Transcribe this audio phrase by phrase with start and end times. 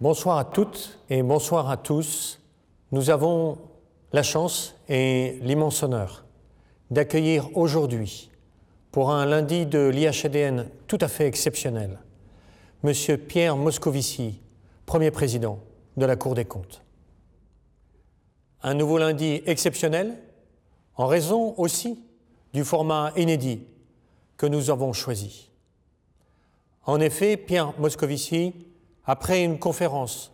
[0.00, 2.40] Bonsoir à toutes et bonsoir à tous.
[2.90, 3.58] Nous avons
[4.14, 6.24] la chance et l'immense honneur
[6.90, 8.30] d'accueillir aujourd'hui,
[8.92, 11.98] pour un lundi de l'IHDN tout à fait exceptionnel,
[12.82, 12.94] M.
[13.18, 14.40] Pierre Moscovici,
[14.86, 15.58] premier président
[15.98, 16.82] de la Cour des comptes.
[18.62, 20.16] Un nouveau lundi exceptionnel
[20.96, 22.02] en raison aussi
[22.54, 23.66] du format inédit
[24.38, 25.50] que nous avons choisi.
[26.86, 28.54] En effet, Pierre Moscovici
[29.10, 30.30] après une conférence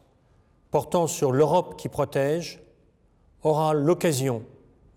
[0.71, 2.61] portant sur l'Europe qui protège,
[3.43, 4.43] aura l'occasion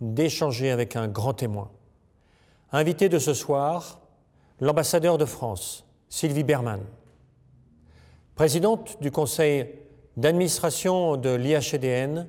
[0.01, 1.71] d'échanger avec un grand témoin.
[2.73, 4.01] Invité de ce soir,
[4.59, 6.81] l'ambassadeur de France, Sylvie Berman.
[8.35, 9.73] Présidente du conseil
[10.17, 12.27] d'administration de l'IHDN,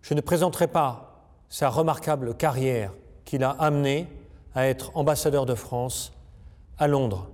[0.00, 2.94] je ne présenterai pas sa remarquable carrière
[3.26, 4.06] qui l'a amené
[4.54, 6.14] à être ambassadeur de France
[6.78, 7.28] à Londres,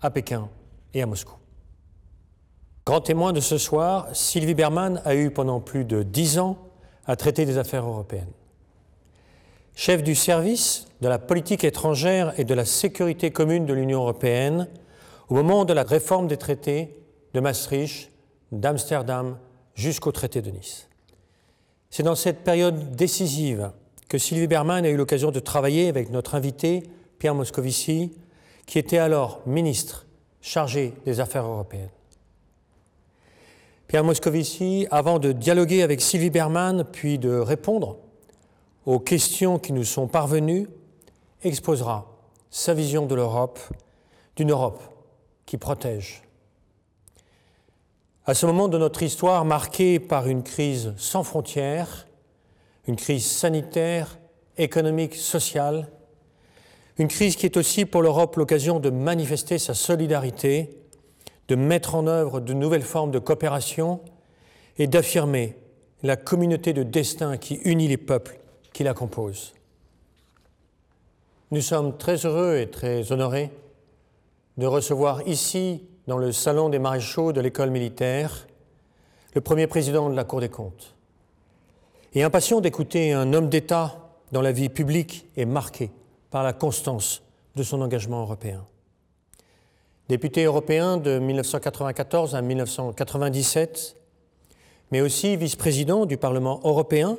[0.00, 0.48] à Pékin
[0.94, 1.38] et à Moscou.
[2.88, 6.56] Grand témoin de ce soir, Sylvie Berman a eu pendant plus de dix ans
[7.04, 8.32] à traiter des affaires européennes.
[9.74, 14.68] Chef du service de la politique étrangère et de la sécurité commune de l'Union européenne
[15.28, 16.96] au moment de la réforme des traités
[17.34, 18.10] de Maastricht,
[18.52, 19.36] d'Amsterdam
[19.74, 20.88] jusqu'au traité de Nice.
[21.90, 23.70] C'est dans cette période décisive
[24.08, 26.84] que Sylvie Berman a eu l'occasion de travailler avec notre invité,
[27.18, 28.16] Pierre Moscovici,
[28.64, 30.06] qui était alors ministre
[30.40, 31.90] chargé des Affaires européennes.
[33.88, 37.96] Pierre Moscovici, avant de dialoguer avec Sylvie Berman, puis de répondre
[38.84, 40.68] aux questions qui nous sont parvenues,
[41.42, 42.06] exposera
[42.50, 43.58] sa vision de l'Europe,
[44.36, 44.82] d'une Europe
[45.46, 46.22] qui protège.
[48.26, 52.06] À ce moment de notre histoire marquée par une crise sans frontières,
[52.86, 54.18] une crise sanitaire,
[54.58, 55.88] économique, sociale,
[56.98, 60.77] une crise qui est aussi pour l'Europe l'occasion de manifester sa solidarité
[61.48, 64.00] de mettre en œuvre de nouvelles formes de coopération
[64.78, 65.56] et d'affirmer
[66.02, 68.38] la communauté de destin qui unit les peuples
[68.72, 69.54] qui la composent.
[71.50, 73.50] Nous sommes très heureux et très honorés
[74.58, 78.46] de recevoir ici, dans le salon des maréchaux de l'école militaire,
[79.34, 80.94] le premier président de la Cour des comptes.
[82.14, 85.90] Et impatient d'écouter un homme d'État dont la vie publique est marquée
[86.30, 87.22] par la constance
[87.56, 88.64] de son engagement européen.
[90.08, 93.94] Député européen de 1994 à 1997,
[94.90, 97.18] mais aussi vice-président du Parlement européen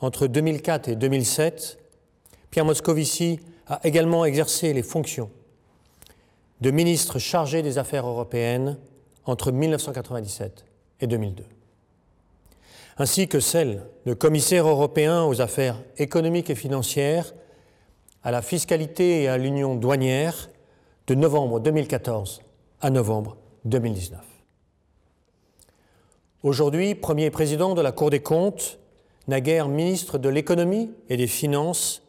[0.00, 1.78] entre 2004 et 2007,
[2.50, 5.28] Pierre Moscovici a également exercé les fonctions
[6.60, 8.78] de ministre chargé des Affaires européennes
[9.24, 10.64] entre 1997
[11.00, 11.44] et 2002,
[12.98, 17.34] ainsi que celle de commissaire européen aux affaires économiques et financières,
[18.22, 20.49] à la fiscalité et à l'union douanière
[21.10, 22.40] de novembre 2014
[22.80, 24.20] à novembre 2019.
[26.44, 28.78] Aujourd'hui, premier président de la Cour des comptes,
[29.26, 32.04] naguère ministre de l'économie et des finances,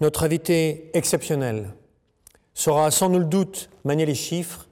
[0.00, 1.74] notre invité exceptionnel
[2.54, 4.68] saura sans nul doute manier les chiffres,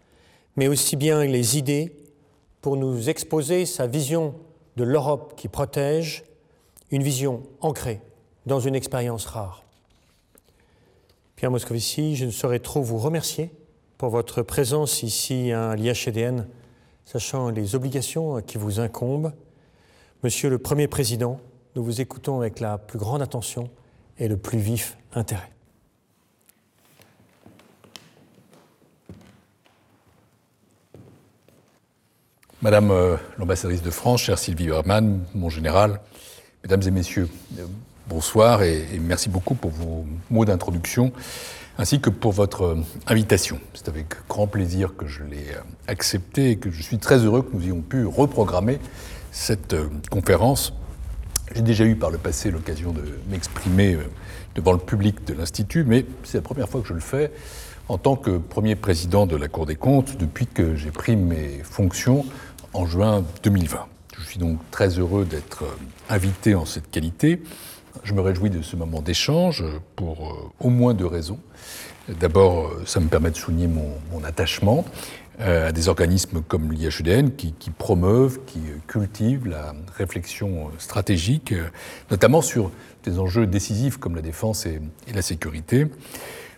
[0.54, 1.96] mais aussi bien les idées
[2.60, 4.36] pour nous exposer sa vision
[4.76, 6.22] de l'Europe qui protège,
[6.92, 8.00] une vision ancrée
[8.46, 9.64] dans une expérience rare.
[11.38, 13.52] Pierre Moscovici, je ne saurais trop vous remercier
[13.96, 16.48] pour votre présence ici à l'IHDN,
[17.04, 19.32] sachant les obligations qui vous incombent.
[20.24, 21.38] Monsieur le Premier Président,
[21.76, 23.70] nous vous écoutons avec la plus grande attention
[24.18, 25.52] et le plus vif intérêt.
[32.62, 36.00] Madame euh, l'ambassadrice de France, chère Sylvie Berman, mon général,
[36.64, 37.28] Mesdames et Messieurs,
[38.08, 41.12] bonsoir et, merci beaucoup pour vos mots d'introduction
[41.80, 43.60] ainsi que pour votre euh, invitation.
[43.72, 47.42] C'est avec grand plaisir que je l'ai euh, accepté et que je suis très heureux
[47.42, 48.80] que nous ayons pu reprogrammer
[49.30, 50.72] cette euh, conférence.
[51.54, 53.96] J'ai déjà eu par le passé l'occasion de m'exprimer
[54.56, 57.30] devant le public de l'Institut, mais c'est la première fois que je le fais
[57.88, 61.60] en tant que premier président de la Cour des comptes depuis que j'ai pris mes
[61.62, 62.26] fonctions
[62.74, 63.86] en juin 2020.
[64.18, 65.64] Je suis donc très heureux d'être
[66.10, 67.40] invité en cette qualité.
[68.04, 69.64] Je me réjouis de ce moment d'échange
[69.96, 71.38] pour euh, au moins deux raisons.
[72.20, 74.84] D'abord, euh, ça me permet de souligner mon, attachement
[75.40, 81.54] euh, à des organismes comme l'IHEDN qui, promeuvent, qui cultivent la réflexion stratégique,
[82.10, 82.70] notamment sur
[83.04, 84.80] des enjeux décisifs comme la défense et
[85.14, 85.86] la sécurité.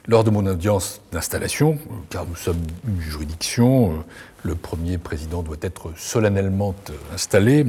[0.08, 1.78] Lors de mon audience d'installation,
[2.08, 4.02] car nous sommes une juridiction,
[4.42, 6.75] le premier président doit être solennellement
[7.14, 7.66] installé,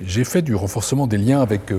[0.00, 1.72] j'ai fait du renforcement des liens avec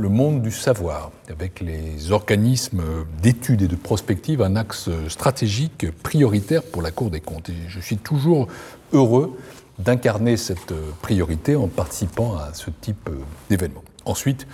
[0.00, 2.82] le monde du savoir, avec les organismes
[3.22, 7.50] d'études et de prospective, un axe stratégique prioritaire pour la Cour des comptes.
[7.50, 8.48] Et je suis toujours
[8.94, 9.38] heureux
[9.78, 13.10] d'incarner cette priorité en participant à ce type
[13.50, 13.84] d'événement.
[14.06, 14.46] Ensuite,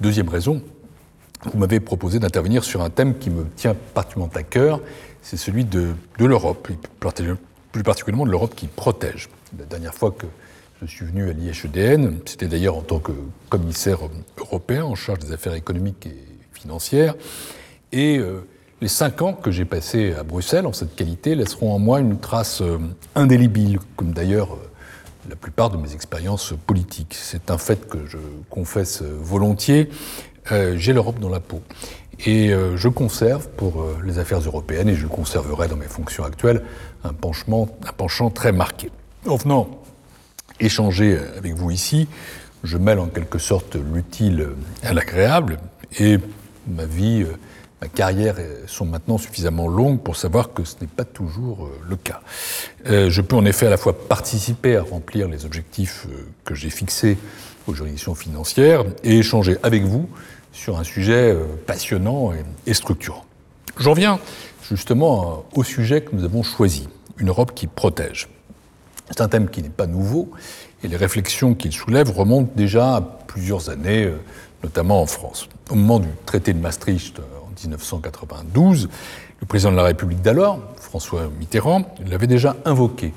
[0.00, 0.62] deuxième raison,
[1.52, 4.80] vous m'avez proposé d'intervenir sur un thème qui me tient particulièrement à cœur,
[5.22, 6.68] c'est celui de, de l'Europe,
[7.72, 9.30] plus particulièrement de l'Europe qui protège.
[9.58, 10.26] La dernière fois que
[10.84, 13.12] je suis venu à l'IHEDN, c'était d'ailleurs en tant que
[13.48, 13.98] commissaire
[14.38, 16.16] européen en charge des affaires économiques et
[16.52, 17.14] financières,
[17.92, 18.46] et euh,
[18.80, 22.18] les cinq ans que j'ai passés à Bruxelles en cette qualité laisseront en moi une
[22.18, 22.78] trace euh,
[23.14, 24.70] indélébile, comme d'ailleurs euh,
[25.28, 27.14] la plupart de mes expériences politiques.
[27.14, 28.18] C'est un fait que je
[28.50, 29.88] confesse volontiers
[30.74, 31.62] j'ai l'Europe dans la peau.
[32.26, 36.62] Et je conserve pour les affaires européennes, et je conserverai dans mes fonctions actuelles,
[37.04, 38.90] un penchant, un penchant très marqué.
[40.60, 42.08] Échanger avec vous ici,
[42.64, 44.50] je mêle en quelque sorte l'utile
[44.82, 45.58] à l'agréable,
[45.98, 46.18] et
[46.68, 47.26] ma vie,
[47.80, 52.20] ma carrière sont maintenant suffisamment longues pour savoir que ce n'est pas toujours le cas.
[52.86, 56.06] Je peux en effet à la fois participer à remplir les objectifs
[56.44, 57.18] que j'ai fixés
[57.66, 60.08] aux juridictions financières et échanger avec vous
[60.52, 62.32] sur un sujet euh, passionnant
[62.66, 63.24] et structurant.
[63.78, 64.20] J'en viens
[64.68, 66.88] justement au sujet que nous avons choisi,
[67.18, 68.28] une Europe qui protège.
[69.12, 70.30] C'est un thème qui n'est pas nouveau
[70.82, 74.16] et les réflexions qu'il soulève remontent déjà à plusieurs années, euh,
[74.64, 75.48] notamment en France.
[75.70, 78.88] Au moment du traité de Maastricht euh, en 1992,
[79.40, 83.12] le président de la République d'alors, François Mitterrand, l'avait déjà invoqué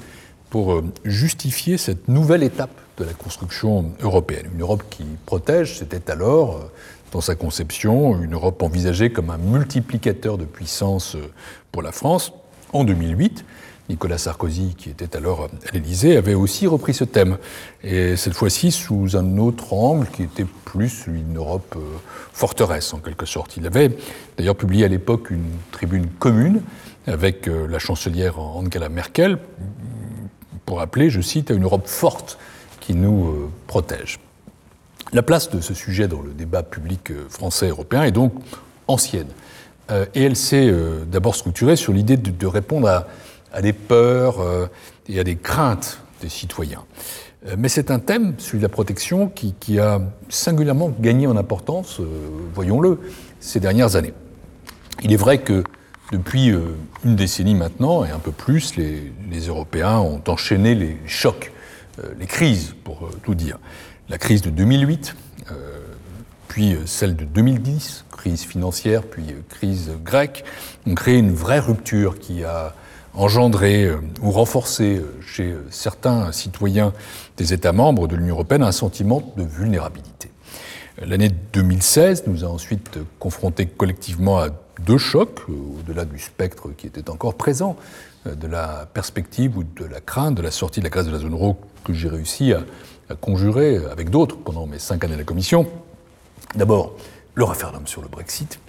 [0.49, 4.47] pour justifier cette nouvelle étape de la construction européenne.
[4.53, 6.69] Une Europe qui protège, c'était alors
[7.15, 11.31] dans sa conception, une Europe envisagée comme un multiplicateur de puissance euh,
[11.71, 12.33] pour la France.
[12.73, 13.45] En 2008,
[13.89, 17.37] Nicolas Sarkozy, qui était alors à l'Élysée, avait aussi repris ce thème,
[17.83, 21.81] et cette fois-ci sous un autre angle qui était plus une Europe euh,
[22.33, 23.57] forteresse en quelque sorte.
[23.57, 23.95] Il avait
[24.37, 26.61] d'ailleurs publié à l'époque une tribune commune
[27.07, 29.37] avec euh, la chancelière Angela Merkel
[30.65, 32.39] pour appeler, je cite, à une Europe forte
[32.79, 34.19] qui nous protège.
[35.13, 38.33] La place de ce sujet dans le débat public euh, français européen est donc
[38.87, 39.27] ancienne.
[39.91, 43.07] Euh, et elle s'est euh, d'abord structurée sur l'idée de, répondre à,
[43.61, 44.37] des peurs
[45.07, 46.83] et à des craintes des citoyens.
[47.57, 52.01] Mais c'est un thème, celui de la protection, qui, a singulièrement gagné en importance,
[52.53, 52.99] voyons-le,
[53.39, 54.13] ces dernières années.
[55.03, 55.63] Il est vrai que
[56.11, 56.53] depuis
[57.03, 59.11] une décennie maintenant, et un peu plus, les,
[59.47, 61.51] Européens ont enchaîné les chocs,
[62.19, 63.59] les crises, pour tout dire
[64.09, 65.15] la crise de 2008,
[65.51, 65.79] euh,
[66.47, 70.43] puis euh, celle de 2010, crise financière, puis euh, crise grecque,
[70.85, 72.75] ont créé une vraie rupture qui a
[73.15, 73.89] engendré
[74.21, 76.93] ou renforcé chez certains citoyens
[77.37, 80.29] des États membres de l'Union européenne un sentiment de vulnérabilité.
[81.01, 84.47] L'année 2016 nous a ensuite confrontés collectivement à
[84.81, 87.75] deux chocs, au-delà du spectre qui était encore présent,
[88.25, 91.19] de la perspective ou de la crainte de la sortie de la Grèce de la
[91.19, 92.63] zone euro que j'ai réussi à,
[93.21, 95.67] conjuré avec d'autres pendant mes cinq années à la Commission.
[96.55, 96.93] D'abord,
[97.35, 98.59] le référendum sur le Brexit.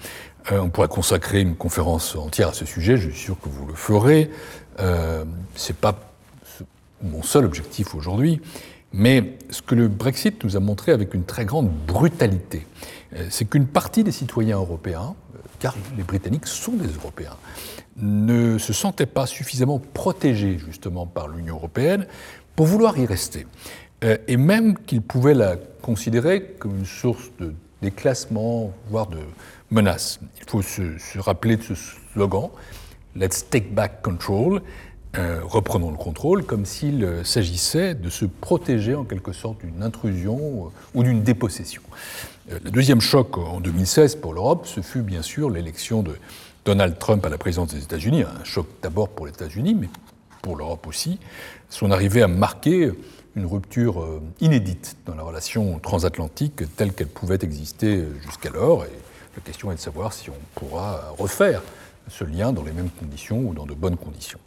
[0.53, 3.67] Euh, on pourrait consacrer une conférence entière à ce sujet, je suis sûr que vous
[3.67, 4.31] le ferez.
[4.79, 5.25] Euh,
[5.55, 5.99] ce n'est pas
[7.03, 8.41] mon seul objectif aujourd'hui,
[8.93, 12.67] mais ce que le Brexit nous a montré avec une très grande brutalité,
[13.15, 15.15] euh, c'est qu'une partie des citoyens européens,
[15.59, 17.37] car les Britanniques sont des Européens,
[17.97, 22.07] ne se sentaient pas suffisamment protégés justement par l'Union européenne
[22.55, 23.47] pour vouloir y rester.
[24.29, 29.19] Et même qu'il pouvait la considérer comme une source de déclassement, voire de
[29.71, 30.21] menace.
[30.39, 31.75] Il faut se, rappeler de ce
[32.13, 32.51] slogan,
[33.15, 34.61] Let's take back control,
[35.17, 39.83] euh, reprenons le contrôle, comme s'il euh, s'agissait de se protéger en quelque sorte d'une
[39.83, 41.81] intrusion ou d'une dépossession.
[42.51, 46.17] le deuxième choc en 2016 pour l'Europe, ce fut bien sûr l'élection de
[46.67, 49.89] Donald Trump à la présidence des États-Unis, un choc d'abord pour les États-Unis, mais
[50.43, 51.19] pour l'Europe aussi.
[51.71, 52.93] Son arrivée a marqué
[53.37, 58.85] une rupture euh, inédite dans la relation transatlantique telle qu'elle pouvait exister jusqu'alors.
[59.37, 61.63] La question est de savoir si on pourra refaire
[62.09, 64.39] ce lien dans les mêmes conditions ou dans de bonnes conditions.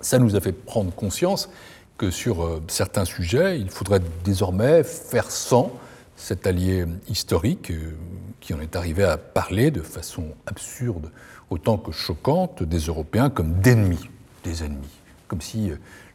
[0.00, 1.50] Ça nous a fait prendre conscience
[1.98, 5.72] que sur euh, certains sujets, il faudrait désormais faire sans
[6.16, 7.96] cet allié historique euh,
[8.40, 11.10] qui en est arrivé à parler de façon absurde
[11.50, 14.10] autant que choquante des Européens comme d'ennemis
[14.44, 15.70] des ennemis, comme si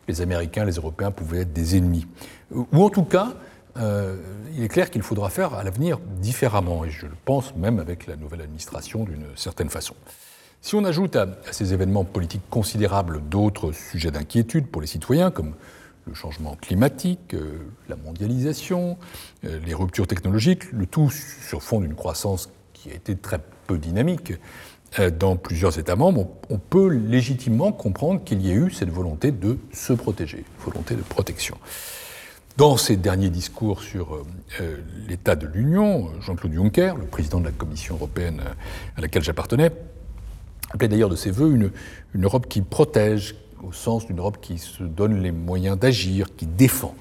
[0.08, 2.06] les Américains, les Européens pouvaient être des ennemis.
[2.52, 3.34] Ou en tout cas,
[3.78, 4.18] euh,
[4.56, 8.08] il est clair qu'il faudra faire à l'avenir différemment, et je le pense même avec
[8.08, 9.96] la nouvelle administration d'une certaine façon.
[10.62, 15.54] Si on ajoute à, ces événements politiques considérables d'autres sujets d'inquiétude pour les citoyens, comme
[16.06, 18.98] le changement climatique, euh, la mondialisation,
[19.46, 23.78] euh, les ruptures technologiques, le tout sur fond d'une croissance qui a été très peu
[23.78, 24.34] dynamique,
[25.20, 29.60] dans plusieurs États membres, on peut légitimement comprendre qu'il y ait eu cette volonté de
[29.72, 31.60] se protéger, volonté de protection.
[32.60, 34.26] Dans ses derniers discours sur euh,
[34.60, 34.76] euh,
[35.08, 38.42] l'état de l'Union, Jean-Claude Juncker, le président de la Commission européenne
[38.98, 39.72] à laquelle j'appartenais,
[40.70, 41.72] appelait d'ailleurs de ses voeux une,
[42.22, 46.96] Europe qui protège, au sens d'une Europe qui se donne les moyens d'agir, qui défend.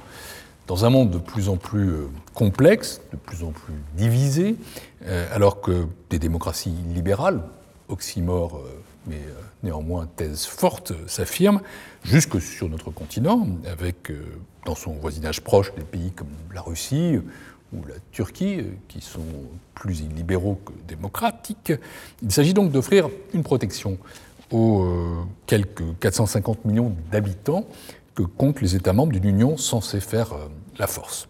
[0.68, 1.90] Dans un monde de plus en plus
[2.34, 4.54] complexe, de plus en plus divisé,
[5.32, 7.42] alors que des démocraties libérales,
[7.88, 11.60] oxymore, euh, mais euh, néanmoins thèse forte, s'affirme,
[12.04, 14.22] jusque sur notre continent, avec euh,
[14.64, 17.18] dans son voisinage proche des pays comme la Russie
[17.72, 19.20] ou la Turquie, qui sont
[19.74, 21.72] plus illibéraux que démocratiques.
[22.22, 23.98] Il s'agit donc d'offrir une protection
[24.50, 24.86] aux
[25.46, 27.66] quelques 450 millions d'habitants
[28.14, 30.34] que comptent les États membres d'une Union censée faire
[30.78, 31.28] la force.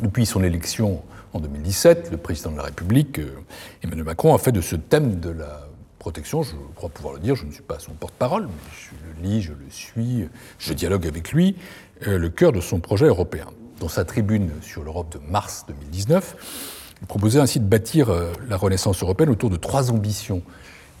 [0.00, 3.20] Depuis son élection en 2017, le président de la République,
[3.82, 5.63] Emmanuel Macron, a fait de ce thème de la
[6.16, 9.42] je crois pouvoir le dire, je ne suis pas son porte-parole, mais je le lis,
[9.42, 11.56] je le suis, je dialogue avec lui,
[12.06, 13.46] euh, le cœur de son projet européen.
[13.80, 18.56] Dans sa tribune sur l'Europe de mars 2019, il proposait ainsi de bâtir euh, la
[18.56, 20.42] Renaissance européenne autour de trois ambitions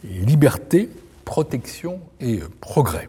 [0.04, 0.90] liberté,
[1.24, 3.08] protection et euh, progrès.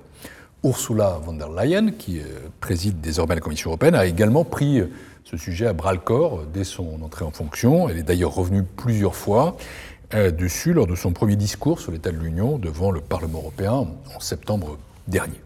[0.63, 2.21] Ursula von der Leyen, qui
[2.59, 4.81] préside désormais la Commission européenne, a également pris
[5.23, 7.87] ce sujet à bras le corps dès son entrée en fonction.
[7.87, 9.57] Elle est d'ailleurs revenue plusieurs fois
[10.13, 14.19] dessus lors de son premier discours sur l'état de l'Union devant le Parlement européen en
[14.19, 15.41] septembre dernier.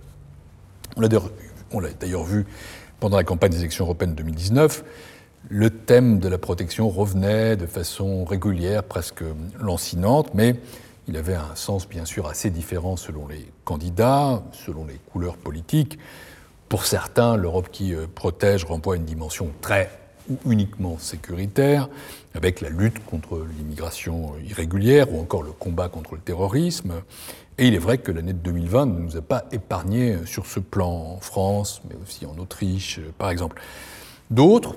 [0.95, 2.45] On l'a d'ailleurs vu
[2.99, 4.83] pendant la campagne des élections européennes 2019.
[5.47, 9.23] Le thème de la protection revenait de façon régulière, presque
[9.59, 10.55] lancinante, mais
[11.07, 15.97] il avait un sens bien sûr assez différent selon les candidats, selon les couleurs politiques.
[16.67, 19.89] Pour certains, l'Europe qui euh, protège renvoie une dimension très
[20.29, 21.89] ou uniquement sécuritaire,
[22.33, 27.01] avec la lutte contre l'immigration irrégulière ou encore le combat contre le terrorisme.
[27.57, 30.59] Et il est vrai que l'année de 2020 ne nous a pas épargnés sur ce
[30.59, 33.61] plan en France, mais aussi en Autriche, par exemple.
[34.29, 34.75] D'autres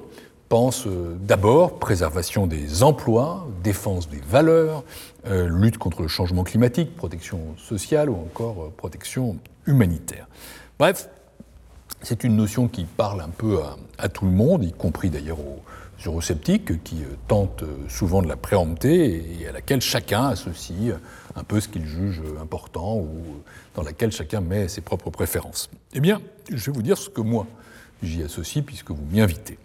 [0.53, 4.85] pensent euh, d'abord préservation des emplois, défense des valeurs,
[5.27, 10.27] euh, lutte contre le changement climatique, protection sociale ou encore euh, protection humanitaire.
[10.79, 11.09] Bref,
[12.03, 13.61] c'est une notion qui parle un peu
[13.97, 15.63] à, tout le monde, y compris d'ailleurs aux
[16.07, 20.95] eurosceptiques qui euh, tentent euh, souvent de la préempter et à laquelle chacun associe
[21.37, 23.43] un peu ce qu'il juge important ou
[23.75, 25.71] dans laquelle chacun met ses propres préférences.
[25.95, 27.47] Eh bien, je vais vous dire ce que moi
[28.03, 29.59] j'y associe puisque vous m'y invitez.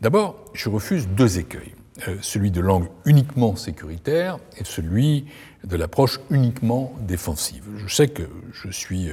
[0.00, 1.74] D'abord, je refuse deux écueils.
[2.08, 5.26] Euh, celui de l'angle uniquement sécuritaire et celui
[5.64, 7.64] de l'approche uniquement défensive.
[7.76, 9.10] Je sais que je suis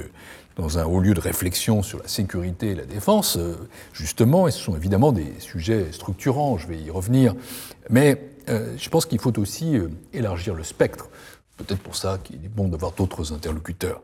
[0.56, 3.54] dans un haut lieu de réflexion sur la sécurité et la défense, euh,
[3.92, 7.34] justement, et ce sont évidemment des sujets structurants, je vais y revenir,
[7.90, 11.08] mais euh, je pense qu'il faut aussi euh, élargir le spectre.
[11.56, 14.02] Peut-être pour ça qu'il est bon d'avoir d'autres interlocuteurs.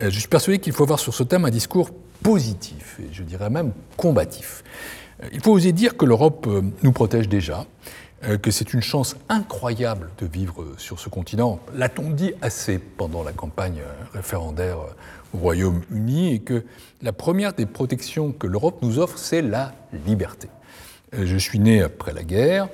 [0.00, 1.90] je suis persuadé qu'il faut avoir sur ce thème un discours
[2.22, 4.62] positif, et je dirais même combatif.
[5.32, 6.46] il faut oser dire que l'Europe
[6.82, 7.66] nous protège déjà,
[8.42, 11.58] que c'est une chance incroyable de vivre sur ce continent.
[11.74, 13.80] L'a-t-on dit assez pendant la campagne
[14.12, 14.78] référendaire
[15.32, 16.64] au Royaume-Uni et que
[17.02, 19.72] la première des protections que l'Europe nous offre, c'est la
[20.06, 20.48] liberté?
[21.14, 22.68] Euh, je suis né après la guerre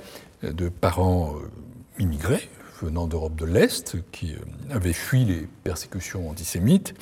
[0.45, 2.49] euh, de parents euh, immigrés
[2.83, 4.35] venant d'Europe de l'Est qui
[4.71, 6.95] avaient fui les persécutions antisémites.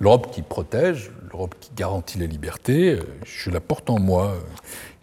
[0.00, 4.34] L'Europe qui protège, l'Europe qui garantit la liberté, je la porte en moi.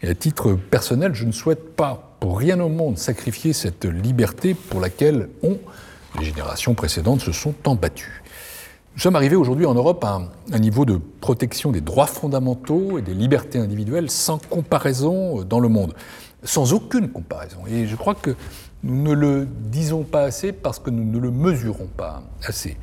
[0.01, 4.53] Et à titre personnel, je ne souhaite pas pour rien au monde sacrifier cette liberté
[4.53, 5.57] pour laquelle on,
[6.19, 8.21] les générations précédentes se sont tant battues.
[8.93, 13.01] Nous sommes arrivés aujourd'hui en Europe à un, niveau de protection des droits fondamentaux et
[13.01, 15.95] des libertés individuelles sans comparaison dans le monde,
[16.43, 17.61] sans aucune comparaison.
[17.67, 18.35] Et je crois que
[18.83, 22.77] nous ne le disons pas assez parce que nous ne le mesurons pas assez.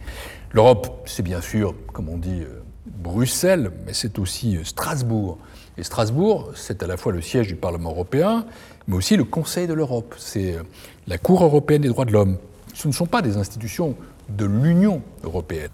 [0.50, 5.38] L'Europe, c'est bien sûr, comme on dit, euh, Bruxelles, mais c'est aussi euh, Strasbourg.
[5.76, 8.46] Et Strasbourg, c'est à la fois le siège du Parlement européen,
[8.88, 10.14] mais aussi le Conseil de l'Europe.
[10.18, 10.62] C'est euh,
[11.06, 12.38] la Cour européenne des droits de l'homme.
[12.74, 13.94] Ce ne sont pas des institutions
[14.28, 15.70] de l'Union européenne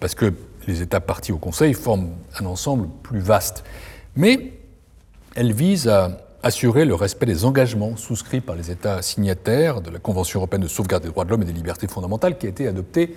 [0.00, 0.32] parce que
[0.66, 3.64] les États partis au Conseil forment un ensemble plus vaste.
[4.16, 4.52] Mais
[5.34, 9.98] elle vise à assurer le respect des engagements souscrits par les États signataires de la
[9.98, 12.66] Convention européenne de sauvegarde des droits de l'homme et des libertés fondamentales qui a été
[12.66, 13.14] adoptée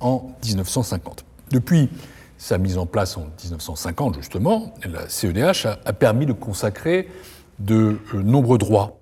[0.00, 1.24] en 1950.
[1.50, 1.88] Depuis
[2.36, 7.08] sa mise en place en 1950, justement, la CEDH a, permis de consacrer
[7.58, 8.98] de euh, nombreux droits.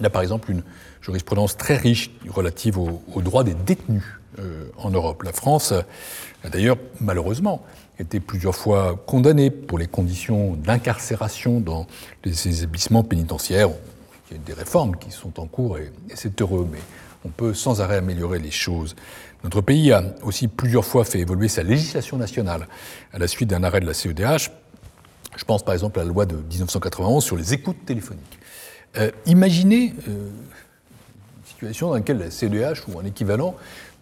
[0.00, 0.62] Il y a par exemple une
[1.00, 4.04] jurisprudence très riche relative aux droits des détenus
[4.38, 5.22] euh, en Europe.
[5.24, 7.62] La France a d'ailleurs, malheureusement,
[7.98, 11.86] été plusieurs fois condamnée pour les conditions d'incarcération dans
[12.24, 13.68] les établissements pénitentiaires.
[14.30, 16.78] Il y a des réformes qui sont en cours et, c'est heureux, mais
[17.24, 18.96] on peut sans arrêt améliorer les choses.
[19.44, 22.66] Notre pays a aussi plusieurs fois fait évoluer sa législation nationale
[23.12, 24.50] à la suite d'un arrêt de la CEDH.
[25.36, 28.38] Je pense par exemple à la loi de 1991 sur les écoutes téléphoniques.
[28.98, 33.54] Euh, imaginez euh, une situation dans laquelle la CEDH ou un équivalent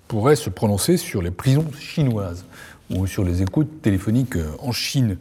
[0.08, 2.44] pourrait se prononcer sur les prisons chinoises
[2.90, 5.16] ou sur les écoutes téléphoniques euh, en Chine.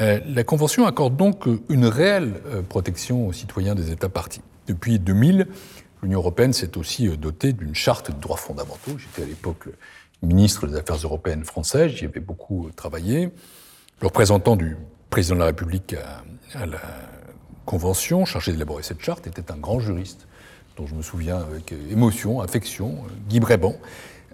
[0.00, 2.40] la Convention accorde donc une réelle
[2.70, 4.40] protection aux citoyens des États partis.
[4.66, 5.46] Depuis 2000,
[6.02, 8.96] l'Union européenne s'est aussi dotée d'une charte de droits fondamentaux.
[8.96, 9.68] J'étais à l'époque
[10.22, 13.30] ministre des Affaires européennes français, j'y avais beaucoup travaillé.
[14.00, 14.76] Le représentant du
[15.12, 15.94] président de la République
[16.54, 16.80] à, la
[17.66, 20.26] Convention, chargé d'élaborer cette charte, était un grand juriste,
[20.78, 22.96] dont je me souviens avec émotion, affection,
[23.28, 23.74] Guy Bréban.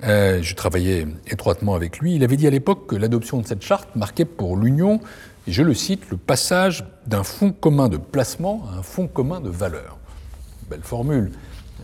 [0.04, 2.14] Euh, je travaillais étroitement avec lui.
[2.14, 5.00] Il avait dit à l'époque que l'adoption de cette charte marquait pour l'Union,
[5.48, 9.50] je le cite, le passage d'un fonds commun de placement à un fonds commun de
[9.50, 9.98] valeur.
[10.70, 11.32] Belle formule,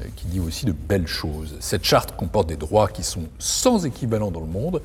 [0.00, 1.56] euh, qui dit aussi de belles choses.
[1.58, 4.80] Cette charte comporte des droits qui sont sans équivalent dans le monde,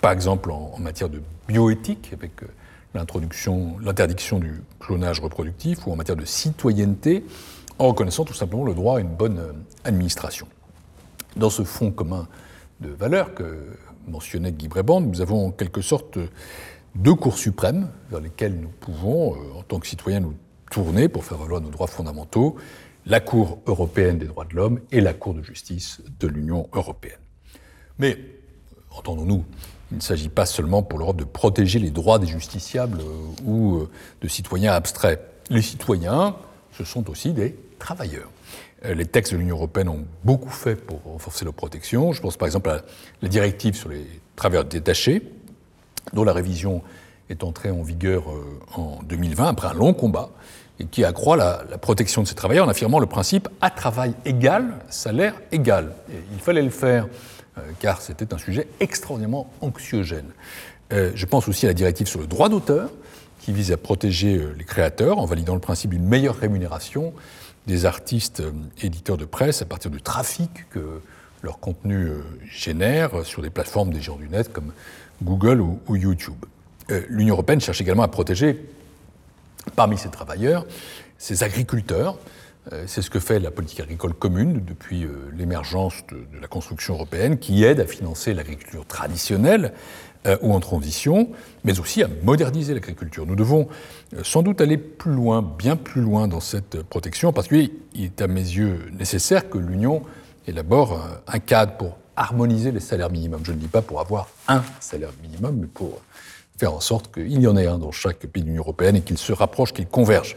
[0.00, 2.46] par exemple en, en matière de bioéthique, avec euh,
[2.94, 7.24] l'introduction, l'interdiction du clonage reproductif ou en matière de citoyenneté,
[7.78, 9.52] en reconnaissant tout simplement le droit à une bonne euh,
[9.84, 10.46] administration.
[11.36, 12.28] Dans ce fonds commun
[12.80, 13.66] de valeurs que
[14.06, 16.18] mentionnait Guy Bréband, nous avons en quelque sorte
[16.94, 20.34] deux cours suprêmes vers lesquels nous pouvons, euh, en tant que citoyens, nous
[20.70, 22.56] tourner pour faire valoir nos droits fondamentaux,
[23.06, 27.18] la Cour européenne des droits de l'homme et la Cour de justice de l'Union européenne.
[27.98, 28.18] Mais,
[28.90, 29.44] entendons-nous,
[29.92, 33.76] il ne s'agit pas seulement pour l'Europe de protéger les droits des justiciables euh, ou
[33.76, 33.90] euh,
[34.22, 35.20] de citoyens abstraits.
[35.50, 36.34] Les citoyens,
[36.72, 38.30] ce sont aussi des travailleurs.
[38.86, 42.12] Euh, les textes de l'Union européenne ont beaucoup fait pour renforcer leur protection.
[42.12, 42.80] Je pense par exemple à
[43.20, 45.22] la directive sur les travailleurs détachés,
[46.14, 46.82] dont la révision
[47.28, 48.24] est entrée en vigueur
[48.74, 50.30] en 2020 après un long combat
[50.80, 54.78] et qui accroît la, protection de ces travailleurs en affirmant le principe à travail égal,
[54.88, 55.92] salaire égal.
[56.32, 57.06] il fallait le faire
[57.80, 60.30] car c'était un sujet extraordinairement anxiogène.
[60.92, 62.90] Euh, je pense aussi à la directive sur le droit d'auteur,
[63.40, 67.12] qui vise à protéger euh, les créateurs en validant le principe d'une meilleure rémunération
[67.66, 68.42] des artistes
[68.82, 71.00] éditeurs de presse à partir du trafic que
[71.42, 72.08] leur contenu
[72.48, 74.72] génère sur des plateformes des gens du net comme
[75.22, 76.44] Google ou, YouTube.
[77.08, 78.64] L'Union européenne cherche également à protéger,
[79.76, 80.66] parmi ces travailleurs,
[81.18, 82.41] ces agriculteurs euh,
[82.86, 87.38] c'est ce que fait la politique agricole commune depuis euh, l'émergence de, la construction européenne,
[87.38, 89.72] qui aide à financer l'agriculture traditionnelle
[90.26, 91.30] euh, ou en transition,
[91.64, 93.26] mais aussi à moderniser l'agriculture.
[93.26, 93.68] Nous devons
[94.22, 98.28] sans doute aller plus loin, bien plus loin dans cette protection, parce qu'il est à
[98.28, 100.02] mes yeux nécessaire que l'Union
[100.46, 103.42] élabore un cadre pour harmoniser les salaires minimums.
[103.44, 106.00] Je ne dis pas pour avoir un salaire minimum, mais pour
[106.58, 109.00] faire en sorte qu'il y en ait un dans chaque pays de l'Union européenne et
[109.00, 110.36] qu'il se rapproche, qu'il converge.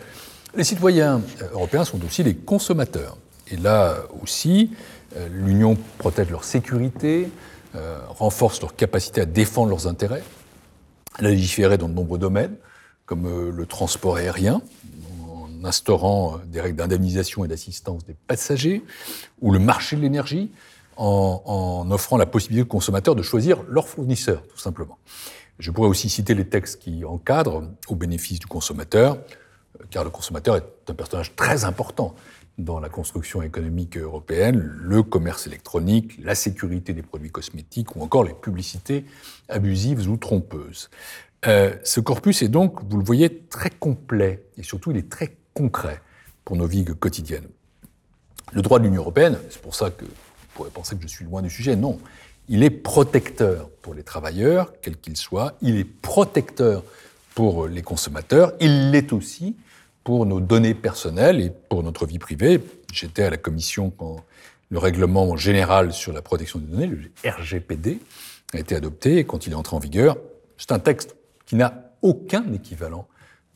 [0.55, 3.17] Les citoyens euh, européens sont aussi des consommateurs.
[3.49, 4.71] Et là aussi,
[5.17, 7.29] euh, l'Union protège leur sécurité,
[7.75, 10.23] euh, renforce leur capacité à défendre leurs intérêts.
[11.19, 12.55] Elle a légiféré dans de nombreux domaines,
[13.05, 14.61] comme le transport aérien,
[15.29, 18.83] en instaurant des règles d'indemnisation et d'assistance des passagers,
[19.41, 20.51] ou le marché de l'énergie,
[20.97, 24.97] en, en, offrant la possibilité aux consommateurs de choisir leur fournisseur, tout simplement.
[25.59, 29.17] Je pourrais aussi citer les textes qui encadrent, au bénéfice du consommateur,
[29.89, 32.15] car le consommateur est un personnage très important
[32.57, 38.23] dans la construction économique européenne, le commerce électronique, la sécurité des produits cosmétiques ou encore
[38.23, 39.05] les publicités
[39.49, 40.89] abusives ou trompeuses.
[41.47, 45.35] Euh, ce corpus est donc, vous le voyez, très complet et surtout il est très
[45.53, 46.01] concret
[46.45, 47.47] pour nos vies quotidiennes.
[48.53, 50.11] Le droit de l'Union européenne, c'est pour ça que vous
[50.53, 51.99] pourrez penser que je suis loin du sujet, non,
[52.47, 56.83] il est protecteur pour les travailleurs, quels qu'ils soient, il est protecteur
[57.33, 59.57] pour les consommateurs, il l'est aussi
[60.05, 62.61] pour nos données personnelles et pour notre vie privée.
[62.93, 64.17] J'étais à la commission quand
[64.69, 67.99] le règlement général sur la protection des données, le RGPD,
[68.53, 70.17] a été adopté et quand il est entré en vigueur.
[70.57, 73.07] C'est un texte qui n'a aucun équivalent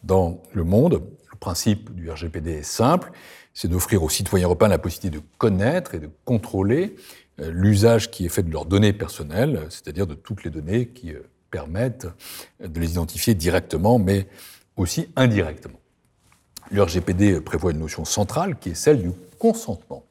[0.04, 1.04] dans le monde.
[1.32, 3.12] Le principe du RGPD est simple,
[3.54, 6.96] c'est d'offrir aux citoyens européens la possibilité de connaître et de contrôler
[7.40, 11.14] euh, l'usage qui est fait de leurs données personnelles, c'est-à-dire de toutes les données qui
[11.14, 12.08] euh, permettent
[12.60, 14.28] de les identifier directement, mais
[14.76, 15.79] aussi indirectement.
[16.72, 20.04] Le RGPD prévoit une notion centrale qui est celle du consentement.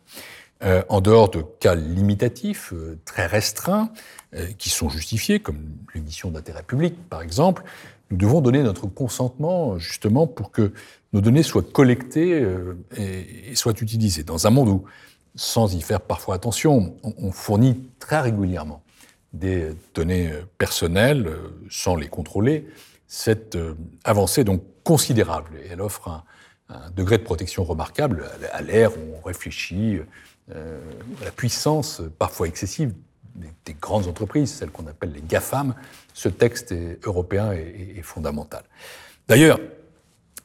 [0.65, 3.91] Euh, en dehors de cas limitatifs euh, très restreints,
[4.35, 5.61] euh, qui sont justifiés, comme
[5.95, 7.63] l'émission d'intérêt public par exemple,
[8.11, 10.73] nous devons donner notre consentement justement pour que
[11.13, 12.45] nos données soient collectées
[12.97, 14.25] et, soient utilisées.
[14.25, 14.85] Dans un monde où,
[15.37, 18.83] sans y faire parfois attention, on, on fournit très régulièrement
[19.35, 21.31] des données personnelles
[21.71, 22.67] sans les contrôler,
[23.07, 23.59] cette
[24.05, 26.25] avancée est donc considérable et elle offre un,
[26.69, 30.01] un degré de protection remarquable à l'ère où on réfléchit
[30.55, 30.81] euh,
[31.23, 32.93] à la puissance parfois excessive
[33.65, 35.75] des, grandes entreprises, celles qu'on appelle les GAFAM.
[36.13, 38.65] Ce texte européen est, fondamental.
[39.29, 39.61] D'ailleurs,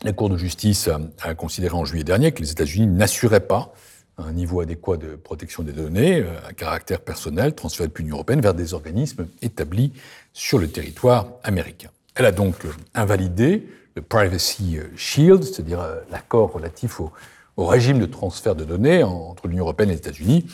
[0.04, 0.90] la Cour de justice
[1.22, 3.74] a, considéré en juillet dernier que les États-Unis n'assuraient pas
[4.18, 8.42] un niveau adéquat de protection des données euh, à caractère personnel transféré depuis l'Union européenne
[8.42, 9.92] vers des organismes établis
[10.34, 11.90] sur le territoire américain.
[12.14, 12.56] Elle a donc
[12.94, 17.12] invalidé le Privacy Shield, c'est-à-dire euh, l'accord relatif au,
[17.58, 20.46] régime de transfert de données entre l'Union européenne et les États-Unis.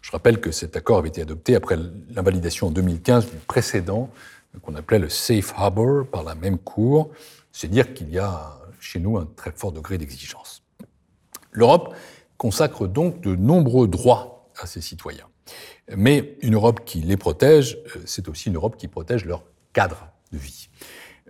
[0.00, 1.76] Je rappelle que cet accord avait été adopté après
[2.10, 4.10] l'invalidation en 2015 du précédent
[4.62, 7.10] qu'on appelait le Safe Harbor par la même Cour.
[7.52, 10.62] C'est dire qu'il y a chez nous un très fort degré d'exigence.
[11.52, 11.94] L'Europe
[12.36, 15.26] consacre donc de nombreux droits à ses citoyens.
[15.96, 20.08] Mais une Europe qui les protège, euh, c'est aussi une Europe qui protège leur cadre
[20.32, 20.68] de vie.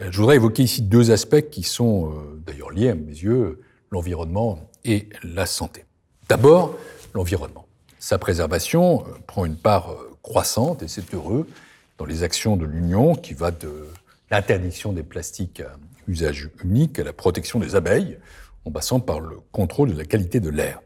[0.00, 3.61] Euh, je voudrais évoquer ici deux aspects qui sont euh, d'ailleurs liés à mes yeux,
[3.90, 5.85] l'environnement et la santé.
[6.28, 6.76] D'abord,
[7.14, 7.66] l'environnement.
[7.98, 11.46] Sa préservation prend une part croissante, et c'est heureux,
[11.98, 13.88] dans les actions de l'Union qui va de
[14.30, 15.76] l'interdiction des plastiques à
[16.09, 18.18] usage unique à la protection des abeilles,
[18.64, 20.80] en passant par le contrôle de la qualité de l'air.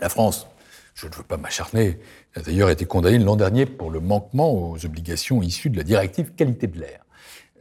[0.00, 0.46] La France,
[0.94, 1.98] je ne veux pas m'acharner,
[2.34, 6.32] a d'ailleurs été condamnée l'an dernier pour le manquement aux obligations issues de la directive
[6.34, 7.05] qualité de l'air.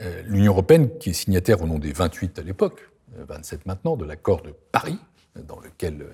[0.01, 3.95] Euh, L'Union européenne, qui est signataire au nom des 28 à l'époque, 27 euh, maintenant,
[3.95, 4.99] de l'accord de Paris,
[5.47, 6.09] dans lequel euh,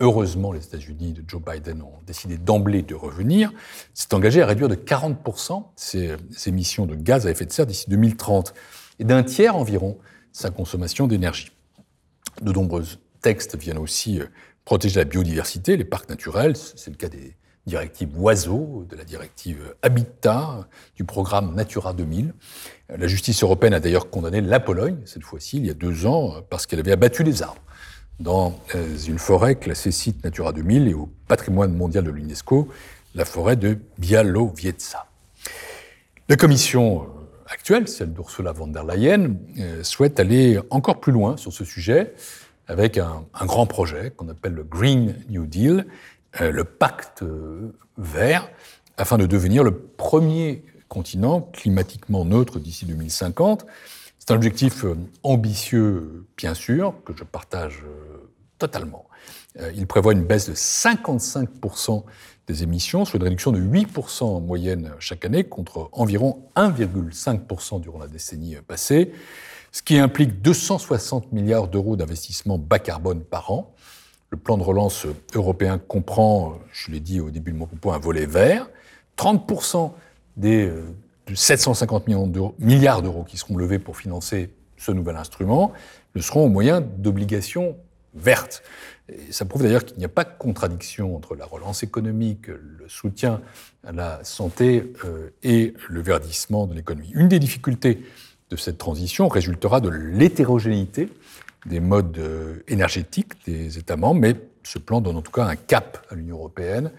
[0.00, 3.52] heureusement les États-Unis de Joe Biden ont décidé d'emblée de revenir,
[3.94, 7.90] s'est engagée à réduire de 40% ses, émissions de gaz à effet de serre d'ici
[7.90, 8.54] 2030
[8.98, 9.98] et d'un tiers environ
[10.32, 11.50] sa consommation d'énergie.
[12.42, 12.84] De nombreux
[13.20, 14.20] textes viennent aussi
[14.64, 19.74] protéger la biodiversité, les parcs naturels, c'est le cas des directives oiseaux, de la directive
[19.82, 22.32] Habitat, du programme Natura 2000.
[22.88, 26.34] La justice européenne a d'ailleurs condamné la Pologne, cette fois-ci, il y a deux ans,
[26.48, 27.60] parce qu'elle avait abattu des arbres
[28.20, 32.68] dans euh, une forêt classée site Natura 2000 et au patrimoine mondial de l'UNESCO,
[33.14, 35.06] la forêt de Bialowieza.
[36.28, 37.06] La commission euh,
[37.48, 42.14] actuelle, celle d'Ursula von der Leyen, euh, souhaite aller encore plus loin sur ce sujet
[42.68, 45.86] avec un, grand projet qu'on appelle le Green New Deal,
[46.40, 47.22] le pacte
[47.96, 48.50] vert,
[48.96, 53.66] afin de devenir le premier continent climatiquement neutre d'ici 2050.
[54.18, 57.84] C'est un objectif euh, ambitieux, bien sûr, que je partage
[58.58, 59.06] totalement.
[59.74, 62.04] Il prévoit une baisse de 55%
[62.46, 67.98] des émissions, soit une réduction de 8% en moyenne chaque année, contre environ 1,5% durant
[67.98, 69.12] la décennie passée
[69.76, 73.74] ce qui implique 260 milliards d'euros d'investissement bas carbone par an.
[74.30, 77.98] Le plan de relance européen comprend, je l'ai dit au début de mon propos, un
[77.98, 78.70] volet vert.
[79.18, 79.92] 30%
[80.36, 80.70] des
[81.34, 85.72] 750 euh, milliards d'euros qui seront levés pour financer ce nouvel instrument
[86.14, 87.76] le seront au moyen d'obligations
[88.14, 88.62] vertes.
[89.08, 92.88] Et ça prouve d'ailleurs qu'il n'y a pas de contradiction entre la relance économique, le
[92.88, 93.40] soutien
[93.84, 97.10] à la santé euh, et le verdissement de l'économie.
[97.14, 98.04] Une des difficultés
[98.50, 101.08] de cette transition résultera de l'hétérogénéité
[101.66, 105.56] des modes euh, énergétiques des États membres, mais ce plan donne en tout cas un
[105.56, 106.90] cap à l'Union européenne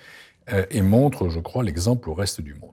[0.70, 2.72] et montre, je crois, l'exemple au reste du monde.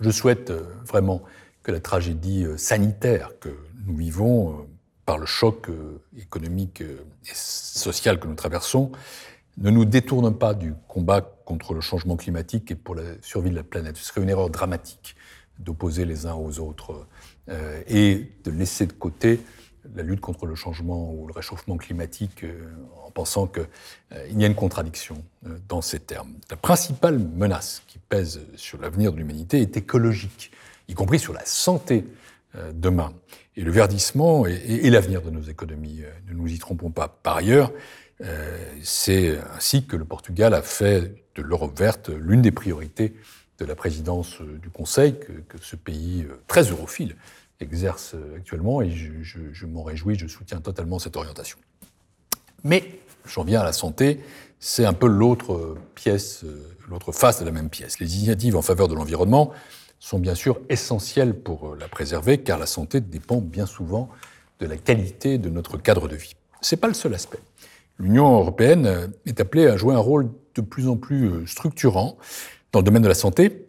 [0.00, 1.22] Je souhaite euh, vraiment
[1.62, 3.50] que la tragédie sanitaire que
[3.86, 4.66] nous vivons
[5.04, 5.68] par le choc
[6.16, 6.96] économique et
[7.34, 8.92] social que nous traversons
[9.58, 13.56] ne nous détourne pas du combat contre le changement climatique et pour la survie de
[13.56, 13.96] la planète.
[13.96, 15.16] Ce serait une erreur dramatique
[15.58, 17.06] d'opposer les uns aux autres
[17.48, 19.40] euh, et de laisser de côté
[19.94, 22.70] la lutte contre le changement ou le réchauffement climatique euh,
[23.04, 23.66] en pensant qu'il
[24.12, 25.22] euh, y a une contradiction
[25.68, 26.34] dans ces termes.
[26.50, 30.50] La principale menace qui pèse sur l'avenir de l'humanité est écologique,
[30.88, 32.04] y compris sur la santé
[32.72, 33.12] demain.
[33.56, 37.08] Et le verdissement est, l'avenir de nos économies, ne nous y trompons pas.
[37.08, 37.72] Par ailleurs,
[38.82, 43.14] c'est ainsi que le Portugal a fait de l'Europe verte l'une des priorités
[43.58, 47.16] de la présidence du Conseil, que, que ce pays très europhile
[47.60, 51.58] exerce actuellement et je, m'en réjouis, je soutiens totalement cette orientation.
[52.64, 54.20] Mais j'en viens à la santé,
[54.60, 56.44] c'est un peu l'autre pièce,
[56.88, 58.00] l'autre face de la même pièce.
[58.00, 59.52] Les initiatives en faveur de l'environnement
[60.00, 64.08] sont bien sûr essentielles pour la préserver car la santé dépend bien souvent
[64.60, 66.34] de la qualité de notre cadre de vie.
[66.60, 67.40] C'est pas le seul aspect.
[67.98, 72.16] L'Union européenne est appelée à jouer un rôle de plus en plus structurant
[72.72, 73.67] dans le domaine de la santé,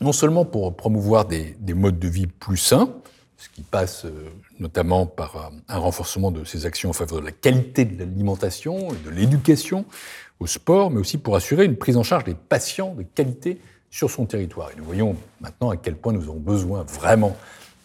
[0.00, 2.88] non seulement pour promouvoir des, des modes de vie plus sains,
[3.36, 7.26] ce qui passe euh, notamment par euh, un renforcement de ses actions en faveur de
[7.26, 9.84] la qualité de l'alimentation de l'éducation
[10.40, 14.10] au sport, mais aussi pour assurer une prise en charge des patients de qualité sur
[14.10, 14.70] son territoire.
[14.72, 17.36] Et nous voyons maintenant à quel point nous avons besoin vraiment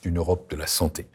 [0.02, 1.08] d'une Europe de la santé.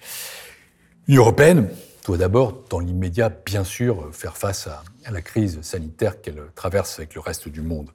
[1.08, 1.68] L'Union européenne
[2.04, 7.14] doit d'abord, dans l'immédiat, bien sûr, faire face à, la crise sanitaire qu'elle traverse avec
[7.14, 7.90] le reste du monde.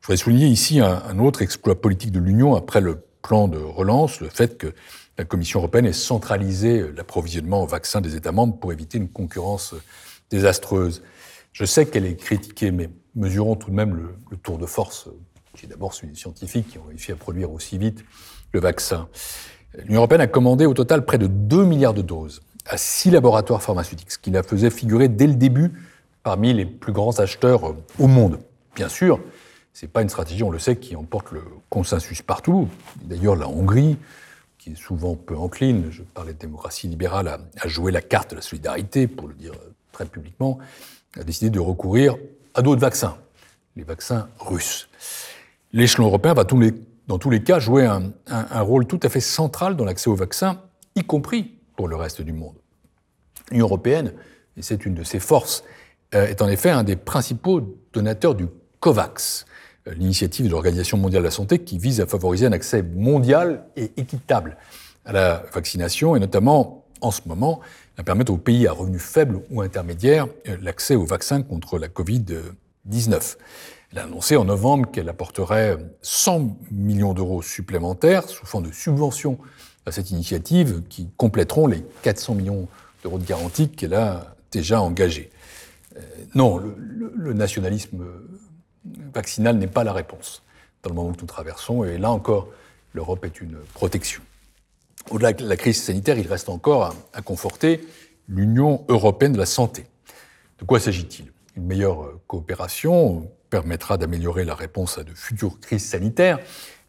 [0.00, 4.20] Je voudrais souligner ici un, autre exploit politique de l'Union après le plan de relance,
[4.20, 4.72] le fait que
[5.18, 9.74] la Commission européenne ait centralisé l'approvisionnement au vaccin des États membres pour éviter une concurrence
[10.30, 11.02] désastreuse.
[11.52, 15.08] Je sais qu'elle est critiquée, mais mesurons tout de même le, tour de force,
[15.54, 18.02] qui est d'abord celui des scientifiques qui ont réussi à produire aussi vite
[18.52, 19.06] le vaccin.
[19.84, 23.62] L'Union européenne a commandé au total près de 2 milliards de doses à six laboratoires
[23.62, 25.72] pharmaceutiques, ce qui la faisait figurer dès le début
[26.22, 28.38] parmi les plus grands acheteurs au monde.
[28.74, 29.20] Bien sûr,
[29.72, 32.68] ce n'est pas une stratégie, on le sait, qui emporte le consensus partout.
[33.02, 33.96] D'ailleurs, la Hongrie,
[34.58, 38.36] qui est souvent peu encline, je parlais de démocratie libérale, a joué la carte de
[38.36, 39.52] la solidarité, pour le dire
[39.92, 40.58] très publiquement,
[41.18, 42.16] a décidé de recourir
[42.54, 43.16] à d'autres vaccins,
[43.76, 44.88] les vaccins russes.
[45.72, 48.12] L'échelon européen va dans tous les cas jouer un,
[48.60, 50.60] rôle tout à fait central dans l'accès aux vaccins,
[50.96, 52.56] y compris pour le reste du monde.
[53.50, 54.12] L'Union européenne,
[54.56, 55.64] et c'est une de ses forces,
[56.14, 58.46] euh, est en effet un des principaux donateurs du
[58.80, 59.49] COVAX, euh,
[59.96, 63.92] l'initiative de l'Organisation mondiale de la santé qui vise à favoriser un accès mondial et
[63.96, 64.56] équitable
[65.04, 67.60] à la vaccination, et notamment en ce moment
[67.96, 71.88] à permettre aux pays à revenus faibles ou intermédiaires euh, l'accès aux vaccins contre la
[71.88, 73.36] Covid-19.
[73.92, 79.38] Elle a annoncé en novembre qu'elle apporterait 100 millions d'euros supplémentaires sous forme de subventions
[79.84, 82.68] à cette initiative qui compléteront les 400 millions
[83.02, 85.30] d'euros de garantie qu'elle a déjà engagés.
[85.96, 86.00] Euh,
[86.34, 88.04] non, le, nationalisme
[88.84, 90.42] vaccinal n'est pas la réponse
[90.82, 92.48] dans le moment que nous traversons, et là encore,
[92.94, 94.22] l'Europe est une protection.
[95.10, 97.86] Au-delà de la crise sanitaire, il reste encore à, conforter
[98.28, 99.86] l'Union européenne de la santé.
[100.58, 101.32] De quoi s'agit-il?
[101.56, 106.38] Une meilleure coopération permettra d'améliorer la réponse à de futures crises sanitaires,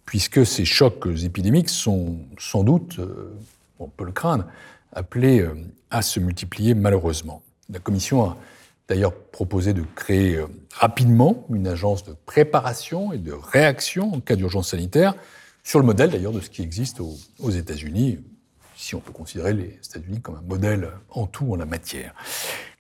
[0.06, 3.34] puisque ces chocs épidémiques sont sans doute, euh,
[3.80, 4.46] on peut le craindre,
[4.94, 5.56] appelés euh,
[5.90, 7.42] à se multiplier malheureusement.
[7.70, 8.38] La Commission a
[8.92, 14.36] d'ailleurs proposé de créer euh, rapidement une agence de préparation et de réaction en cas
[14.36, 15.16] d'urgence sanitaire
[15.64, 18.20] sur le modèle d'ailleurs de ce qui existe aux, États-Unis,
[18.76, 22.14] si on peut considérer les États-Unis comme un modèle en tout en la matière.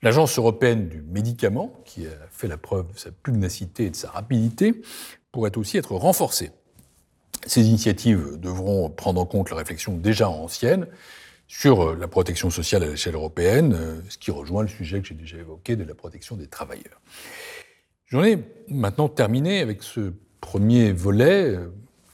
[0.02, 4.10] L'Agence européenne du médicament, qui a fait la preuve de sa pugnacité et de sa
[4.10, 4.82] rapidité,
[5.32, 6.52] pourrait aussi être renforcée.
[7.46, 10.88] Ces initiatives devront prendre en compte la réflexion déjà ancienne
[11.52, 15.38] sur la protection sociale à l'échelle européenne, ce qui rejoint le sujet que j'ai déjà
[15.38, 17.02] évoqué de la protection des travailleurs.
[18.08, 21.60] J'en ai maintenant terminé avec ce premier volet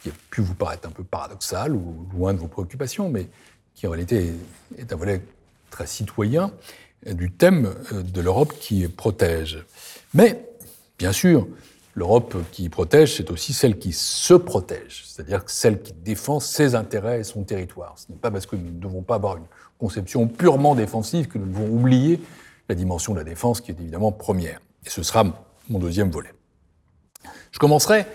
[0.02, 3.28] qui a pu vous paraître un peu paradoxal ou loin de vos préoccupations, mais
[3.76, 4.34] qui en réalité
[4.76, 5.22] est un volet
[5.70, 6.52] très citoyen
[7.06, 9.64] du thème euh, de l'Europe qui protège.
[10.16, 10.44] Mais,
[10.98, 11.48] bien sûr,
[11.98, 17.22] l'Europe qui protège, c'est aussi celle qui se protège, c'est-à-dire celle qui défend ses intérêts
[17.22, 17.98] et son territoire.
[17.98, 19.48] Ce n'est pas parce que nous ne devons pas avoir une
[19.80, 22.22] conception purement défensive que nous devons oublier
[22.70, 24.60] la dimension de la défense qui est évidemment première.
[24.86, 25.24] Et ce sera
[25.70, 26.32] mon deuxième volet.
[27.50, 28.06] Je commencerai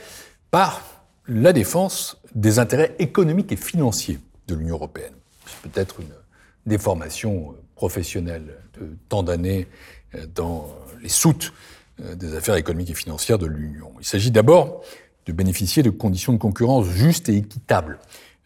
[0.52, 0.82] par
[1.26, 5.14] la défense des intérêts économiques et financiers de l'Union européenne.
[5.44, 6.14] C'est peut-être une
[6.66, 9.66] déformation professionnelle de tant d'années
[10.14, 10.68] euh, dans
[11.02, 11.81] les soutes euh,
[12.16, 13.92] des affaires économiques et financières de l'Union.
[14.00, 14.82] Il s'agit d'abord
[15.26, 17.98] de bénéficier de conditions de concurrence justes et équitables,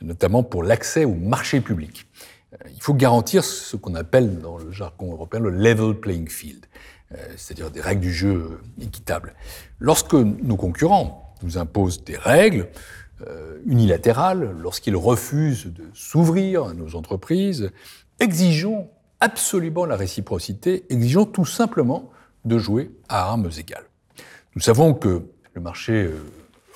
[0.03, 2.07] notamment pour l'accès au marché public.
[2.53, 6.67] Euh, il faut garantir ce qu'on appelle dans le jargon européen le level playing field,
[7.37, 9.35] c'est-à-dire des règles du jeu équitables.
[9.79, 12.69] Lorsque nos concurrents nous impose des règles
[13.27, 17.71] euh, unilatérales lorsqu'il refuse de s'ouvrir à nos entreprises.
[18.21, 18.91] Exigeons
[19.21, 22.11] absolument la réciprocité, exigeons tout simplement
[22.47, 23.85] de jouer à armes égales.
[24.55, 26.23] Nous savons que le marché euh,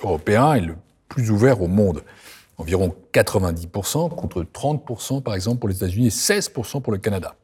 [0.03, 0.75] européen est le
[1.07, 2.03] plus ouvert au monde,
[2.57, 7.35] environ 90% contre 30% par exemple pour les États-Unis et 16% pour le Canada.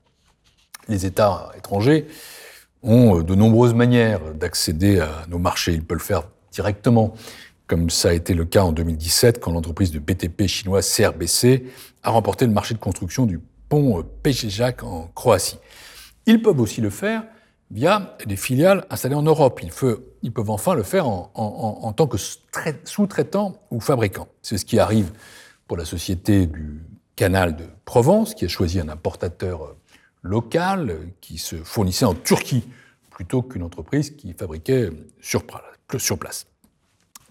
[0.88, 2.08] Les États étrangers
[2.84, 5.74] ont de nombreuses manières d'accéder à nos marchés.
[5.74, 7.14] Ils peuvent le faire directement,
[7.66, 11.66] comme ça a été le cas en 2017 quand l'entreprise de BTP chinoise CRBC
[12.04, 15.60] a remporté le marché de construction du pont Pejejac en Croatie.
[16.26, 17.24] Ils peuvent aussi le faire
[17.72, 19.62] via des filiales installées en Europe.
[19.62, 24.28] Ils, peuvent enfin le faire en, tant que sous-traitants ou fabricants.
[24.42, 25.12] C'est ce qui arrive
[25.68, 26.82] pour la société du
[27.16, 29.76] canal de Provence, qui a choisi un importateur
[30.22, 32.64] local qui se fournissait en Turquie
[33.10, 36.46] plutôt qu'une entreprise qui fabriquait sur place.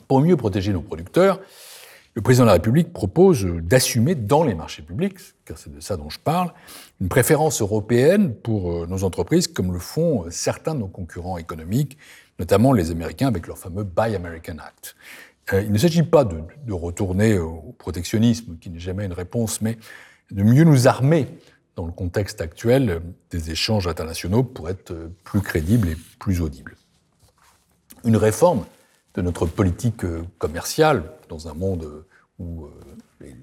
[0.09, 1.41] Pour mieux protéger nos producteurs,
[2.17, 5.99] le président de la République propose d'assumer dans les marchés publics, car c'est de ça
[5.99, 6.51] dont je parle,
[7.03, 11.37] une préférence européenne pour euh, nos entreprises, comme le font euh, certains de nos concurrents
[11.37, 11.99] économiques,
[12.39, 14.97] notamment les Américains avec leur fameux Buy American Act.
[15.53, 19.61] Euh, il ne s'agit pas de, de, retourner au protectionnisme, qui n'est jamais une réponse,
[19.61, 19.77] mais
[20.31, 21.29] de mieux nous armer
[21.77, 26.77] dans le contexte actuel des échanges internationaux pour être plus crédibles et plus audibles.
[28.05, 28.65] Une réforme
[29.17, 30.05] de notre politique
[30.39, 32.05] commerciale dans un monde
[32.39, 32.69] où
[33.21, 33.35] les,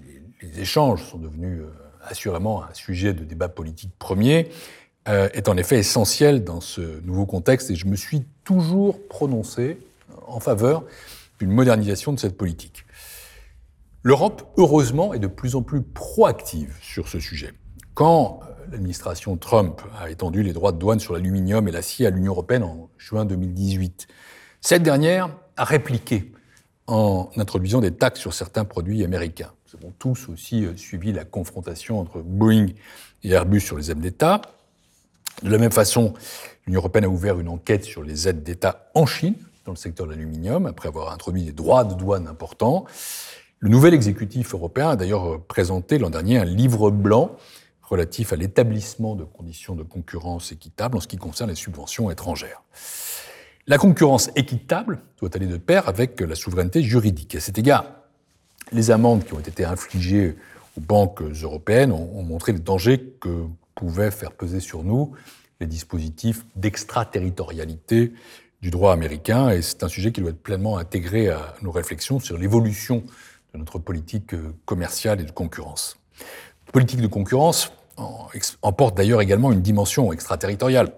[0.41, 1.62] les échanges sont devenus
[2.01, 4.49] assurément un sujet de débat politique premier,
[5.07, 9.79] est en effet essentielle dans ce nouveau contexte et je me suis toujours prononcé
[10.27, 10.83] en faveur
[11.39, 12.86] d'une modernisation de cette politique.
[14.03, 17.53] L'Europe, heureusement, est de plus en plus proactive sur ce sujet.
[17.93, 22.09] Quand euh, l'administration Trump a étendu les droits de douane sur l'aluminium et l'acier à
[22.09, 24.07] l'Union européenne en juin 2018,
[24.59, 26.32] cette dernière a répliqué
[26.88, 29.52] en introduisant des taxes sur certains produits américains.
[29.68, 32.68] Nous avons tous aussi euh, suivi la confrontation entre Boeing
[33.24, 34.42] et Airbus sur les aides d'État.
[35.42, 36.13] De la même façon,
[36.66, 39.36] l'Union européenne a ouvert une enquête sur les aides d'État en Chine
[39.66, 42.86] dans le secteur de l'aluminium, après avoir introduit des droits de douane importants.
[43.60, 47.38] Le nouvel exécutif européen a d'ailleurs présenté l'an dernier un livre blanc
[47.82, 52.62] relatif à l'établissement de conditions de concurrence équitables en ce qui concerne les subventions étrangères.
[53.65, 57.36] La concurrence équitable doit aller de pair avec la souveraineté juridique.
[57.36, 57.86] À cet égard,
[58.73, 60.36] les amendes qui ont été infligées
[60.78, 65.13] aux banques européennes ont, montré les dangers que pouvaient faire peser sur nous
[65.62, 68.12] les dispositifs d'extraterritorialité
[68.62, 72.19] du droit américain, et c'est un sujet qui doit être pleinement intégré à nos réflexions
[72.19, 73.04] sur l'évolution
[73.54, 75.97] de notre politique commerciale et de concurrence.
[76.67, 77.71] La politique de concurrence
[78.62, 80.91] emporte d'ailleurs également une dimension extraterritoriale.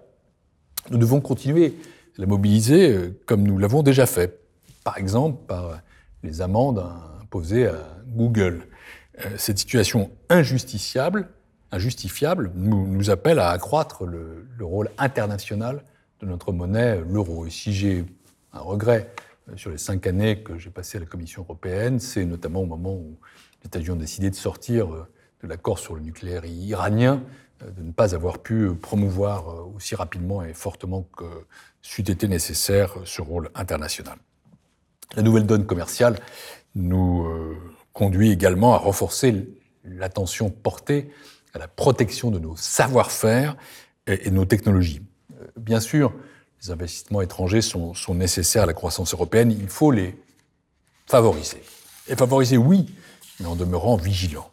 [0.90, 1.76] Nous devons continuer
[2.18, 4.40] la mobiliser euh, comme nous l'avons déjà fait,
[4.84, 5.80] par exemple par
[6.24, 6.84] les amendes
[7.22, 7.76] imposées à
[8.08, 8.68] Google.
[9.26, 11.30] Euh, cette situation injusticiable,
[11.72, 15.84] injustifiable nous, appelle à accroître le, le rôle international
[16.22, 17.46] de notre monnaie, l'euro.
[17.46, 18.06] Et si j'ai
[18.54, 19.12] un regret
[19.50, 22.66] euh, sur les cinq années que j'ai passées à la Commission européenne, c'est notamment au
[22.66, 23.18] moment où
[23.62, 25.08] les États-Unis ont décidé de sortir euh,
[25.44, 27.22] de l'accord sur le nucléaire iranien,
[27.62, 31.26] euh, de ne pas avoir pu promouvoir aussi rapidement et fortement que
[31.86, 34.18] c'eût été nécessaire ce rôle international.
[35.16, 36.20] La nouvelle donne commerciale
[36.74, 37.28] nous
[37.94, 39.48] conduit également à renforcer
[39.84, 41.12] l'attention portée
[41.54, 43.56] à la protection de nos savoir-faire
[44.08, 45.04] et de nos technologies.
[45.58, 46.12] Bien sûr,
[46.64, 49.52] les investissements étrangers sont, nécessaires à la croissance européenne.
[49.52, 50.18] Il faut les
[51.06, 51.62] favoriser.
[52.08, 52.88] Et favoriser, oui,
[53.40, 54.52] mais en demeurant vigilant.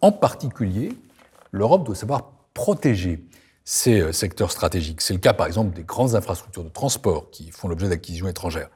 [0.00, 0.92] En particulier,
[1.50, 3.24] l'Europe doit savoir protéger
[3.70, 5.02] ces euh, secteurs stratégiques.
[5.02, 8.70] C'est le cas, par exemple, des grandes infrastructures de transport qui font l'objet d'acquisitions étrangères.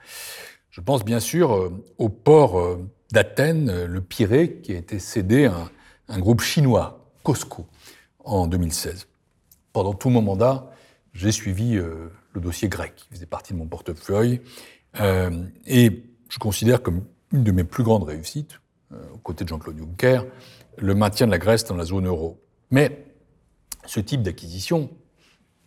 [0.68, 5.46] Je pense bien sûr euh, au port euh, d'Athènes, le Pirée, qui a été cédé
[5.46, 5.70] à
[6.08, 7.66] un groupe chinois, Cosco,
[8.22, 9.06] en 2016.
[9.72, 10.70] Pendant tout mon mandat,
[11.14, 14.42] j'ai suivi le dossier grec, qui faisait partie de mon portefeuille.
[15.66, 20.26] Et je considère comme une de mes plus grandes réussites, aux côtés de Jean-Claude Juncker,
[20.78, 22.42] le maintien de la Grèce dans la zone euro.
[22.70, 23.11] Mais
[23.86, 24.90] ce type d'acquisition,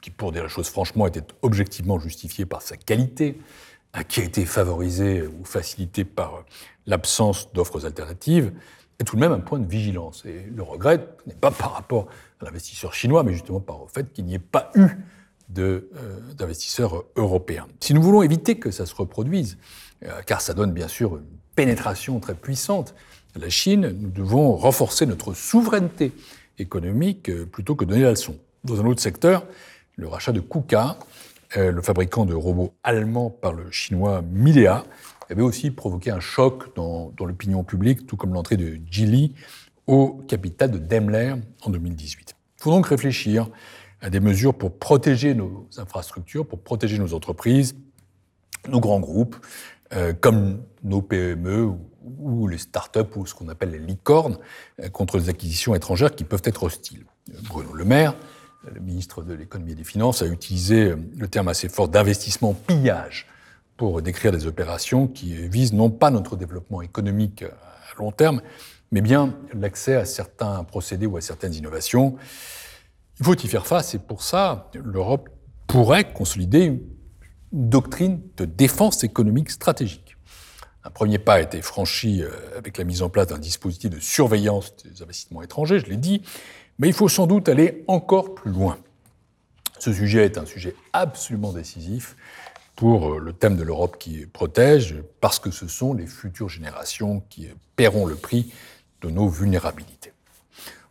[0.01, 3.39] qui pour dire la chose franchement était objectivement justifié par sa qualité,
[3.95, 6.45] euh, qui a été favorisé ou facilité par
[6.85, 8.51] l'absence d'offres alternatives,
[8.99, 10.23] est tout de même un point de vigilance.
[10.25, 12.07] Et le regret n'est pas par rapport
[12.41, 14.87] à l'investisseur chinois, mais justement par le fait qu'il n'y ait pas eu
[15.59, 15.81] euh,
[16.37, 17.67] d'investisseurs européens.
[17.79, 19.57] Si nous voulons éviter que ça se reproduise,
[20.03, 21.25] euh, car ça donne bien sûr une
[21.55, 22.95] pénétration très puissante
[23.35, 26.13] à la Chine, nous devons renforcer notre souveraineté
[26.59, 28.37] économique euh, plutôt que donner la leçon.
[28.63, 29.45] Dans un autre secteur,
[29.95, 30.97] le rachat de KUKA,
[31.55, 34.83] le fabricant de robots allemands par le chinois Milea,
[35.29, 39.33] avait aussi provoqué un choc dans, dans l'opinion publique, tout comme l'entrée de Geely
[39.87, 42.35] au capital de Daimler en 2018.
[42.59, 43.47] Il faut donc réfléchir
[44.01, 47.75] à des mesures pour protéger nos infrastructures, pour protéger nos entreprises,
[48.69, 49.35] nos grands groupes,
[49.93, 51.79] euh, comme nos PME ou,
[52.49, 54.37] les start-up ou ce qu'on appelle les licornes,
[54.81, 57.05] euh, contre les acquisitions étrangères qui peuvent être hostiles.
[57.49, 58.15] Bruno Le Maire,
[58.73, 63.27] le ministre de l'économie et des finances, a utilisé le terme assez fort d'investissement pillage
[63.77, 68.41] pour décrire des opérations qui visent non pas notre développement économique à long terme,
[68.91, 72.15] mais bien l'accès à certains procédés ou à certaines innovations.
[73.19, 75.29] Il faut y faire face et pour ça, l'Europe
[75.67, 76.81] pourrait consolider une
[77.51, 80.04] doctrine de défense économique stratégique.
[80.85, 83.99] Un premier pas a été franchi euh, avec la mise en place d'un dispositif de
[83.99, 86.21] surveillance des investissements étrangers, je l'ai dit,
[86.77, 88.77] mais il faut sans doute aller encore plus loin.
[89.79, 92.15] Ce sujet est un sujet absolument décisif
[92.75, 97.23] pour euh, le thème de l'Europe qui protège, parce que ce sont les futures générations
[97.29, 98.53] qui paieront le prix
[99.01, 100.13] de nos vulnérabilités.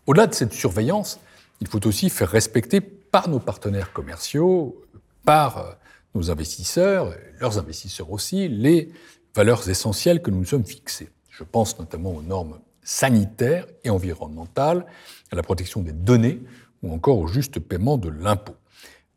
[0.07, 1.21] Au-delà de cette surveillance,
[1.61, 4.85] il faut aussi faire respecter par nos partenaires commerciaux,
[5.25, 5.73] par euh,
[6.17, 8.93] nos investisseurs, leurs investisseurs aussi, les
[9.35, 11.11] valeurs essentielles que nous nous sommes fixées.
[11.31, 14.87] Je pense notamment aux normes sanitaires et environnementales,
[15.33, 16.41] à la protection des données
[16.83, 18.57] ou encore au juste paiement de l'impôt.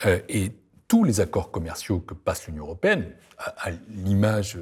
[0.05, 0.51] Euh, et
[0.87, 4.57] tous les accords commerciaux que passe l'Union européenne, à, l'image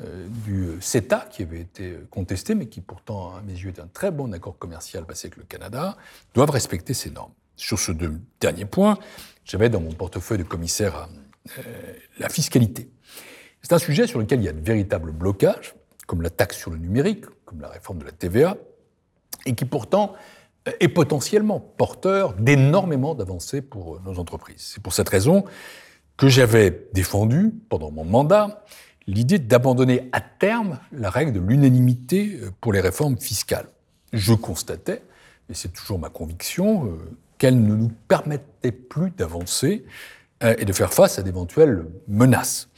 [0.00, 3.86] euh, du CETA qui avait été contesté, mais qui pourtant, à mes yeux, est un
[3.86, 5.96] très bon accord commercial passé avec le Canada,
[6.34, 7.32] doivent respecter ces normes.
[7.56, 7.92] Sur ce
[8.40, 8.98] dernier point,
[9.44, 11.08] j'avais dans mon portefeuille de commissaire
[11.58, 11.62] euh,
[12.18, 12.90] la fiscalité.
[13.68, 15.74] C'est un sujet sur lequel il y a de véritables blocages,
[16.06, 18.56] comme la taxe sur le numérique, comme la réforme de la TVA,
[19.44, 20.12] et qui pourtant
[20.78, 24.60] est potentiellement porteur d'énormément d'avancées pour nos entreprises.
[24.74, 25.44] C'est pour cette raison
[26.16, 28.64] que j'avais défendu, pendant mon mandat,
[29.08, 33.66] l'idée d'abandonner à terme la règle de l'unanimité pour les réformes fiscales.
[34.12, 35.02] Je constatais,
[35.50, 36.98] et c'est toujours ma conviction, euh,
[37.36, 39.84] qu'elles ne nous permettaient plus d'avancer
[40.44, 42.68] euh, et de faire face à d'éventuelles menaces.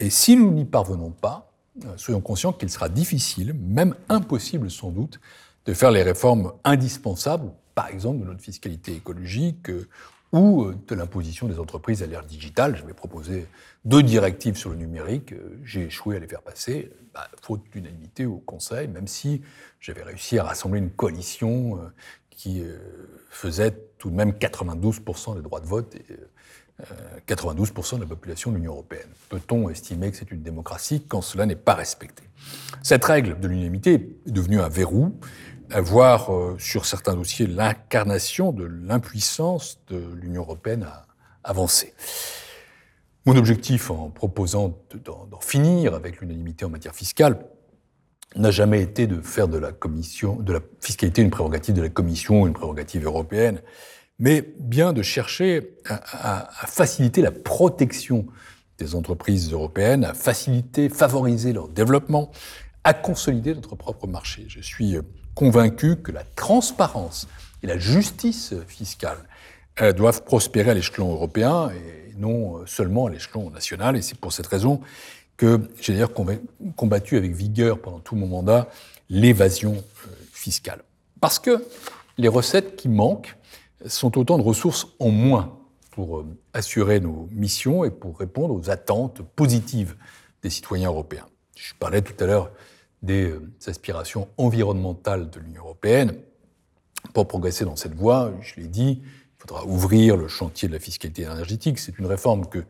[0.00, 1.52] Et si nous n'y parvenons pas,
[1.84, 5.20] euh, soyons conscients qu'il sera difficile, même impossible sans doute,
[5.64, 9.88] de faire les réformes indispensables, par exemple de notre fiscalité écologique euh,
[10.32, 12.76] ou euh, de l'imposition des entreprises à l'ère digitale.
[12.76, 13.46] J'avais proposé
[13.84, 15.34] deux directives sur le numérique,
[15.64, 19.42] j'ai échoué à les faire passer, bah, faute d'unanimité au Conseil, même si
[19.80, 21.78] j'avais réussi à rassembler une coalition
[22.30, 22.62] qui
[23.30, 25.96] faisait tout de même 92% des droits de vote
[27.26, 29.08] 92% de la population de l'Union européenne.
[29.30, 32.22] Peut-on estimer que c'est une démocratie quand cela n'est pas respecté?
[32.82, 33.94] Cette règle de l'unanimité
[34.26, 35.18] est devenue un verrou
[35.74, 41.06] voir euh, sur certains dossiers l'incarnation de l'impuissance de l'Union européenne à
[41.42, 41.94] avancer.
[43.24, 47.44] Mon objectif en proposant d'en finir avec l'unanimité en matière fiscale
[48.36, 49.72] n'a jamais été de faire de la
[50.80, 53.62] fiscalité une prérogative de la Commission, une prérogative européenne,
[54.18, 58.26] mais bien de chercher à, faciliter la protection
[58.78, 62.30] des entreprises européennes, à faciliter, favoriser leur développement,
[62.84, 64.44] à consolider notre propre marché.
[64.48, 64.96] Je suis
[65.34, 67.28] convaincu que la transparence
[67.62, 69.18] et la justice fiscale
[69.82, 73.96] euh, doivent prospérer à l'échelon européen et non euh, seulement à l'échelon national.
[73.96, 74.80] Et c'est pour cette raison
[75.36, 76.14] que j'ai d'ailleurs
[76.76, 78.68] combattu avec vigueur pendant tout mon mandat
[79.10, 80.82] l'évasion euh, fiscale.
[81.20, 81.62] Parce que
[82.16, 83.36] les recettes qui manquent
[83.88, 85.58] sont autant de ressources en moins
[85.90, 89.96] pour assurer nos missions et pour répondre aux attentes positives
[90.42, 91.26] des citoyens européens.
[91.56, 92.50] Je parlais tout à l'heure
[93.02, 96.14] des euh, aspirations environnementales de l'Union européenne.
[97.14, 100.80] Pour progresser dans cette voie, je l'ai dit, il faudra ouvrir le chantier de la
[100.80, 101.78] fiscalité énergétique.
[101.78, 102.64] C'est une réforme que,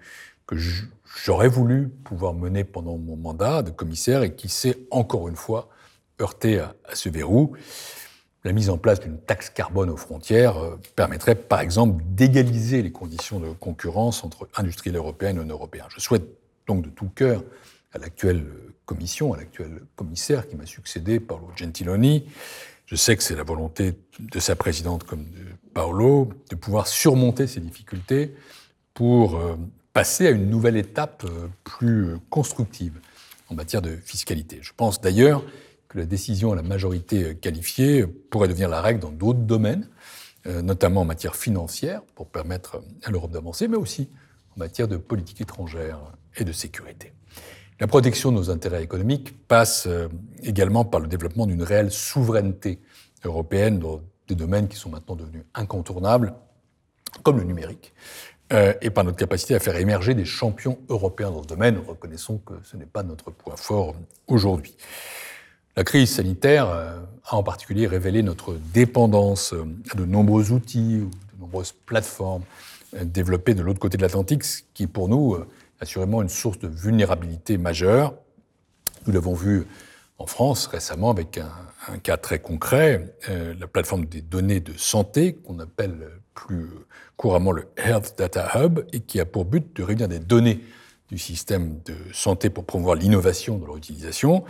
[1.25, 5.69] j'aurais voulu pouvoir mener pendant mon mandat de commissaire et qui s'est encore une fois
[6.21, 7.57] heurté à, ce verrou.
[8.47, 12.93] La mise en place d'une taxe carbone aux frontières euh, permettrait par exemple d'égaliser les
[12.93, 15.87] conditions de concurrence entre industriels européens et non européens.
[15.89, 16.23] Je souhaite
[16.69, 17.43] donc de tout cœur
[17.93, 18.47] à l'actuelle
[18.85, 22.25] commission, à l'actuel commissaire qui m'a succédé, Paolo Gentiloni.
[22.87, 25.45] Je sais que c'est la volonté de sa présidente comme de
[25.75, 28.33] Paolo de pouvoir surmonter ces difficultés
[28.95, 29.57] pour euh,
[29.93, 33.01] passer à une nouvelle étape euh, plus constructive
[33.49, 34.61] en matière de fiscalité.
[34.63, 35.43] Je pense d'ailleurs
[35.89, 39.89] que la décision à la majorité qualifiée pourrait devenir la règle dans d'autres domaines,
[40.47, 44.09] euh, notamment en matière financière, pour permettre à l'Europe d'avancer, mais aussi
[44.57, 46.01] en matière de politique étrangère
[46.37, 47.13] et de sécurité.
[47.79, 50.09] La protection de nos intérêts économiques passe euh,
[50.43, 52.81] également par le développement d'une réelle souveraineté
[53.25, 56.35] européenne dans des domaines qui sont maintenant devenus incontournables,
[57.23, 57.93] comme le numérique,
[58.53, 61.79] euh, et par notre capacité à faire émerger des champions européens dans ce domaine.
[61.87, 63.95] Reconnaissons que ce n'est pas notre point fort
[64.27, 64.77] aujourd'hui.
[65.77, 69.55] La crise sanitaire euh, a en particulier révélé notre dépendance
[69.91, 72.45] à de nombreux outils ou de nombreuses plateformes
[73.03, 75.37] développées de l'autre côté de l'Atlantique, ce qui pour nous
[75.81, 78.15] assurément une source de vulnérabilité majeure.
[79.07, 79.67] Nous l'avons vu
[80.19, 85.35] en France récemment avec un, cas très concret, euh, la plateforme des données de santé,
[85.35, 86.69] qu'on appelle plus
[87.17, 90.61] couramment le Health Data Hub, et qui a pour but de réunir des données
[91.11, 94.45] du système de santé pour promouvoir l'innovation dans leur utilisation.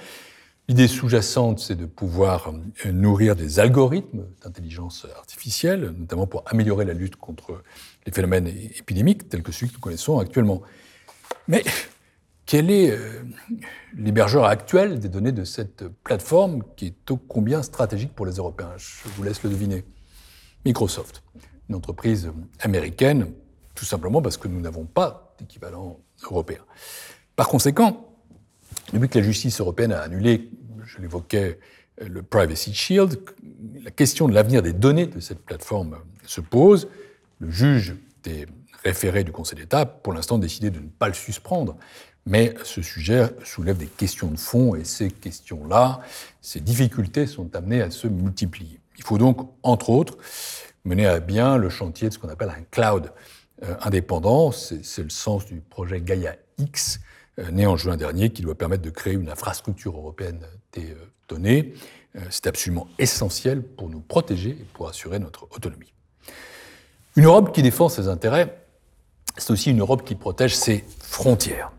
[0.69, 2.53] L'idée sous-jacente, c'est de pouvoir
[2.85, 7.63] euh, nourrir des algorithmes d'intelligence artificielle, notamment pour améliorer la lutte contre
[8.05, 10.63] les phénomènes épidémiques tels que celui que nous connaissons actuellement.
[11.47, 11.63] Mais
[12.47, 13.23] quel est euh,
[13.97, 18.73] l'hébergeur actuel des données de cette plateforme qui est ô combien stratégique pour les Européens?
[18.77, 19.85] Je vous laisse le deviner.
[20.65, 21.23] Microsoft,
[21.69, 23.33] une entreprise américaine,
[23.77, 26.65] tout simplement parce que nous n'avons pas d'équivalent européen.
[27.37, 28.16] Par conséquent,
[28.93, 30.51] depuis que la justice européenne a annulé,
[30.85, 31.59] je l'évoquais,
[32.01, 33.19] le Privacy Shield,
[33.83, 36.89] la question de l'avenir des données de cette plateforme se pose.
[37.39, 38.47] Le juge des
[38.87, 41.77] référé du Conseil d'État a pour l'instant décidé de ne pas le suspendre.
[42.25, 46.01] Mais ce sujet soulève des questions de fond et ces questions-là,
[46.41, 48.81] ces difficultés sont amenées à se multiplier.
[48.99, 50.17] Il faut donc, entre autres,
[50.85, 53.13] mener à bien le chantier de ce qu'on appelle un cloud
[53.81, 54.53] indépendant.
[54.53, 57.01] C'est le sens du projet Gaia X,
[57.53, 60.41] né en juin dernier, qui doit permettre de créer une infrastructure européenne
[60.73, 60.97] des
[61.29, 61.75] données.
[62.31, 65.93] C'est absolument essentiel pour nous protéger et pour assurer notre autonomie.
[67.17, 68.57] Une Europe qui défend ses intérêts,
[69.37, 71.73] c'est aussi une Europe qui protège ses frontières.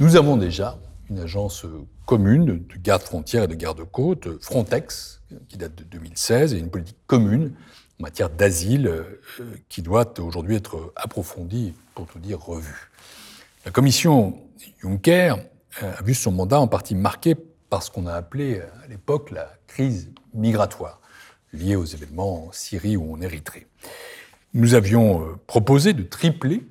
[0.00, 1.64] Nous avons déjà une agence
[2.06, 6.96] commune de garde frontières et de garde-côtes, Frontex, qui date de 2016, et une politique
[7.06, 7.52] commune
[8.00, 9.20] en matière d'asile euh,
[9.68, 12.90] qui doit aujourd'hui être approfondie, pour tout dire revue.
[13.64, 14.36] La commission
[14.80, 15.36] Juncker
[15.82, 17.34] euh, a vu son mandat en partie marqué
[17.70, 21.00] par ce qu'on a appelé à l'époque la crise migratoire,
[21.52, 23.66] liée aux événements en Syrie ou en Érythrée.
[24.52, 26.62] Nous avions euh, proposé de tripler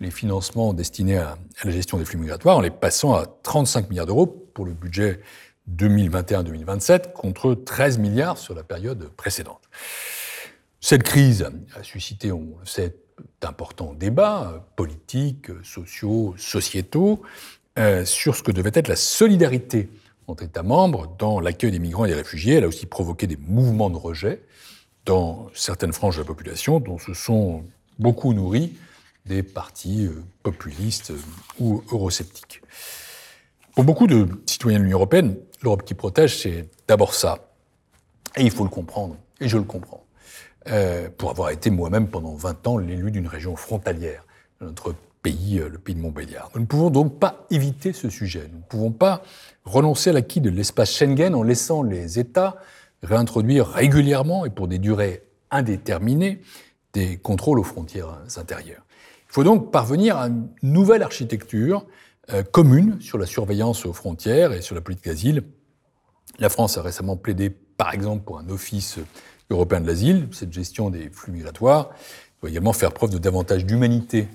[0.00, 4.06] les financements destinés à, la gestion des flux migratoires en les passant à 35 milliards
[4.06, 5.20] d'euros pour le budget
[5.76, 9.62] 2021-2027 contre 13 milliards sur la période précédente.
[10.80, 12.96] Cette crise a suscité, on le sait,
[13.40, 17.22] d'importants débats politiques, sociaux, sociétaux
[17.78, 19.88] euh, sur ce que devait être la solidarité
[20.26, 22.54] entre États membres dans l'accueil des migrants et des réfugiés.
[22.54, 24.42] Elle a aussi provoqué des mouvements de rejet
[25.04, 27.64] dans certaines franges de la population dont se sont
[27.98, 28.74] beaucoup nourris
[29.26, 31.18] des partis euh, populistes euh,
[31.58, 32.62] ou eurosceptiques.
[33.74, 37.48] Pour beaucoup de citoyens de l'Union européenne, l'Europe qui protège, c'est d'abord ça.
[38.36, 40.04] Et il faut le comprendre, et je le comprends,
[40.68, 44.24] euh, pour avoir été moi-même pendant 20 ans l'élu d'une région frontalière
[44.60, 46.50] notre pays, le pays de Montbéliard.
[46.54, 48.48] Nous ne pouvons donc pas éviter ce sujet.
[48.52, 49.22] Nous ne pouvons pas
[49.64, 52.56] renoncer à l'acquis de l'espace Schengen en laissant les États
[53.02, 56.40] réintroduire régulièrement et pour des durées indéterminées
[56.92, 58.84] des contrôles aux frontières intérieures.
[59.28, 61.86] Il faut donc parvenir à une nouvelle architecture
[62.32, 65.42] euh, commune sur la surveillance aux frontières et sur la politique d'asile.
[66.38, 68.98] La France a récemment plaidé, par exemple, pour un office
[69.50, 70.28] européen de l'asile.
[70.32, 71.90] Cette gestion des flux migratoires
[72.40, 74.28] doit également faire preuve de davantage d'humanité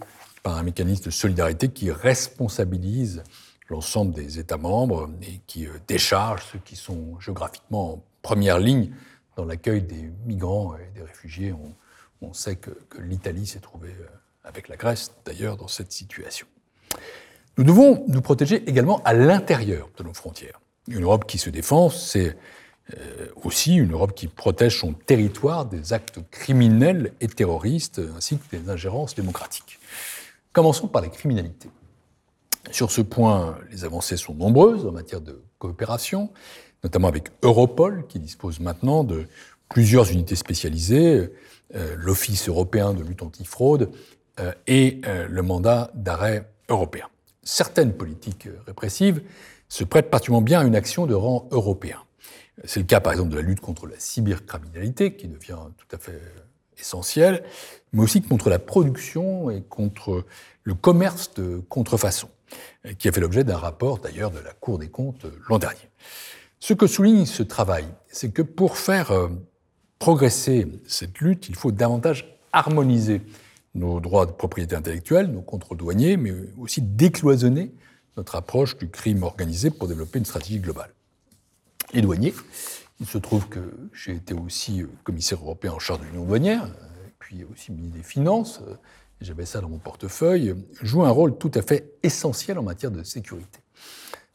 [0.44, 3.24] par un mécanisme de solidarité qui responsabilise
[3.70, 8.92] l'ensemble des États membres et qui euh, décharge ceux qui sont géographiquement première ligne
[9.36, 11.54] dans l'accueil des migrants et des réfugiés.
[12.22, 14.08] On, sait que, l'Italie s'est trouvée, euh,
[14.44, 16.48] avec la Grèce d'ailleurs, dans cette situation.
[17.58, 20.60] Nous devons nous protéger également à l'intérieur de nos frontières.
[20.88, 22.38] Une Europe qui se défend, c'est
[23.44, 28.70] aussi une Europe qui protège son territoire des actes criminels et terroristes, ainsi que des
[28.70, 29.80] ingérences démocratiques.
[30.54, 31.70] Commençons par les criminalités.
[32.72, 36.32] Sur ce point, les avancées sont nombreuses en matière de coopération
[36.84, 39.26] notamment avec Europol, qui dispose maintenant de
[39.70, 41.30] plusieurs unités spécialisées,
[41.76, 43.92] euh, l'Office européen de lutte antifraude
[44.40, 47.08] euh, et euh, le mandat d'arrêt européen.
[47.44, 49.22] Certaines politiques répressives
[49.70, 51.98] se prêtent particulièrement bien à une action de rang européen.
[52.64, 56.00] C'est le cas, par exemple, de la lutte contre la cybercriminalité, qui devient tout à
[56.00, 56.22] fait
[56.80, 57.44] essentielle,
[57.94, 60.26] mais aussi contre la production et contre
[60.64, 62.30] le commerce de contrefaçon,
[62.98, 65.90] qui a fait l'objet d'un rapport, d'ailleurs, de la Cour des comptes l'an dernier.
[66.60, 69.30] Ce que souligne ce travail, c'est que pour faire euh,
[70.00, 73.22] progresser cette lutte, il faut davantage harmoniser
[73.76, 77.72] nos droits de propriété intellectuelle, nos contrôles douaniers, mais aussi décloisonner
[78.16, 80.90] notre approche du crime organisé pour développer une stratégie globale.
[81.94, 82.34] Les douaniers,
[83.00, 83.60] il se trouve que
[83.94, 87.98] j'ai été aussi euh, commissaire européen en charge de l'union douanière, euh, puis aussi ministre
[87.98, 88.62] des Finances,
[89.22, 93.04] j'avais ça dans mon portefeuille, jouent un rôle tout à fait essentiel en matière de
[93.04, 93.60] sécurité.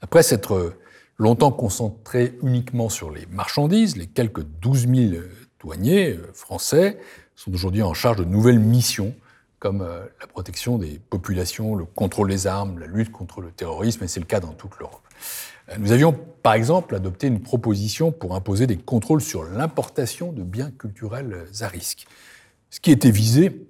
[0.01, 0.75] Après s'être
[1.19, 5.23] longtemps concentré uniquement sur les marchandises, les quelques 12 000
[5.61, 6.99] douaniers euh, français
[7.37, 9.15] sont aujourd'hui en charge de nouvelles missions
[9.59, 14.03] comme euh, la protection des populations, le contrôle des armes, la lutte contre le terrorisme,
[14.03, 15.03] et c'est le cas dans toute l'Europe.
[15.79, 20.71] Nous avions, par exemple, adopté une proposition pour imposer des contrôles sur l'importation de biens
[20.71, 22.07] culturels à risque.
[22.71, 23.67] Ce qui était visé,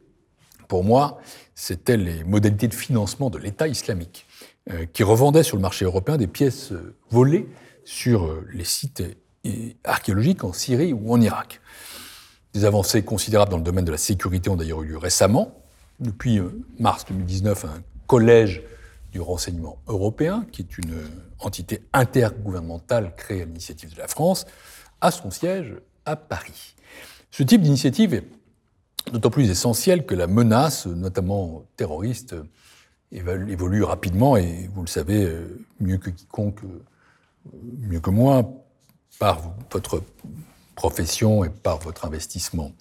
[0.68, 1.20] pour moi,
[1.54, 4.26] c'était les modalités de financement de l'État islamique.
[4.70, 7.48] Euh, qui revendait sur le marché européen des pièces euh, volées
[7.84, 9.02] sur euh, les sites
[9.82, 11.60] archéologiques en Syrie ou en Irak.
[12.54, 15.52] Des avancées considérables dans le domaine de la sécurité ont d'ailleurs eu lieu récemment.
[15.98, 16.40] Depuis
[16.78, 18.62] mars 2019, un collège
[19.10, 20.94] du renseignement européen, qui est une
[21.46, 24.46] entité intergouvernementale créée à l'initiative de la France,
[25.00, 25.74] a son siège
[26.04, 26.74] à Paris.
[27.30, 28.24] Ce type d'initiative est
[29.10, 32.34] d'autant plus essentiel que la menace, notamment terroriste,
[33.10, 36.82] évolue rapidement et vous le savez euh, mieux que quiconque, euh,
[37.80, 38.50] mieux que moi,
[39.18, 40.02] par votre
[40.74, 42.72] profession et par votre investissement.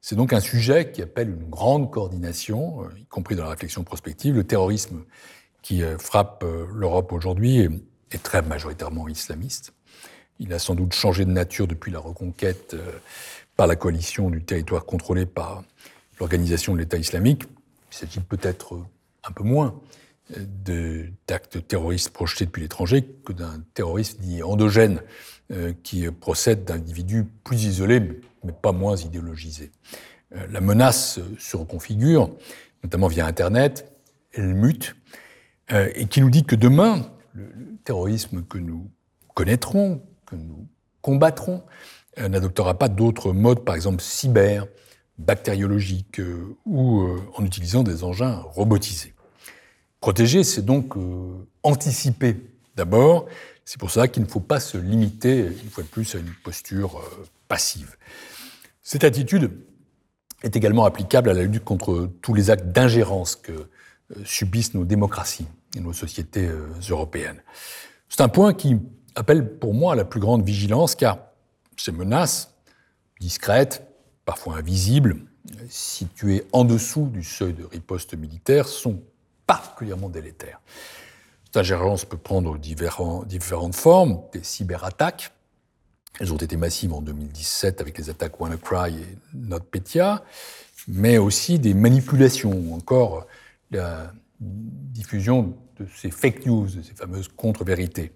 [0.00, 3.82] C'est donc un sujet qui appelle une grande coordination, euh, y compris dans la réflexion
[3.82, 4.34] prospective.
[4.34, 5.04] Le terrorisme
[5.62, 6.44] qui frappe
[6.74, 7.70] l'Europe aujourd'hui
[8.14, 9.72] est très majoritairement islamiste.
[10.38, 12.76] Il a sans doute changé de nature depuis la reconquête
[13.56, 15.62] par la coalition du territoire contrôlé par
[16.18, 17.44] l'organisation de l'État islamique.
[17.92, 18.78] Il s'agit peut-être
[19.22, 19.80] un peu moins
[21.26, 25.00] d'actes terroristes projetés depuis l'étranger que d'un terrorisme dit endogène
[25.52, 28.00] euh, qui procède d'individus plus isolés
[28.44, 29.72] mais pas moins idéologisés.
[30.34, 32.30] Euh, la menace se reconfigure,
[32.82, 33.92] notamment via Internet,
[34.32, 34.96] elle mute,
[35.72, 37.10] euh, et qui nous dit que demain,
[37.84, 38.90] terrorisme que nous
[39.34, 40.66] connaîtrons, que nous
[41.02, 41.62] combattrons,
[42.16, 44.66] n'adoptera pas d'autres modes, par exemple cyber,
[45.18, 46.20] bactériologiques
[46.64, 49.14] ou en utilisant des engins robotisés.
[50.04, 51.32] Protéger, c'est donc euh,
[51.62, 52.36] anticiper
[52.76, 53.24] d'abord.
[53.64, 56.30] C'est pour cela qu'il ne faut pas se limiter, une fois de plus, à une
[56.44, 57.96] posture euh, passive.
[58.82, 59.50] Cette attitude
[60.42, 63.70] est également applicable à la lutte contre tous les actes d'ingérence que euh,
[64.24, 65.46] subissent nos démocraties
[65.76, 66.48] et nos sociétés
[66.88, 67.42] européennes.
[68.08, 68.76] C'est un point qui
[69.14, 71.18] appelle pour moi à la plus grande vigilance, car
[71.76, 72.54] ces menaces,
[73.20, 73.86] discrètes,
[74.24, 75.16] parfois invisibles,
[75.68, 79.02] situées en dessous du seuil de riposte militaire, sont
[79.46, 80.60] particulièrement délétère.
[81.44, 85.32] Cette ingérence peut prendre différentes formes, des cyberattaques.
[86.18, 90.24] Elles ont été massives en 2017 avec les attaques WannaCry et NotPetya,
[90.88, 93.26] mais aussi des manipulations, ou encore
[93.70, 98.12] la diffusion de ces fake news, de ces fameuses contre-vérités.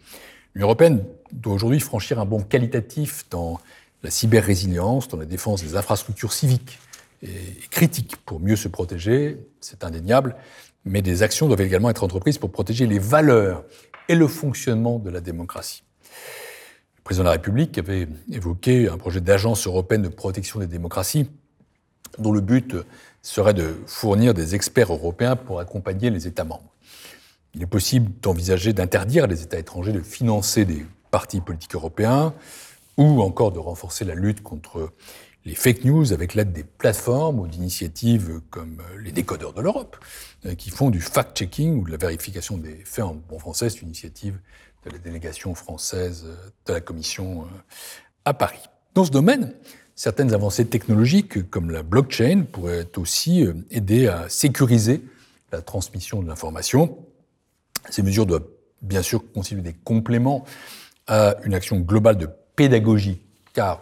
[0.55, 3.61] L'Union européenne doit aujourd'hui franchir un bond qualitatif dans
[4.03, 6.79] la cyber-résilience, dans la défense des infrastructures civiques
[7.23, 10.37] et critiques pour mieux se protéger, c'est indéniable,
[10.85, 13.65] mais des actions doivent également être entreprises pour protéger les valeurs
[14.09, 15.83] et le fonctionnement de la démocratie.
[16.97, 21.29] Le président de la République avait évoqué un projet d'agence européenne de protection des démocraties,
[22.19, 22.77] dont le but
[23.23, 26.73] serait de fournir des experts européens pour accompagner les États membres.
[27.55, 32.35] Il est possible d'envisager d'interdire à des États étrangers de financer des partis politiques européens
[32.97, 34.93] ou encore de renforcer la lutte contre
[35.45, 39.97] les fake news avec l'aide des plateformes ou d'initiatives comme les décodeurs de l'Europe,
[40.45, 43.71] euh, qui font du fact-checking ou de la vérification des faits en bon français.
[43.71, 44.39] C'est une initiative
[44.85, 47.47] de la délégation française euh, de la Commission euh,
[48.25, 48.61] à Paris.
[48.95, 49.55] Dans ce domaine,
[49.99, 55.03] certaines avancées technologiques comme la blockchain pourraient aussi aider à sécuriser
[55.51, 56.99] la transmission de l'information.
[57.91, 58.47] Ces mesures doivent
[58.81, 60.45] bien sûr constituer des compléments
[61.09, 63.21] à une action globale de pédagogie,
[63.55, 63.81] car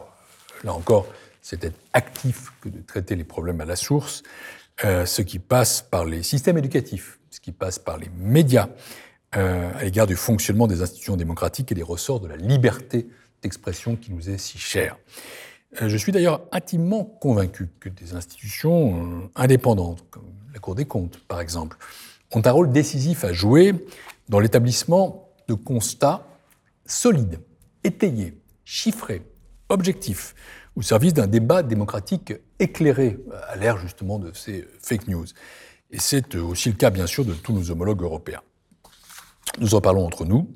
[0.64, 1.06] là encore,
[1.42, 4.22] c'est être actif que de traiter les problèmes à la source,
[4.86, 8.70] euh, ce qui passe par les systèmes éducatifs, ce qui passe par les médias,
[9.36, 13.06] euh, à l'égard du fonctionnement des institutions démocratiques et des ressorts de la liberté
[13.42, 14.96] d'expression qui nous est si chère.
[15.80, 21.18] Euh, je suis d'ailleurs intimement convaincu que des institutions indépendantes, comme la Cour des comptes
[21.26, 21.76] par exemple,
[22.32, 23.74] ont un rôle décisif à jouer
[24.28, 26.26] dans l'établissement de constats
[26.84, 27.40] solides,
[27.84, 29.22] étayés, chiffrés,
[29.68, 30.34] objectifs,
[30.76, 35.26] au service d'un débat démocratique éclairé à l'ère justement de ces fake news.
[35.90, 38.42] Et c'est aussi le cas, bien sûr, de tous nos homologues européens.
[39.58, 40.54] Nous en parlons entre nous.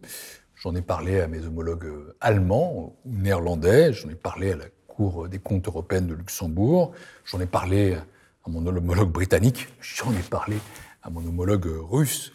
[0.57, 1.91] J'en ai parlé à mes homologues
[2.21, 4.67] allemands ou néerlandais, j'en ai parlé à la
[5.01, 6.93] Cour des comptes européenne de Luxembourg,
[7.25, 10.59] j'en ai parlé à mon homologue britannique, j'en ai parlé
[11.03, 12.33] à mon homologue russe,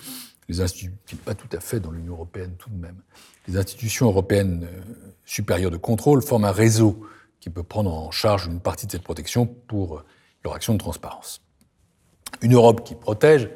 [0.50, 2.96] les instituts, qui n'est pas tout à fait dans l'Union européenne tout de même.
[3.48, 4.82] Les institutions européennes euh,
[5.26, 7.06] supérieures de contrôle forment un réseau
[7.40, 10.04] qui peut prendre en charge une partie de cette protection pour
[10.44, 11.44] leur action de transparence.
[12.42, 13.48] Une Europe qui protège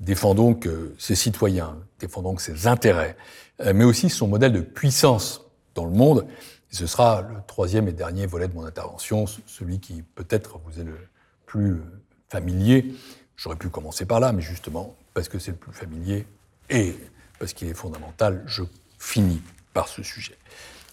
[0.00, 3.18] défend donc euh, ses citoyens, défend donc ses intérêts,
[3.60, 5.42] euh, mais aussi son modèle de puissance
[5.74, 6.26] dans le monde.
[6.74, 10.84] Ce sera le troisième et dernier volet de mon intervention, celui qui peut-être vous est
[10.84, 10.98] le
[11.46, 11.82] plus euh,
[12.28, 12.96] familier.
[13.36, 16.26] J'aurais pu commencer par là, mais justement, parce que c'est le plus familier
[16.70, 16.96] et
[17.38, 18.64] parce qu'il est fondamental, je
[18.98, 19.40] finis
[19.72, 20.36] par ce sujet.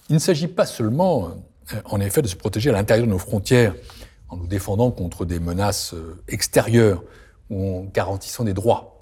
[0.09, 1.31] Il ne s'agit pas seulement
[1.85, 3.73] en effet de se protéger à l'intérieur de nos frontières
[4.29, 7.03] en nous défendant contre des menaces euh, extérieures
[7.49, 9.01] ou en garantissant des droits.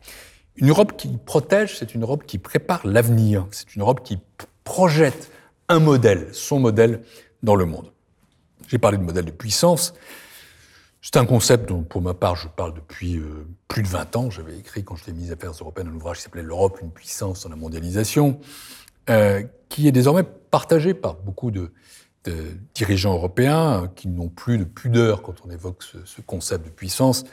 [0.56, 4.18] Une Europe qui protège, c'est une Europe qui prépare l'avenir, c'est une Europe qui
[4.64, 5.30] projette
[5.70, 7.04] un modèle, son modèle
[7.44, 7.92] dans le monde.
[8.68, 9.94] J'ai parlé de modèle de puissance.
[11.02, 14.30] C'est un concept dont, pour ma part, je parle depuis euh, plus de 20 ans.
[14.30, 17.44] J'avais écrit, quand j'étais ministre des Affaires européennes, un ouvrage qui s'appelait L'Europe, une puissance
[17.44, 18.40] dans la mondialisation,
[19.10, 21.72] euh, qui est désormais partagé par beaucoup de,
[22.76, 27.24] dirigeants européens qui n'ont plus de pudeur quand on évoque ce, concept de puissance,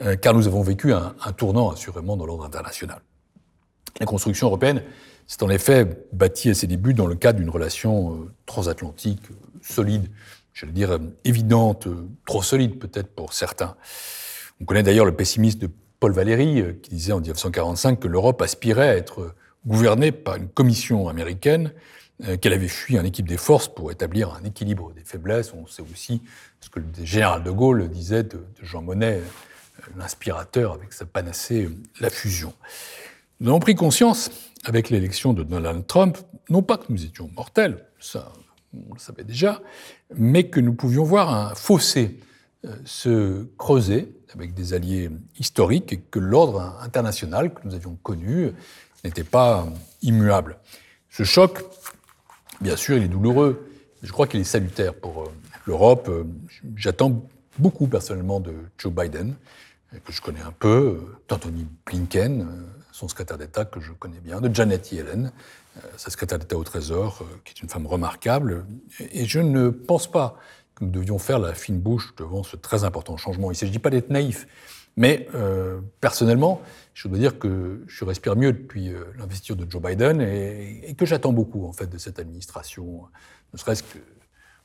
[0.00, 3.00] euh, car nous avons vécu un, tournant assurément dans l'ordre international.
[4.00, 4.82] La construction européenne
[5.30, 9.34] s'est en effet bâtie à ses débuts dans le cadre d'une relation euh, transatlantique euh,
[9.62, 10.08] solide,
[10.52, 11.86] j'allais dire évidente,
[12.26, 13.76] trop solide peut-être pour certains.
[14.60, 15.70] On connaît d'ailleurs le pessimisme de
[16.00, 19.34] Paul Valéry qui disait en 1945 que l'Europe aspirait à être
[19.66, 21.72] gouvernée par une commission américaine
[22.40, 25.52] qu'elle avait fui en équipe des forces pour établir un équilibre des faiblesses.
[25.54, 26.22] On sait aussi
[26.60, 29.20] ce que le général de Gaulle disait de, Jean Monnet,
[29.96, 31.68] l'inspirateur avec sa panacée,
[32.00, 32.52] la fusion.
[33.40, 34.30] Nous avons pris conscience,
[34.64, 38.32] avec l'élection de Donald Trump, non pas que nous étions mortels, ça
[38.74, 39.60] on le savait déjà,
[40.16, 42.20] mais que nous pouvions voir un fossé
[42.66, 48.52] euh, se creuser avec des alliés historiques et que l'ordre international que nous avions connu
[49.02, 49.66] n'était pas
[50.02, 50.58] immuable.
[51.08, 51.64] Ce choc,
[52.60, 53.68] bien sûr, il est douloureux,
[54.02, 55.32] je crois qu'il est salutaire pour euh,
[55.66, 56.08] l'Europe.
[56.08, 56.24] Euh,
[56.76, 57.24] j'attends
[57.58, 59.34] beaucoup personnellement de Joe Biden,
[60.04, 62.46] que je connais un peu, d'Anthony Blinken,
[63.00, 65.32] son secrétaire d'État que je connais bien, de Janet Yellen,
[65.96, 68.66] sa secrétaire d'État au Trésor, qui est une femme remarquable.
[69.12, 70.36] Et je ne pense pas
[70.80, 73.50] nous devions faire la fine bouche devant ce très important changement.
[73.50, 74.46] Il ne s'agit pas d'être naïf,
[74.96, 76.60] mais euh, personnellement,
[76.94, 81.06] je dois dire que je respire mieux depuis euh, l'investiture de Joe Biden et, que
[81.06, 83.02] j'attends beaucoup en fait de cette administration,
[83.52, 83.98] ne serait-ce que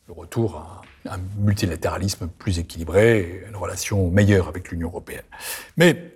[0.07, 5.23] le retour à un multilatéralisme plus équilibré et une relation meilleure avec l'Union européenne.
[5.77, 6.14] Mais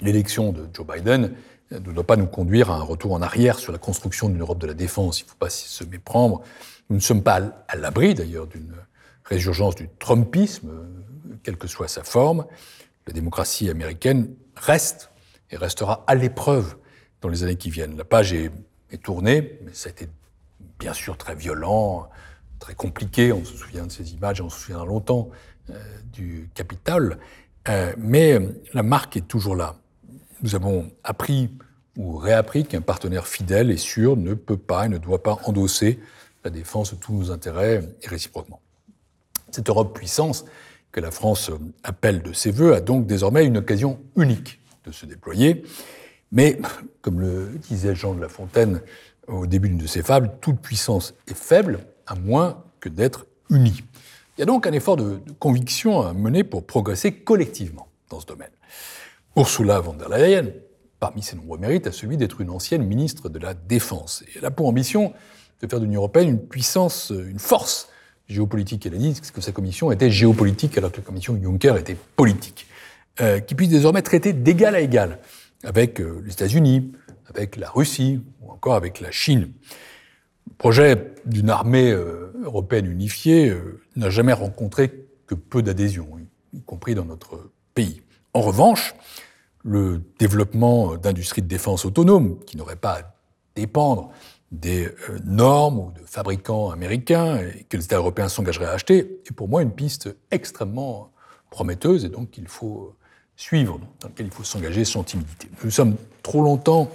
[0.00, 1.32] l'élection de Joe Biden
[1.70, 4.58] ne doit pas nous conduire à un retour en arrière sur la construction d'une Europe
[4.58, 5.20] de la défense.
[5.20, 6.42] Il ne faut pas se méprendre.
[6.90, 8.74] Nous ne sommes pas à l'abri d'ailleurs d'une
[9.24, 10.70] résurgence du Trumpisme,
[11.42, 12.46] quelle que soit sa forme,
[13.06, 15.10] la démocratie américaine reste
[15.50, 16.76] et restera à l'épreuve
[17.20, 17.96] dans les années qui viennent.
[17.96, 18.50] La page est,
[19.02, 20.08] tournée, mais ça a été
[20.78, 22.08] bien sûr très violent,
[22.58, 23.30] très compliqué.
[23.30, 25.28] On se souvient de ces images, on se souvient longtemps
[25.68, 25.74] euh,
[26.12, 27.18] du Capitole.
[27.68, 28.38] Euh, mais
[28.72, 29.76] la marque est toujours là.
[30.42, 31.50] Nous avons appris
[31.96, 35.98] ou réappris qu'un partenaire fidèle et sûr ne peut pas et ne doit pas endosser
[36.44, 38.60] la défense de tous nos intérêts et réciproquement.
[39.50, 40.44] Cette Europe puissance
[40.92, 41.50] que la France
[41.82, 45.64] appelle de ses voeux a donc désormais une occasion unique de se déployer.
[46.32, 46.58] Mais,
[47.02, 48.80] comme le disait Jean de La Fontaine
[49.26, 53.82] au début d'une de ses fables, toute puissance est faible à moins que d'être unie.
[54.36, 58.26] Il y a donc un effort de, conviction à mener pour progresser collectivement dans ce
[58.26, 58.50] domaine.
[59.36, 60.52] Ursula von der Leyen,
[60.98, 64.24] parmi ses nombreux mérites, a celui d'être une ancienne ministre de la Défense.
[64.34, 65.12] Elle a pour ambition
[65.60, 67.88] de faire de l'Union européenne une puissance, une force
[68.28, 68.86] géopolitique.
[68.86, 72.66] Elle a dit que sa commission était géopolitique alors que la commission Juncker était politique.
[73.22, 75.20] Euh, qui puisse désormais traiter d'égal à égal
[75.64, 76.92] avec euh, les États-Unis,
[77.30, 79.52] avec la Russie ou encore avec la Chine.
[80.46, 86.06] Le projet d'une armée euh, européenne unifiée euh, n'a jamais rencontré que peu d'adhésion,
[86.52, 88.02] y compris dans notre pays.
[88.32, 88.94] En revanche,
[89.66, 93.02] le développement d'industries de défense autonomes, qui n'auraient pas à
[93.56, 94.10] dépendre
[94.52, 99.20] des euh, normes ou de fabricants américains et que les États européens s'engageraient à acheter
[99.26, 101.10] est pour moi une piste extrêmement
[101.50, 102.94] prometteuse et donc qu'il faut
[103.34, 105.48] suivre, dans laquelle il faut s'engager sans timidité.
[105.64, 106.88] Nous sommes trop longtemps,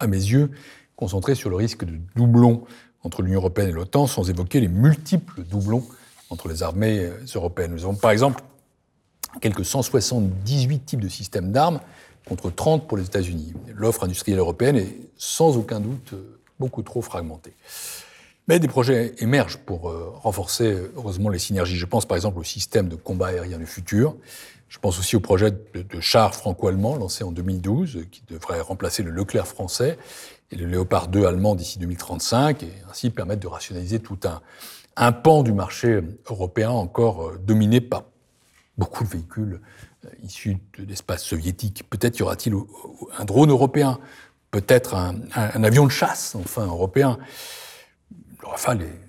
[0.00, 0.50] à mes yeux,
[0.96, 2.64] concentrés sur le risque de doublons
[3.02, 5.86] entre l'Union européenne et l'OTAN sans évoquer les multiples doublons
[6.30, 7.72] entre les armées euh, européennes.
[7.72, 8.42] Nous avons par exemple
[9.40, 11.80] quelques 178 types de systèmes d'armes
[12.28, 13.54] contre 30 pour les États-Unis.
[13.74, 17.54] L'offre industrielle européenne est sans aucun doute euh, beaucoup trop fragmenté.
[18.48, 21.76] Mais des projets émergent pour euh, renforcer, heureusement, les synergies.
[21.76, 24.16] Je pense par exemple au système de combat aérien du futur.
[24.68, 29.10] Je pense aussi au projet de, chars franco-allemand lancé en 2012, qui devrait remplacer le
[29.10, 29.96] Leclerc français
[30.50, 34.18] et le Léopard 2 allemand d'ici 2035, et ainsi permettre de rationaliser tout
[34.96, 38.04] un, pan du marché européen encore euh, dominé par
[38.76, 39.66] beaucoup de véhicules euh,
[40.22, 41.84] issus de l'espace soviétique.
[41.90, 42.54] Peut-être y aura-t-il
[43.18, 43.98] un drone européen
[44.50, 45.20] peut-être un,
[45.64, 47.18] avion de chasse, enfin, européen.
[48.40, 49.00] Le Rafale est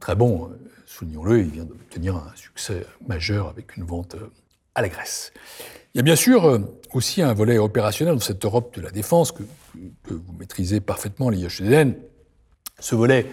[0.00, 0.50] très bon,
[0.84, 4.16] soulignons-le, il vient d'obtenir un succès majeur avec une vente
[4.74, 5.32] à la Grèce.
[5.94, 6.58] Il y a bien sûr euh,
[6.92, 9.44] aussi un volet opérationnel dans cette Europe de la défense que,
[10.08, 11.94] vous maîtrisez parfaitement, l'IHDN.
[12.80, 13.26] Ce volet,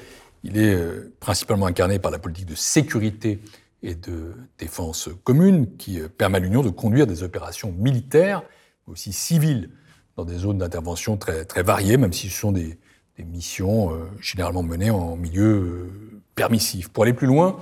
[0.43, 3.39] il est euh, principalement incarné par la politique de sécurité
[3.83, 8.41] et de défense commune qui euh, permet à l'Union de conduire des opérations militaires,
[8.87, 9.69] mais aussi civiles,
[10.15, 12.79] dans des zones d'intervention très, très variées, même si ce sont des,
[13.19, 16.89] missions euh, généralement menées en milieu euh, permissif.
[16.89, 17.59] Pour aller plus loin,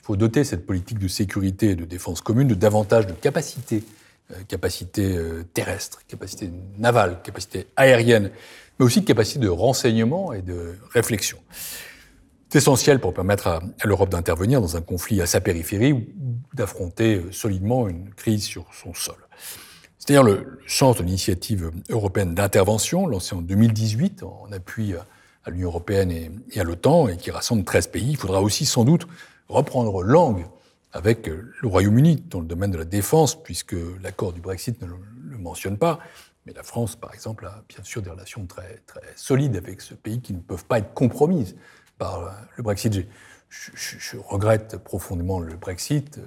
[0.00, 3.84] il faut doter cette politique de sécurité et de défense commune de davantage de capacités,
[4.48, 5.18] capacités
[5.52, 8.30] terrestres, capacités navales, capacités aériennes,
[8.78, 11.38] mais aussi de capacités de renseignement et de réflexion.
[12.48, 16.04] C'est essentiel pour permettre à, l'Europe d'intervenir dans un conflit à sa périphérie ou
[16.54, 19.16] d'affronter solidement une crise sur son sol.
[19.98, 24.94] C'est-à-dire le sens de l'initiative européenne d'intervention lancée en 2018 en appui
[25.44, 26.12] à l'Union européenne
[26.50, 28.10] et à l'OTAN et qui rassemble 13 pays.
[28.10, 29.06] Il faudra aussi sans doute
[29.48, 30.46] reprendre langue
[30.92, 35.38] avec le Royaume-Uni dans le domaine de la défense, puisque l'accord du Brexit ne le
[35.38, 35.98] mentionne pas.
[36.46, 38.82] Mais la France, par exemple, a bien sûr des relations très
[39.16, 41.56] solides avec ce pays qui ne peuvent pas être compromises
[42.56, 43.06] le Brexit.
[43.48, 46.20] Je, regrette profondément le Brexit.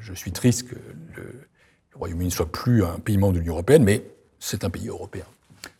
[0.00, 0.74] Je suis triste que
[1.16, 4.04] le, le Royaume-Uni ne soit plus un pays membre de l'Union européenne, mais
[4.38, 5.24] c'est un pays européen.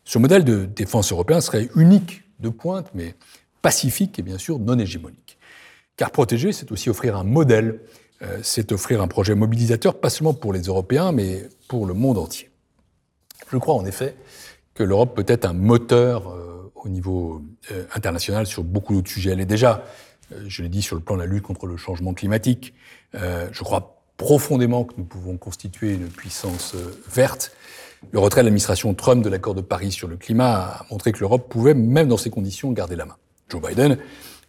[0.05, 3.15] Ce modèle de défense européen serait unique de pointe, mais
[3.63, 5.39] pacifique et bien sûr non hégémonique.
[5.97, 7.81] Car protéger, c'est aussi offrir un modèle,
[8.23, 12.19] euh, c'est offrir un projet mobilisateur, pas seulement pour les Européens, mais pour le monde
[12.19, 12.51] entier.
[13.51, 14.17] Je crois en effet
[14.83, 19.31] l'Europe peut être un moteur euh, au niveau euh, international sur beaucoup d'autres sujets.
[19.31, 19.85] Elle est déjà,
[20.47, 22.75] je l'ai dit, sur le plan de la lutte contre le changement climatique.
[23.15, 26.75] je crois profondément que nous pouvons constituer une puissance
[27.11, 27.53] verte.
[28.13, 31.21] Le retrait de l'administration Trump de l'accord de Paris sur le climat a montré que
[31.21, 33.17] l'Europe pouvait, même dans ces conditions, garder la main.
[33.49, 33.99] Joe Biden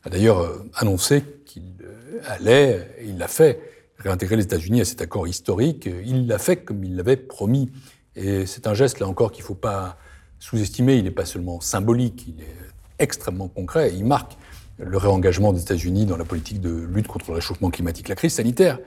[0.03, 3.59] a d'ailleurs euh, annoncé qu'il euh, allait, et il l'a fait,
[3.97, 5.89] réintégrer les États-Unis à cet accord historique.
[6.05, 7.69] Il l'a fait comme il l'avait promis.
[8.15, 9.97] Et c'est un geste, là encore, qu'il ne faut pas
[10.39, 10.95] sous-estimer.
[10.95, 12.55] Il n'est pas seulement symbolique, il est
[12.99, 13.93] extrêmement concret.
[13.95, 14.37] Il marque
[14.77, 18.07] le réengagement des États-Unis dans la politique de lutte contre le réchauffement climatique.
[18.07, 18.79] La crise sanitaire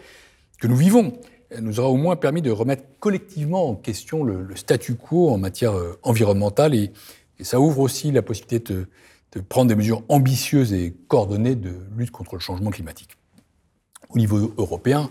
[0.59, 1.13] que nous vivons
[1.61, 5.75] nous aura au moins permis de remettre collectivement en question le, statu quo en matière
[5.75, 6.93] euh, environnementale et,
[7.41, 8.87] ça ouvre aussi la possibilité de,
[9.49, 13.17] prendre des mesures ambitieuses et coordonnées de lutte contre le changement climatique.
[14.11, 15.11] Au niveau européen,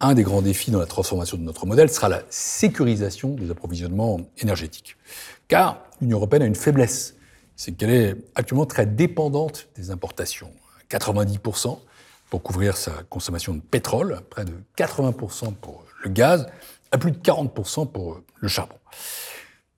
[0.00, 4.20] un des grands défis dans la transformation de notre modèle sera la sécurisation des approvisionnements
[4.38, 4.96] énergétiques.
[5.48, 7.16] Car l'Union européenne a une faiblesse,
[7.54, 10.50] c'est qu'elle est actuellement très dépendante des importations.
[10.90, 11.78] 90%
[12.30, 16.46] pour couvrir sa consommation de pétrole, près de 80% pour le gaz,
[16.92, 18.76] à plus de 40% pour le charbon.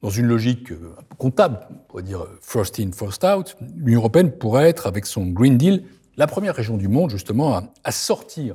[0.02, 4.68] Dans une logique euh, comptable, on pourrait dire first in, first out, l'Union européenne pourrait
[4.68, 5.84] être, avec son Green Deal,
[6.16, 8.54] la première région du monde justement à sortir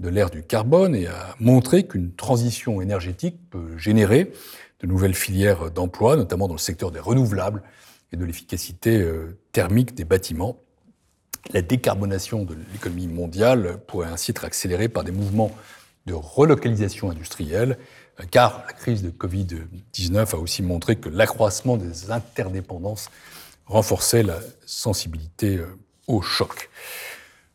[0.00, 4.32] de l'ère du carbone et à montrer qu'une transition énergétique peut générer
[4.80, 7.62] de nouvelles filières d'emploi, notamment dans le secteur des renouvelables
[8.12, 10.58] et de l'efficacité euh, thermique des bâtiments
[11.52, 15.50] la décarbonation de l'économie mondiale pourrait ainsi être accélérée par des mouvements
[16.06, 17.78] de relocalisation industrielle,
[18.30, 23.10] car la crise de Covid-19 a aussi montré que l'accroissement des interdépendances
[23.66, 25.66] renforçait la sensibilité euh,
[26.06, 26.70] au choc.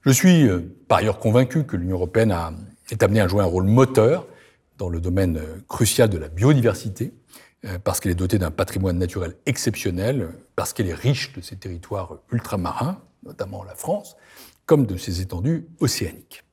[0.06, 2.53] Je suis euh, par ailleurs convaincu que l'Union européenne a,
[2.89, 4.28] est amenée à jouer un rôle moteur
[4.78, 7.14] dans le domaine euh, crucial de la biodiversité,
[7.84, 12.20] parce qu'elle est dotée d'un patrimoine naturel exceptionnel, parce qu'elle est riche de ses territoires
[12.32, 14.16] ultramarins, notamment la France,
[14.68, 16.43] comme de ses étendues océaniques.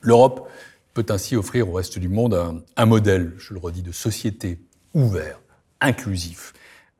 [0.00, 0.48] L'Europe
[0.94, 4.58] peut ainsi offrir au reste du monde un, modèle, je le redis, de société
[4.94, 5.40] ouvert,
[5.80, 6.52] inclusif,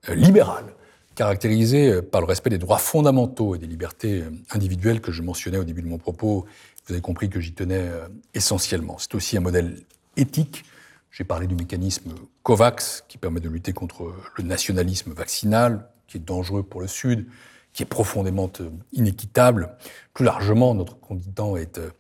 [0.09, 0.64] euh, libéral,
[1.19, 5.59] caractérisé par le respect des droits fondamentaux et des libertés euh, individuelles que je mentionnais
[5.59, 6.47] au début de mon propos.
[6.87, 8.97] Vous avez compris que j'y tenais euh, essentiellement.
[8.99, 9.81] C'est aussi un modèle
[10.16, 10.64] éthique.
[11.11, 12.14] J'ai parlé du mécanisme
[12.45, 17.27] COVAX qui permet de lutter contre le nationalisme vaccinal, qui est dangereux pour le Sud,
[17.73, 19.77] qui est profondément euh, inéquitable.
[20.14, 21.91] Plus largement, notre continent est euh,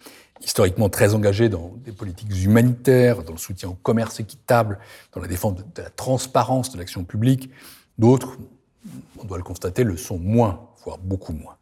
[0.40, 4.78] historiquement très engagé dans des politiques humanitaires, dans le soutien au commerce équitable,
[5.12, 7.50] dans la défense de la transparence de l'action publique.
[7.98, 8.38] D'autres,
[9.18, 11.56] on doit le constater, le sont moins, voire beaucoup moins.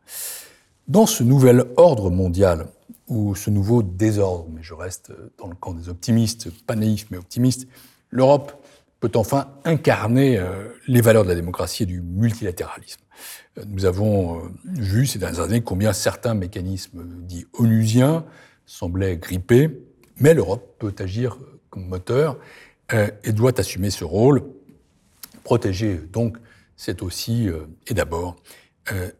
[0.88, 2.66] Dans ce nouvel ordre mondial,
[3.08, 7.18] ou ce nouveau désordre, mais je reste dans le camp des optimistes, pas naïfs mais
[7.18, 7.68] optimistes,
[8.10, 8.52] l'Europe
[9.00, 13.00] peut enfin incarner euh, les valeurs de la démocratie et du multilatéralisme.
[13.66, 18.24] Nous avons euh, vu ces dernières années combien certains mécanismes dits onusiens
[18.64, 19.70] semblaient grippés,
[20.18, 21.38] mais l'Europe peut agir
[21.70, 22.38] comme moteur
[22.92, 24.42] euh, et doit assumer ce rôle.
[25.44, 26.38] Protéger, donc,
[26.76, 28.36] c'est aussi euh, et d'abord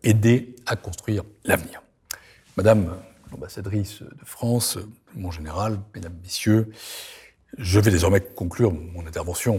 [0.05, 1.83] aider à construire l'avenir.
[2.57, 2.97] Madame
[3.33, 4.79] l'ambassadrice de France,
[5.17, 6.71] mon général, mesdames, messieurs,
[7.59, 9.59] je vais désormais conclure mon intervention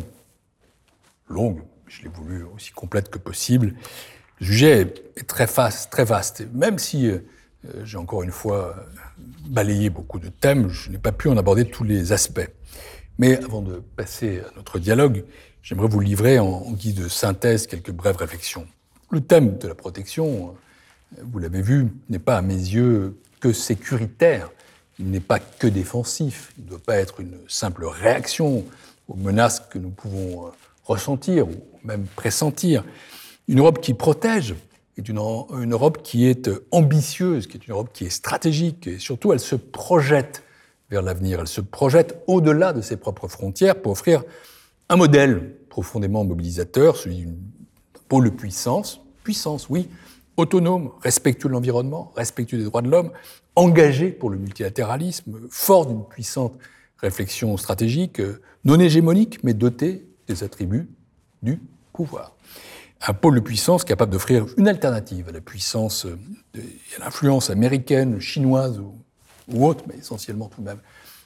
[1.27, 3.73] longue, je l'ai voulu aussi complète que possible,
[4.39, 6.45] le sujet est très vaste, très vaste.
[6.53, 7.19] Même si euh,
[7.83, 8.75] j'ai encore une fois
[9.47, 12.49] balayé beaucoup de thèmes, je n'ai pas pu en aborder tous les aspects.
[13.17, 15.25] Mais avant de passer à notre dialogue,
[15.67, 18.65] j'aimerais vous livrer en guise de synthèse quelques brèves réflexions.
[19.11, 20.55] Le thème de la protection,
[21.17, 24.49] euh, vous l'avez vu, n'est pas à mes yeux que sécuritaire,
[24.97, 28.63] il n'est pas que défensif, il ne doit pas être une simple réaction
[29.09, 30.49] aux menaces que nous pouvons euh,
[30.85, 32.85] ressentir ou même pressentir.
[33.49, 34.55] Une Europe qui protège
[34.97, 39.33] est une, Europe qui est ambitieuse, qui est une Europe qui est stratégique, et surtout
[39.33, 40.43] elle se projette
[40.89, 44.23] vers l'avenir, elle se projette au-delà de ses propres frontières pour offrir
[44.89, 47.35] un modèle profondément mobilisateur, celui d'un
[48.09, 49.87] pôle puissance, puissance, oui,
[50.35, 53.11] autonome, respectueux de l'environnement, respectueux des droits de l'homme,
[53.55, 56.57] engagé pour le multilatéralisme, fort d'une puissante
[56.97, 58.19] réflexion stratégique,
[58.65, 60.89] non hégémonique, mais doté des attributs
[61.43, 61.61] du
[61.93, 62.35] pouvoir.
[63.07, 66.07] un pôle de puissance capable d'offrir une alternative à la puissance,
[66.55, 68.81] à l'influence américaine, chinoise
[69.47, 70.81] ou autre, mais essentiellement tout de même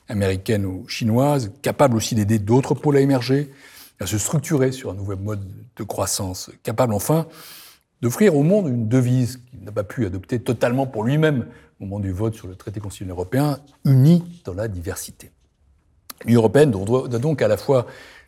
[0.09, 3.49] américaine ou chinoise, capable aussi d'aider d'autres pôles à émerger,
[4.01, 7.27] à se structurer sur un nouvel mode de croissance, capable enfin
[8.01, 11.45] d'offrir au monde une devise qu'il n'a pas pu adopter totalement pour lui-même
[11.79, 15.31] au moment du vote sur le traité constitutionnel européen, unie dans la diversité.
[16.25, 17.85] L'Union européenne doit donc à la fois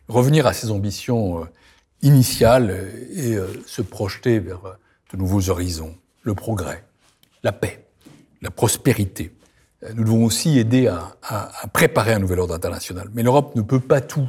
[0.08, 1.46] revenir à ses ambitions euh,
[2.02, 4.72] initiales et euh, se projeter vers euh,
[5.12, 6.84] de nouveaux horizons, le progrès,
[7.42, 7.84] la paix,
[8.42, 9.34] la prospérité.
[9.94, 13.08] Nous devons aussi aider à, à préparer un nouvel ordre international.
[13.12, 14.28] Mais l'Europe ne peut pas tout,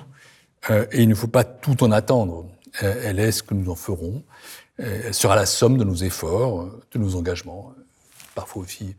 [0.69, 2.47] et il ne faut pas tout en attendre.
[2.81, 4.23] Elle est ce que nous en ferons.
[4.77, 7.73] Elle sera la somme de nos efforts, de nos engagements,
[8.33, 8.95] parfois aussi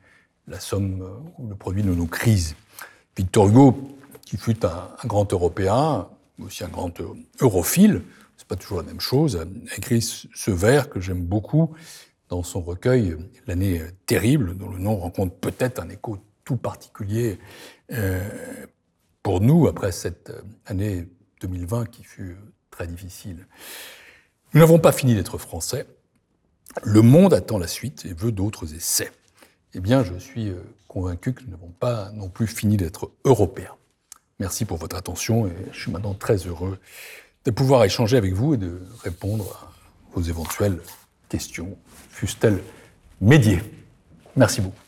[0.48, 1.06] la somme
[1.38, 2.54] ou le produit de nos crises.
[3.16, 6.08] Victor Hugo, qui fut un, grand Européen,
[6.38, 6.92] aussi un grand
[7.40, 8.02] europhile,
[8.36, 11.74] c'est pas toujours la même chose, a écrit ce vers que j'aime beaucoup
[12.28, 17.38] dans son recueil L'année terrible, dont le nom rencontre peut-être un écho tout particulier
[17.92, 18.28] euh,
[19.22, 20.32] pour nous après cette
[20.66, 21.08] année
[21.40, 22.36] 2020 qui fut
[22.70, 23.46] très difficile.
[24.54, 25.86] Nous n'avons pas fini d'être français.
[26.82, 29.10] Le monde attend la suite et veut d'autres essais.
[29.74, 33.74] Eh bien, je suis euh, convaincu que nous n'avons pas non plus fini d'être européens.
[34.38, 36.78] Merci pour votre attention et je suis maintenant très heureux
[37.44, 40.78] de pouvoir échanger avec vous et de répondre à vos éventuelles
[41.28, 41.76] questions,
[42.10, 42.62] fussent-elles
[43.20, 43.62] médiées.
[44.36, 44.85] Merci beaucoup.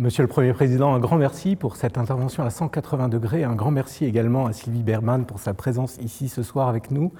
[0.00, 3.42] Monsieur le Premier Président, un grand merci pour cette intervention à 180 degrés.
[3.42, 7.12] Un grand merci également à Sylvie Berman pour sa présence ici ce soir avec nous.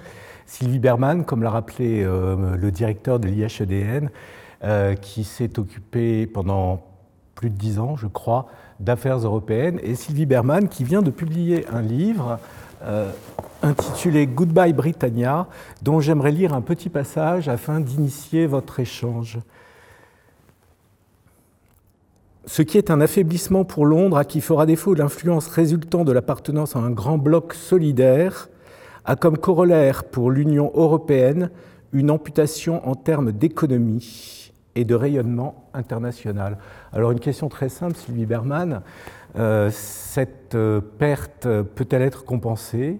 [0.46, 4.10] Sylvie Berman, comme l'a rappelé euh, le directeur de l'IHEDN,
[4.62, 6.84] euh, qui s'est occupée pendant
[7.34, 8.46] plus de dix ans, je crois,
[8.78, 12.38] d'affaires européennes, et Sylvie Berman, qui vient de publier un livre
[12.84, 13.10] euh,
[13.60, 15.48] intitulé Goodbye Britannia,
[15.82, 19.40] dont j'aimerais lire un petit passage afin d'initier votre échange.
[22.48, 26.76] Ce qui est un affaiblissement pour Londres, à qui fera défaut l'influence résultant de l'appartenance
[26.76, 28.48] à un grand bloc solidaire,
[29.04, 31.50] a comme corollaire pour l'Union européenne
[31.92, 36.56] une amputation en termes d'économie et de rayonnement international.
[36.90, 38.80] Alors une question très simple, Sylvie Berman,
[39.36, 42.98] euh, cette euh, perte peut-elle être compensée?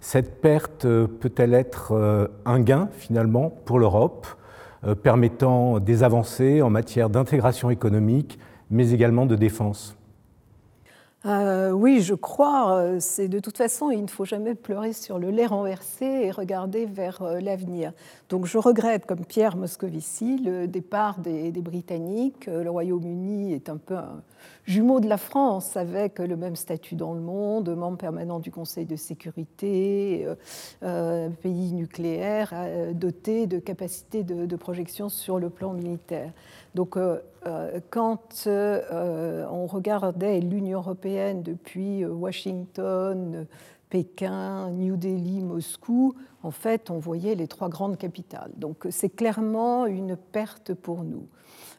[0.00, 4.28] Cette perte peut-elle être euh, un gain finalement pour l'Europe,
[5.02, 8.38] permettant des avancées en matière d'intégration économique,
[8.70, 9.96] mais également de défense
[11.26, 12.76] euh, oui, je crois.
[12.76, 16.30] Euh, c'est de toute façon, il ne faut jamais pleurer sur le lait renversé et
[16.30, 17.92] regarder vers euh, l'avenir.
[18.28, 22.46] Donc, je regrette, comme Pierre Moscovici, le départ des, Britanniques.
[22.46, 23.96] Le Royaume-Uni est un peu
[24.64, 28.86] jumeau de la France, avec le même statut dans le monde, membre permanent du Conseil
[28.86, 30.26] de sécurité,
[30.80, 32.54] pays nucléaire
[32.94, 36.32] doté de capacités de, projection sur le plan militaire.
[36.74, 43.46] Donc, euh, euh, quand euh, on regardait l'Union européenne depuis Washington,
[43.90, 48.50] Pékin, New Delhi, Moscou, en fait, on voyait les trois grandes capitales.
[48.56, 51.26] Donc, c'est clairement une perte pour nous.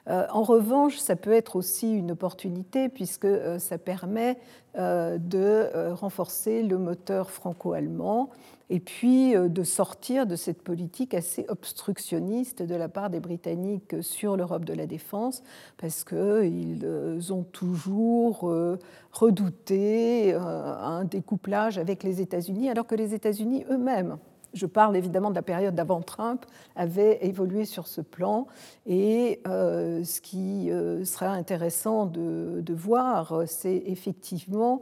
[0.08, 3.28] En revanche, ça peut être aussi une opportunité puisque
[3.58, 4.38] ça permet
[4.76, 8.30] de renforcer le moteur franco-allemand
[8.70, 13.96] et puis euh, de sortir de cette politique assez obstructionniste de la part des Britanniques
[14.02, 15.44] sur l'Europe de la défense,
[15.78, 18.80] parce qu'ils euh, ont toujours euh,
[19.12, 24.18] redouté un découplage avec les États-Unis, alors que les États-Unis eux-mêmes
[24.56, 26.46] je parle évidemment de la période d'avant Trump,
[26.76, 28.48] avaient évolué sur ce plan.
[28.88, 30.72] Et ce qui
[31.06, 34.82] sera intéressant de, de voir, c'est effectivement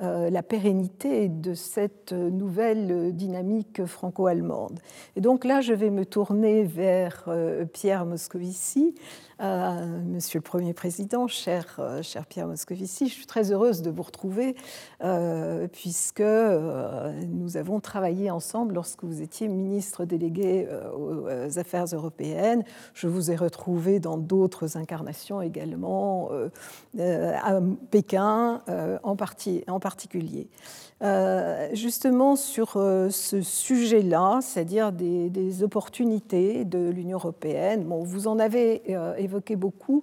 [0.00, 4.80] euh, la pérennité de cette nouvelle dynamique franco-allemande.
[5.16, 8.94] Et donc là, je vais me tourner vers euh, Pierre Moscovici
[9.42, 13.90] euh, Monsieur le Premier Président, cher, euh, cher, Pierre Moscovici, je suis très heureuse de
[13.90, 14.54] vous retrouver
[15.02, 22.64] euh, puisque nous avons travaillé ensemble lorsque vous étiez ministre délégué aux Affaires européennes.
[22.94, 26.30] Je vous ai retrouvé dans d'autres incarnations également,
[26.98, 28.60] à Pékin
[29.02, 30.48] en, partie, en particulier.
[31.02, 37.82] Euh, justement sur euh, ce sujet-là, c'est-à-dire des, opportunités de l'Union européenne.
[37.84, 40.02] Bon, vous en avez euh, évoqué beaucoup.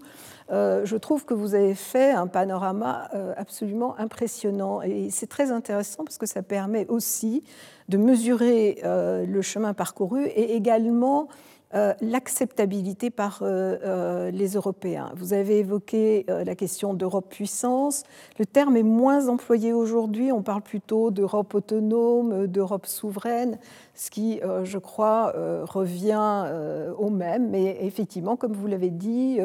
[0.50, 6.18] je trouve que vous avez fait un panorama absolument impressionnant et c'est très intéressant parce
[6.18, 7.44] que ça permet aussi
[7.88, 11.28] de mesurer le chemin parcouru et également
[11.76, 15.12] euh, l'acceptabilité par euh, euh, les Européens.
[15.16, 18.04] Vous avez évoqué la question d'Europe puissance.
[18.40, 20.32] Le terme est moins employé aujourd'hui.
[20.32, 23.60] On parle plutôt d'Europe autonome, d'Europe souveraine.
[24.00, 27.50] Ce qui, euh, je crois, euh, revient euh, au même.
[27.50, 29.40] Mais effectivement, comme vous l'avez dit,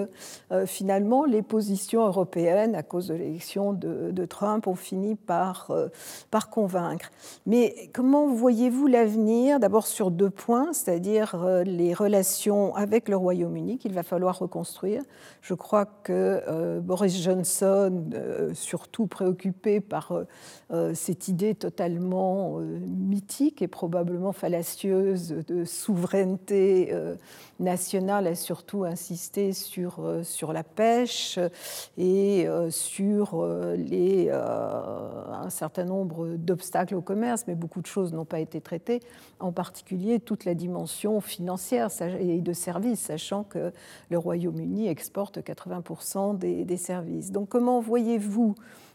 [0.66, 5.72] finalement, les positions européennes, à cause de l'élection de, Trump, ont fini par,
[6.30, 7.10] par convaincre.
[7.46, 13.92] Mais comment voyez-vous l'avenir D'abord sur deux points, c'est-à-dire les relations avec le Royaume-Uni qu'il
[13.92, 15.02] va falloir reconstruire?
[15.40, 18.04] Je crois que Boris Johnson,
[18.52, 20.12] surtout préoccupé par
[20.94, 27.14] cette idée totalement mythique et probablement fallacieuse de souveraineté euh,
[27.60, 31.38] nationale a surtout insisté sur, euh, sur la pêche
[31.96, 33.42] et euh, sur
[33.78, 39.00] les, un certain nombre d'obstacles au commerce, mais beaucoup de choses n'ont pas été traitées,
[39.40, 41.88] en particulier toute la dimension financière
[42.20, 43.72] et de services, sachant que
[44.10, 47.32] le Royaume-Uni exporte 80% des, des services.
[47.32, 48.54] Donc comment voyez-vous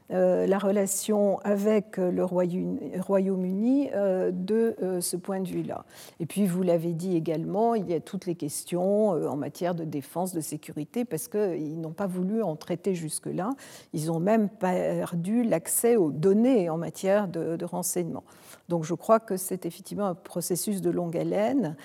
[0.09, 5.85] la relation avec le Royaume-Uni euh, de euh, ce point de vue-là.
[6.19, 9.83] Et puis, vous l'avez dit également, il y a toutes les questions en matière de
[9.83, 13.51] défense, de sécurité, parce qu'ils n'ont pas voulu en traiter jusque-là.
[13.93, 18.23] Ils ont même perdu l'accès aux données en matière de, de renseignement.
[18.69, 21.75] Donc je crois que c'est effectivement un processus de longue haleine.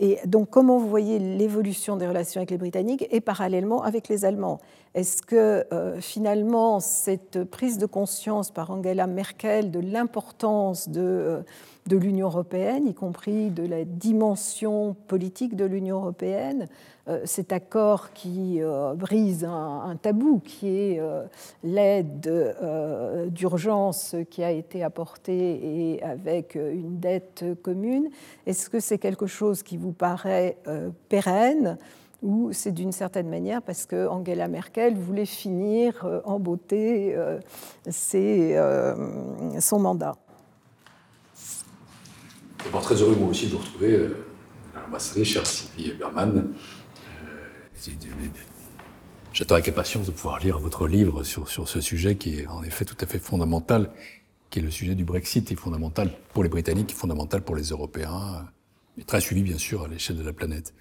[0.00, 4.24] Et donc comment vous voyez l'évolution des relations avec les Britanniques et parallèlement avec les
[4.24, 4.60] Allemands?
[4.94, 11.42] Est-ce que euh, finalement cette prise de conscience par Angela Merkel de l'importance de euh,
[11.86, 16.68] de l'Union européenne, y compris de la dimension politique de l'Union européenne.
[17.08, 21.24] Euh, cet accord qui euh, brise un, tabou, qui est euh,
[21.64, 22.30] l'aide
[23.30, 28.08] d'urgence qui a été apportée et avec une dette commune,
[28.46, 30.58] est-ce que c'est quelque chose qui vous paraît
[31.08, 31.76] pérenne
[32.22, 37.16] ou c'est d'une certaine manière parce que Angela Merkel voulait finir en beauté
[37.90, 40.16] son mandat?
[42.64, 44.24] D'abord, très heureux moi aussi de vous retrouver euh,
[44.76, 46.52] à l'ambassadrice, chère Sylvie Berman.
[47.88, 47.88] Euh,
[49.32, 52.84] j'attends avec impatience de pouvoir lire votre livre sur, ce sujet qui est en effet
[52.84, 53.90] tout à fait fondamental,
[54.50, 57.64] qui est le sujet du Brexit, qui est fondamental pour les Britanniques, fondamental pour les
[57.64, 58.46] Européens,
[58.96, 60.72] et très suivi bien sûr à l'échelle de la planète.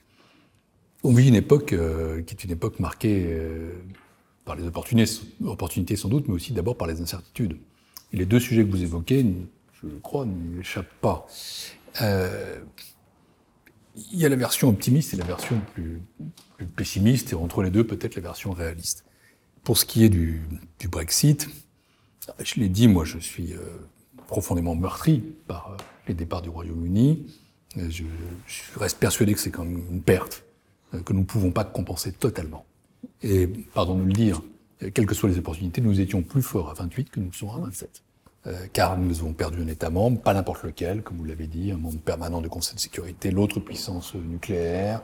[1.04, 3.36] On vit une époque euh, qui est une époque marquée
[4.46, 7.58] par les opportunités, sans doute, mais aussi d'abord par les incertitudes.
[8.14, 9.26] Les deux sujets que vous évoquez
[9.84, 11.28] je crois, n'y échappe pas.
[12.02, 12.60] Euh,
[14.12, 16.02] il y a la version optimiste et la version plus,
[16.76, 19.06] pessimiste, et entre les deux, peut-être la version réaliste.
[19.64, 20.44] Pour ce qui est du,
[20.90, 21.50] Brexit,
[22.40, 23.60] je l'ai dit, moi, je suis euh,
[24.28, 25.78] profondément meurtri par euh,
[26.08, 27.26] les départs du Royaume-Uni.
[27.76, 28.04] Je,
[28.48, 30.44] je, reste persuadé que c'est quand même une perte
[31.06, 32.66] que nous ne pouvons pas compenser totalement.
[33.22, 34.42] Et, pardon de le dire,
[34.94, 37.60] quelles que soient les opportunités, nous étions plus forts à 28 que nous sommes à
[37.60, 38.04] 27.
[38.48, 41.72] Euh, car nous avons perdu un État membre, pas n'importe lequel, comme vous l'avez dit,
[41.72, 45.04] un membre permanent du Conseil de sécurité, l'autre puissance nucléaire,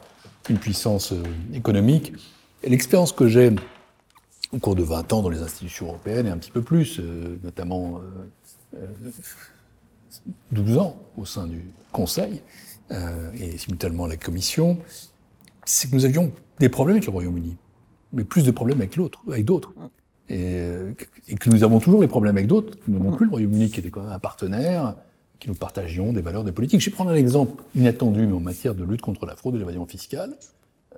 [0.49, 1.21] une puissance euh,
[1.53, 2.13] économique.
[2.63, 3.51] Et l'expérience que j'ai
[4.51, 7.38] au cours de 20 ans dans les institutions européennes, et un petit peu plus, euh,
[7.43, 8.01] notamment
[10.51, 11.61] 12 ans au sein du
[11.91, 12.41] Conseil,
[13.33, 14.77] et simultanément la Commission,
[15.65, 17.57] c'est que nous avions des problèmes avec le Royaume-Uni,
[18.13, 19.73] mais plus de problèmes avec l'autre, avec d'autres
[20.30, 20.59] et,
[21.28, 23.80] et, que nous avons toujours les problèmes avec d'autres, qui n'ont plus le Royaume-Uni, qui
[23.80, 24.95] était quand même un partenaire,
[25.39, 26.81] qui nous partagions des valeurs, des politiques.
[26.81, 29.60] Je vais prendre un exemple inattendu, mais en matière de lutte contre la fraude et
[29.60, 30.35] l'évasion fiscale.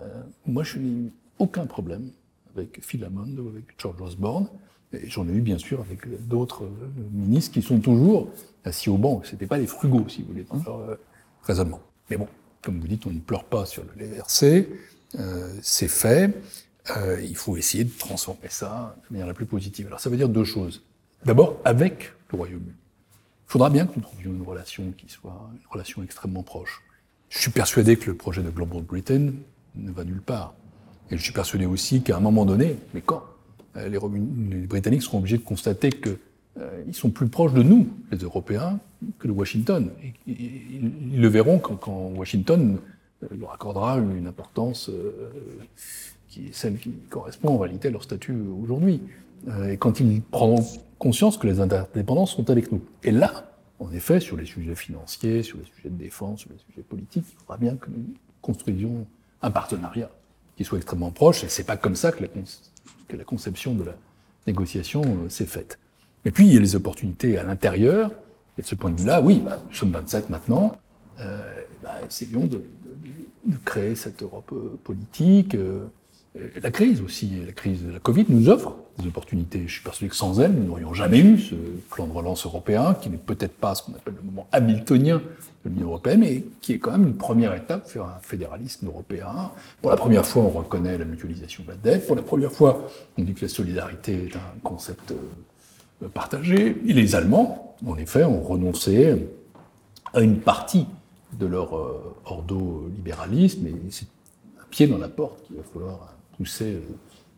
[0.02, 0.08] Euh,
[0.46, 2.12] moi, je n'ai aucun problème
[2.56, 4.48] avec Phil Hammond ou avec George Osborne,
[4.94, 8.30] et j'en ai eu bien sûr avec d'autres euh, ministres qui sont toujours
[8.66, 9.22] assis au banc.
[9.24, 10.96] C'était pas des frugaux, si vous voulez, dans leur euh,
[11.44, 11.82] raisonnement.
[12.10, 12.28] Mais bon,
[12.62, 14.68] comme vous dites, on ne pleure pas sur le LRC,
[15.20, 16.34] euh, c'est fait.
[16.98, 19.88] Euh, il faut essayer de transformer ça de manière la plus positive.
[19.88, 20.84] Alors ça veut dire deux choses.
[21.26, 22.72] D'abord, avec le Royaume-Uni.
[22.72, 26.82] Il faudra bien que nous trouvions une relation qui soit une relation extrêmement proche.
[27.30, 29.32] Je suis persuadé que le projet de Global Britain
[29.76, 30.54] ne va nulle part.
[31.12, 33.24] Et je suis persuadé aussi qu'à un moment donné, mais quand
[33.78, 34.00] euh, les,
[34.68, 36.18] Britanniques seront obligés de constater qu'ils
[36.60, 38.80] euh, sont plus proches de nous, les Européens,
[39.18, 39.92] que de Washington.
[40.28, 42.78] Ils le verront quand, quand Washington
[43.24, 44.92] euh, leur accordera une importance
[46.30, 49.02] qui est celle qui correspond en réalité à leur statut aujourd'hui.
[49.48, 50.66] Euh, et quand ils prendront
[51.00, 52.82] conscience que les indépendances sont avec nous.
[53.04, 56.60] Et là, en effet, sur les sujets financiers, sur les sujets de défense, sur les
[56.60, 59.08] sujets politiques, il faudra bien que nous construisions
[59.42, 60.10] un partenariat
[60.58, 61.44] qui soit extrêmement proche.
[61.44, 62.24] Et c'est pas comme ça que
[63.16, 63.96] la, conception de la
[64.46, 65.80] négociation euh, s'est faite.
[66.26, 68.12] Et puis, il y a les opportunités à l'intérieur.
[68.58, 70.76] Et de ce point de vue-là, oui, bah, nous sommes 27 maintenant.
[71.22, 71.40] Euh,
[71.82, 72.62] bah, essayons de,
[73.64, 74.54] créer cette Europe
[74.84, 75.56] politique,
[76.36, 79.64] la crise aussi, la crise de la Covid nous offre des opportunités.
[79.66, 81.56] Je suis persuadé que sans elle, nous n'aurions jamais eu ce
[81.90, 85.22] plan de relance européen, qui n'est peut-être pas ce qu'on appelle le moment hamiltonien
[85.66, 89.52] de l'Union européenne, mais qui est quand même une première étape vers un fédéralisme européen.
[89.82, 92.06] Pour la première fois, on reconnaît la mutualisation de la dette.
[92.06, 92.88] Pour la première fois,
[93.18, 96.78] on dit que la solidarité est un concept euh, partagé.
[96.86, 99.28] Et les Allemands, en effet, ont renoncé
[100.14, 100.86] à une partie
[101.40, 104.08] de leur euh, ordo-libéralisme, et c'est
[104.60, 106.82] un pied dans la porte qu'il va falloir pousser euh,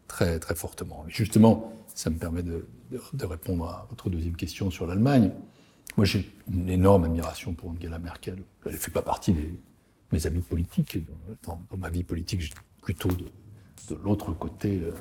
[0.08, 1.06] très, très fortement.
[1.08, 2.66] Et justement, ça me permet de,
[3.24, 5.32] répondre à votre deuxième question sur l'Allemagne.
[5.98, 8.44] Moi, j'ai une énorme admiration pour Angela Merkel.
[8.66, 9.42] Elle ne fait pas partie de
[10.12, 11.00] mes amis politiques.
[11.44, 14.92] Dans, ma vie politique, j'ai plutôt de, l'autre côté, euh,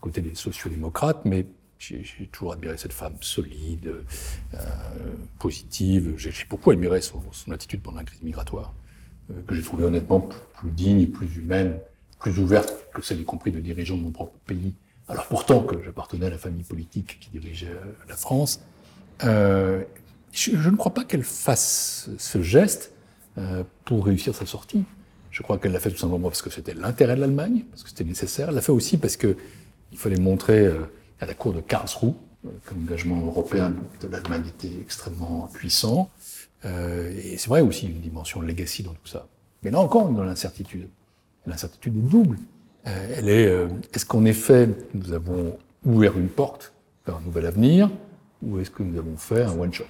[0.00, 1.46] côté des sociodémocrates, mais
[1.78, 3.92] j'ai toujours admiré cette femme solide,
[4.54, 4.58] euh,
[5.38, 6.14] positive.
[6.16, 8.74] J'ai beaucoup admiré son, attitude pendant la crise migratoire,
[9.30, 11.78] euh, que j'ai trouvé honnêtement plus, plus, digne, plus humaine,
[12.30, 14.74] plus ouverte que celle, y compris, de dirigeants de mon propre pays.
[15.08, 17.70] Alors pourtant que j'appartenais à la famille politique qui dirigeait
[18.08, 18.60] la France,
[19.22, 19.84] euh,
[20.32, 22.92] je, ne crois pas qu'elle fasse ce geste
[23.38, 24.82] euh, pour réussir sa sortie.
[25.30, 27.90] Je crois qu'elle l'a fait tout simplement parce que c'était l'intérêt de l'Allemagne, parce que
[27.90, 28.48] c'était nécessaire.
[28.48, 29.36] Elle l'a fait aussi parce qu'il
[29.94, 30.80] fallait montrer euh,
[31.20, 32.14] à la cour de Karlsruhe
[32.64, 36.10] que l'engagement européen de l'Allemagne était extrêmement puissant.
[36.64, 39.26] et c'est vrai aussi une dimension legacy dans tout ça.
[39.62, 40.88] Mais là encore, dans l'incertitude.
[41.46, 42.38] L'incertitude est double.
[42.84, 43.52] Elle est,
[43.92, 46.72] est-ce qu'en effet, nous avons ouvert une porte
[47.04, 47.90] vers un nouvel avenir,
[48.42, 49.84] ou est-ce que nous avons fait un one-shot?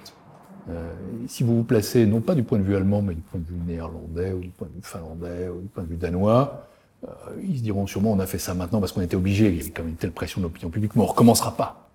[0.69, 0.93] Euh,
[1.27, 3.45] si vous vous placez, non pas du point de vue allemand, mais du point de
[3.45, 6.67] vue néerlandais, ou du point de vue finlandais, ou du point de vue danois,
[7.05, 7.09] euh,
[7.47, 9.61] ils se diront sûrement on a fait ça maintenant parce qu'on était obligé, il y
[9.61, 11.89] avait quand même une telle pression de l'opinion publique, mais on recommencera pas.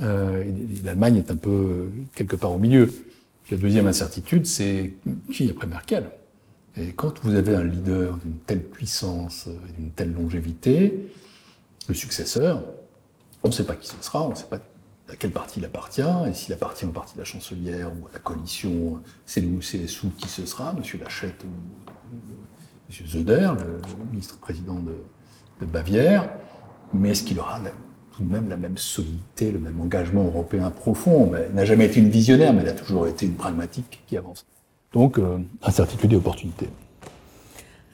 [0.00, 0.44] Euh,
[0.84, 2.90] L'Allemagne est un peu quelque part au milieu.
[3.50, 4.94] la deuxième incertitude, c'est
[5.32, 6.04] qui après Merkel?
[6.76, 11.10] Et quand vous avez un leader d'une telle puissance, d'une telle longévité,
[11.88, 12.62] le successeur,
[13.42, 14.60] on ne sait pas qui ce sera, on ne sait pas
[15.10, 18.12] à quel parti il appartient, et s'il appartient au parti de la chancelière ou à
[18.12, 21.00] la coalition c'est ou CSU, qui ce sera, M.
[21.00, 21.48] Lachette ou
[22.90, 23.06] M.
[23.06, 24.94] Zöder, le, ministre-président de,
[25.60, 26.30] Bavière,
[26.94, 27.60] mais est-ce qu'il aura
[28.12, 31.32] tout de même la même solidité, le même engagement européen profond?
[31.34, 34.46] Elle n'a jamais été une visionnaire, mais elle a toujours été une pragmatique qui avance.
[34.92, 36.68] Donc, euh, incertitude et opportunité.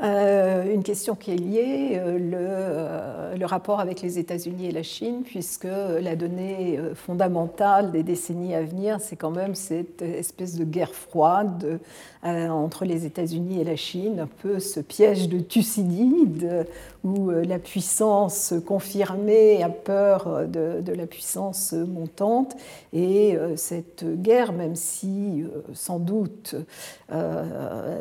[0.00, 4.72] Euh, une question qui est liée, euh, le, euh, le, rapport avec les États-Unis et
[4.72, 5.68] la Chine, puisque
[6.00, 11.78] la donnée fondamentale des décennies à venir, c'est quand même cette espèce de guerre froide
[12.24, 16.66] entre les États-Unis et la Chine, un peu ce piège de Thucydide,
[17.04, 22.56] où la puissance confirmée a peur de, de la puissance montante,
[22.94, 25.44] et cette guerre, même si
[25.74, 26.56] sans doute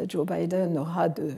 [0.07, 1.31] Joe Biden aura de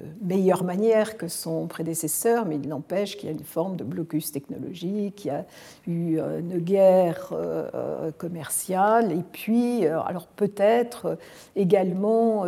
[0.46, 4.32] meilleures manière que son prédécesseur, mais il n'empêche qu'il y a une forme de blocus
[4.32, 5.46] technologique, il y a
[5.88, 11.18] eu euh, une guerre euh, euh, commerciale, et puis, alors peut-être
[11.56, 12.46] également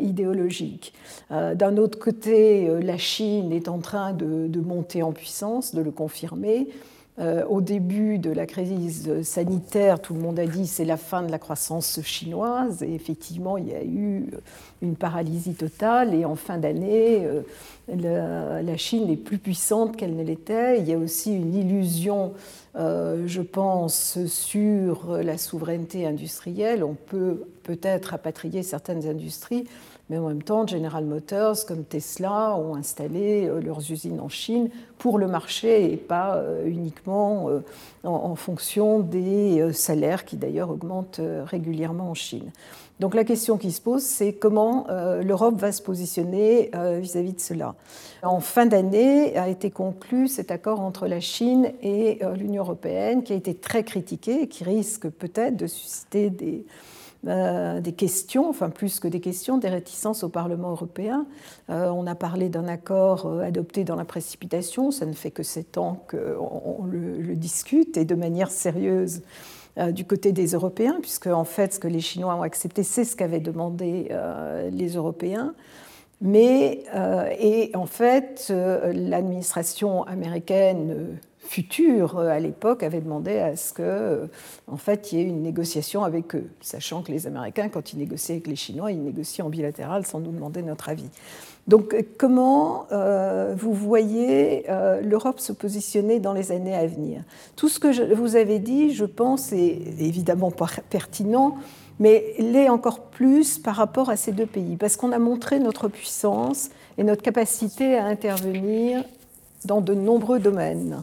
[0.00, 0.92] idéologique.
[1.30, 6.68] D'un autre côté, la Chine est en train de monter en puissance, de le confirmer.
[7.18, 11.30] Au début de la crise sanitaire, tout le monde a dit c'est la fin de
[11.30, 12.82] la croissance chinoise.
[12.82, 14.26] Et effectivement, il y a eu
[14.82, 16.14] une paralysie totale.
[16.14, 20.80] Et en fin d'année, euh, la, Chine est plus puissante qu'elle ne l'était.
[20.80, 22.32] Il y a aussi une illusion,
[22.76, 26.84] euh, je pense, sur la souveraineté industrielle.
[26.84, 29.66] On peut peut-être rapatrier certaines industries,
[30.08, 34.70] mais en même temps, General Motors comme Tesla ont installé euh, leurs usines en Chine
[34.98, 37.50] pour le marché et pas uniquement
[38.02, 42.50] en fonction des salaires qui d'ailleurs augmentent régulièrement en Chine.
[42.98, 47.34] Donc la question qui se pose, c'est comment euh, l'Europe va se positionner euh, vis-à-vis
[47.34, 47.74] de cela.
[48.22, 53.22] En fin d'année a été conclu cet accord entre la Chine et euh, l'Union européenne
[53.22, 56.64] qui a été très critiqué et qui risque peut-être de susciter des,
[57.26, 61.26] des questions, enfin plus que des questions, des réticences au Parlement européen.
[61.68, 66.04] on a parlé d'un accord adopté dans la précipitation, ça ne fait que sept ans
[66.08, 69.22] qu'on le, le, discute et de manière sérieuse
[69.78, 73.04] euh, du côté des Européens, puisque en fait, ce que les Chinois ont accepté, c'est
[73.04, 75.52] ce qu'avaient demandé euh, les Européens.
[76.22, 84.28] Mais, euh, et en fait, l'administration américaine future à l'époque avait demandé à ce que,
[84.66, 87.98] en fait, il y ait une négociation avec eux, sachant que les Américains, quand ils
[87.98, 91.08] négocient avec les Chinois, ils négocient en bilatéral sans nous demander notre avis.
[91.66, 97.22] Donc comment euh, vous voyez euh, l'Europe se positionner dans les années à venir?
[97.56, 100.52] Tout ce que je, vous avez dit, je pense, est évidemment
[100.90, 101.56] pertinent,
[101.98, 105.88] mais l'est encore plus par rapport à ces deux pays, parce qu'on a montré notre
[105.88, 109.02] puissance et notre capacité à intervenir
[109.64, 111.02] dans de nombreux domaines.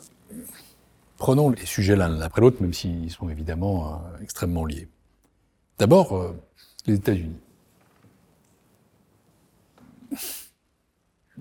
[1.23, 4.89] Prenons les sujets l'un après l'autre, même s'ils sont évidemment euh, extrêmement liés.
[5.77, 6.35] D'abord,
[6.85, 7.39] les États-Unis.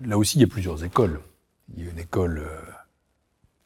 [0.01, 1.21] là aussi, il y a plusieurs écoles.
[1.77, 2.61] Il y a une école euh,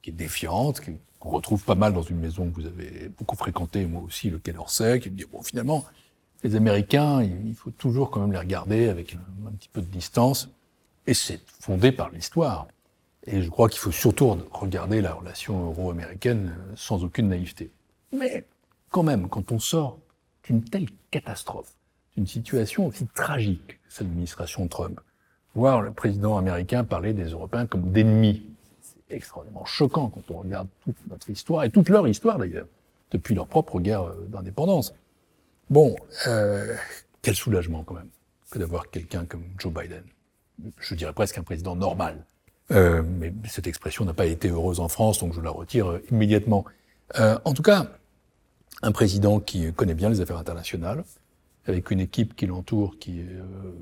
[0.01, 0.81] qui est défiante,
[1.19, 4.39] qu'on retrouve pas mal dans une maison que vous avez beaucoup fréquentée, moi aussi, le
[4.39, 5.85] Quai d'Orsay, qui me dit, bon, finalement,
[6.43, 10.49] les Américains, il faut toujours quand même les regarder avec un, petit peu de distance.
[11.07, 12.69] Et c'est fondé par l'histoire.
[13.27, 17.71] Et je crois qu'il faut surtout regarder la relation euro-américaine euh, sans aucune naïveté.
[18.13, 18.45] Mais
[18.91, 19.99] quand même, quand on sort
[20.45, 21.73] d'une telle catastrophe,
[22.17, 25.01] d'une situation aussi tragique que cette administration Trump,
[25.55, 28.47] voir le président américain parler des Européens comme d'ennemis,
[28.81, 32.69] c'est extrêmement choquant quand on regarde toute notre histoire, et toute leur histoire d'ailleurs,
[33.11, 34.95] depuis leur propre guerre euh, d'indépendance.
[35.69, 35.97] Bon,
[36.29, 36.77] euh,
[37.23, 38.11] quel soulagement quand même
[38.51, 40.05] que d'avoir quelqu'un comme Joe Biden.
[40.79, 42.25] Je dirais presque un président normal.
[42.73, 46.03] Euh, mais cette expression n'a pas été heureuse en France, donc je la retire euh,
[46.11, 46.65] immédiatement.
[47.19, 47.87] Euh, en tout cas,
[48.83, 51.05] un président qui connaît bien les affaires internationales,
[51.67, 53.73] avec une équipe qui l'entoure qui est euh,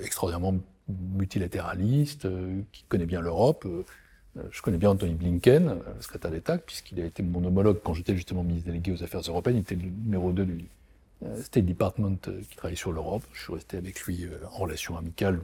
[0.00, 3.66] extraordinairement multilatéraliste, euh, qui connaît bien l'Europe.
[4.50, 8.16] je connais bien Anthony Blinken, le secrétaire d'État, puisqu'il a été mon homologue quand j'étais
[8.16, 9.58] justement ministre délégué aux Affaires européennes.
[9.58, 10.64] Il était le numéro 2 du,
[11.42, 12.18] State Department
[12.50, 13.22] qui travaille sur l'Europe.
[13.32, 15.40] Je suis resté avec lui en relation amicale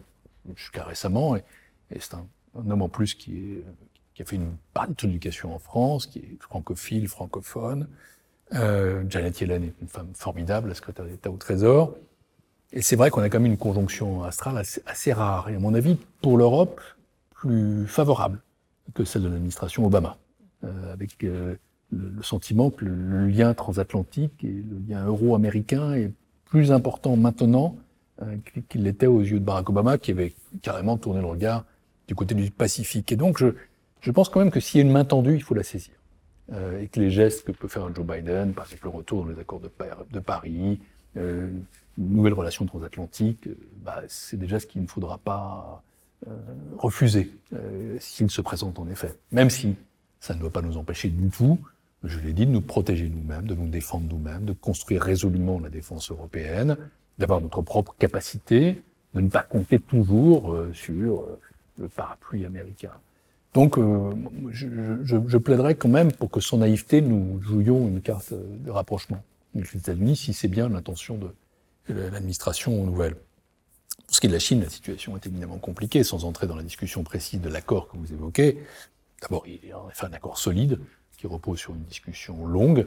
[0.57, 1.37] jusqu'à récemment.
[1.37, 1.45] Et,
[2.01, 3.59] c'est un, homme en plus qui,
[4.19, 7.87] a fait une bonne éducation en France, qui est francophile, francophone.
[8.51, 11.95] Janet Yellen est une femme formidable, la secrétaire d'État au Trésor.
[12.73, 15.73] Et c'est vrai qu'on a quand même une conjonction astrale assez, rare, et à mon
[15.73, 16.81] avis, pour l'Europe,
[17.31, 18.41] plus favorable
[18.95, 20.19] que celle de l'administration Obama,
[20.63, 21.59] avec le,
[22.23, 26.13] sentiment que le, lien transatlantique et le lien euro-américain est
[26.49, 27.77] plus important maintenant
[28.23, 28.37] euh,
[28.69, 31.65] qu'il l'était aux yeux de Barack Obama, qui avait carrément tourné le regard
[32.09, 33.13] du côté du Pacifique.
[33.13, 33.47] Et donc, je,
[34.01, 35.95] je pense quand même que s'il y a une main tendue, il faut la saisir.
[36.53, 39.31] Euh, et que les gestes que peut faire Joe Biden, par exemple le retour dans
[39.31, 40.81] les accords de, Paris,
[41.17, 41.49] euh,
[41.99, 43.55] une nouvelle relation transatlantique, euh,
[43.85, 45.83] bah, c'est déjà ce qu'il ne faudra pas
[46.27, 46.31] euh,
[46.79, 47.31] refuser
[48.01, 49.15] s'il se présente en effet.
[49.31, 49.77] Même si
[50.21, 51.61] ça ne doit pas nous empêcher du tout
[52.05, 55.69] je l'ai dit, de nous protéger nous-mêmes, de nous défendre nous-mêmes, de construire résolument la
[55.69, 56.77] défense européenne,
[57.19, 58.83] d'avoir notre propre capacité,
[59.15, 61.41] de ne pas compter toujours euh, sur euh,
[61.79, 62.93] le parapluie américain.
[63.55, 64.15] Donc, euh,
[64.53, 69.23] je, plaiderais quand même pour que sans naïveté, nous jouions une carte de rapprochement
[69.55, 71.33] avec les États-Unis, si c'est bien l'intention de
[71.89, 73.15] l'administration nouvelle.
[73.15, 76.57] Pour ce qui est de la Chine, la situation est éminemment compliquée, sans entrer dans
[76.57, 78.63] la discussion précise de l'accord que vous évoquez.
[79.23, 80.79] D'abord, il y a en un accord solide,
[81.17, 82.87] qui repose sur une discussion longue.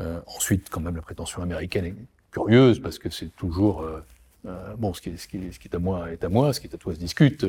[0.00, 1.94] Euh, ensuite, quand même, la prétention américaine est
[2.30, 4.00] curieuse parce que c'est toujours euh,
[4.46, 6.74] euh, bon, ce qui, est, ce, ce à moi est à moi, ce qui est
[6.74, 7.46] à toi se discute.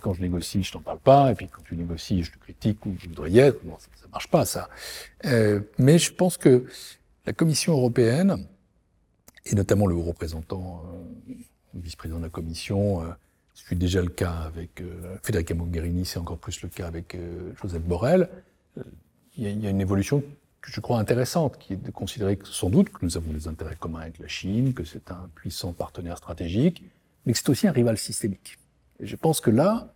[0.00, 2.84] quand je négocie, je t'en parle pas, et puis quand tu négocies, je te critique
[2.86, 3.64] ou je voudrais y être.
[3.64, 4.68] Bon, ça, ça marche pas, ça.
[5.78, 6.64] mais je pense que
[7.26, 8.46] la Commission européenne,
[9.46, 10.82] et notamment le haut représentant,
[11.74, 13.02] le vice-président de la Commission,
[13.54, 14.82] c'est déjà le cas avec
[15.22, 17.16] Federica Mogherini, c'est encore plus le cas avec
[17.60, 18.28] Joseph Borrell
[19.38, 20.22] il y, a une évolution
[20.66, 23.76] je crois intéressante, qui est de considérer que sans doute que nous avons des intérêts
[23.76, 26.82] communs avec la Chine, que c'est un puissant partenaire stratégique,
[27.24, 28.58] mais que c'est aussi un rival systémique.
[29.00, 29.92] Et je pense que là,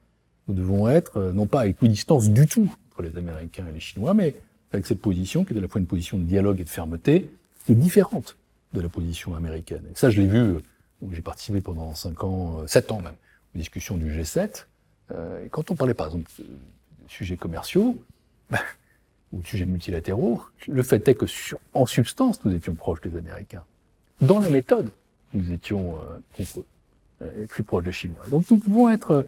[0.49, 3.81] nous devons être, euh, non pas à équidistance du tout entre les Américains et les
[3.81, 4.35] Chinois, mais
[4.73, 7.31] avec cette position qui est à la fois une position de dialogue et de fermeté,
[7.65, 8.37] qui est différente
[8.73, 9.83] de la position américaine.
[9.91, 10.61] Et ça, je l'ai vu, euh,
[11.13, 13.15] j'ai participé pendant 5 ans, 7 euh, ans même,
[13.55, 14.67] aux discussions du G7.
[15.11, 16.45] et quand on parlait par exemple de
[17.09, 18.03] sujets commerciaux,
[18.51, 18.59] ben,
[19.33, 21.27] ou de sujets multilatéraux, le fait est que
[21.75, 23.65] en substance, nous étions proches des Américains.
[24.21, 24.91] Dans la méthode,
[25.35, 25.97] nous étions
[26.39, 26.45] euh,
[27.23, 28.25] euh, plus proches des Chinois.
[28.31, 29.23] Donc nous devons être euh,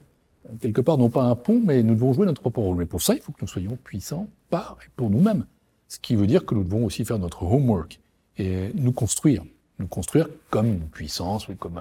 [0.60, 2.76] quelque part non pas un pont, mais nous devons jouer notre propre rôle.
[2.76, 5.46] Mais pour ça, il faut que nous soyons puissants par et pour nous-mêmes.
[5.88, 7.98] Ce qui veut dire que nous devons aussi faire notre homework
[8.36, 9.42] et nous construire,
[9.78, 11.80] nous construire comme une puissance ou comme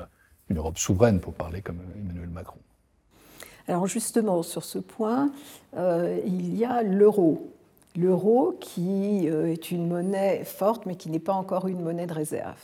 [0.50, 2.60] une Europe souveraine, pour parler comme Emmanuel Macron.
[3.68, 5.32] Alors justement, sur ce point,
[5.74, 7.53] il y a l'euro
[7.96, 12.14] l'euro qui euh, est une monnaie forte mais qui n'est pas encore une monnaie de
[12.14, 12.60] réserve.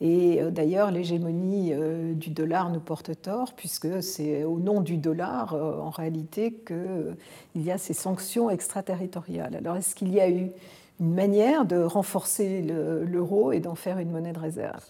[0.00, 4.98] Et euh, d'ailleurs, l'hégémonie euh, du dollar nous porte tort, puisque c'est au nom du
[4.98, 9.56] dollar, en réalité, qu'il y a ces sanctions extraterritoriales.
[9.56, 10.50] Alors, est-ce qu'il y a eu
[11.00, 14.84] une manière de renforcer l'euro et d'en faire une monnaie de réserve?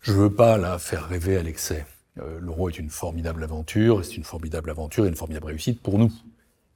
[0.00, 1.84] Je ne veux pas la faire rêver à l'excès.
[2.16, 6.10] L'euro est une formidable aventure, c'est une formidable aventure et une formidable réussite pour nous.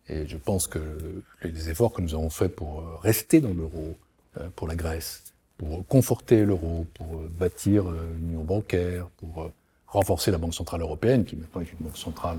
[0.09, 3.97] Et je pense que les efforts que nous avons faits pour euh, rester dans l'euro,
[4.39, 7.85] euh, pour la Grèce, pour conforter l'euro, pour euh, bâtir
[8.21, 9.51] l'union bancaire, pour
[9.89, 12.39] renforcer la Banque Centrale Européenne, qui maintenant est une banque centrale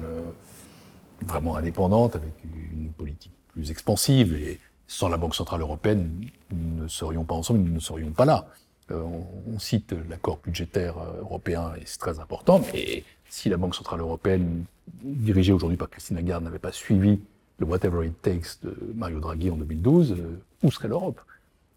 [1.26, 4.35] vraiment indépendante, avec une politique plus expansive.
[4.35, 8.26] Et sans la Banque Centrale Européenne, nous ne serions pas ensemble, nous ne serions pas
[8.26, 8.48] là.
[8.91, 14.65] on, cite l'accord budgétaire européen et c'est très important, mais si la Banque Centrale Européenne,
[15.03, 17.19] dirigée aujourd'hui par Christine Lagarde, n'avait pas suivi
[17.59, 20.15] le Whatever It Takes de Mario Draghi en 2012,
[20.63, 21.21] où serait l'Europe?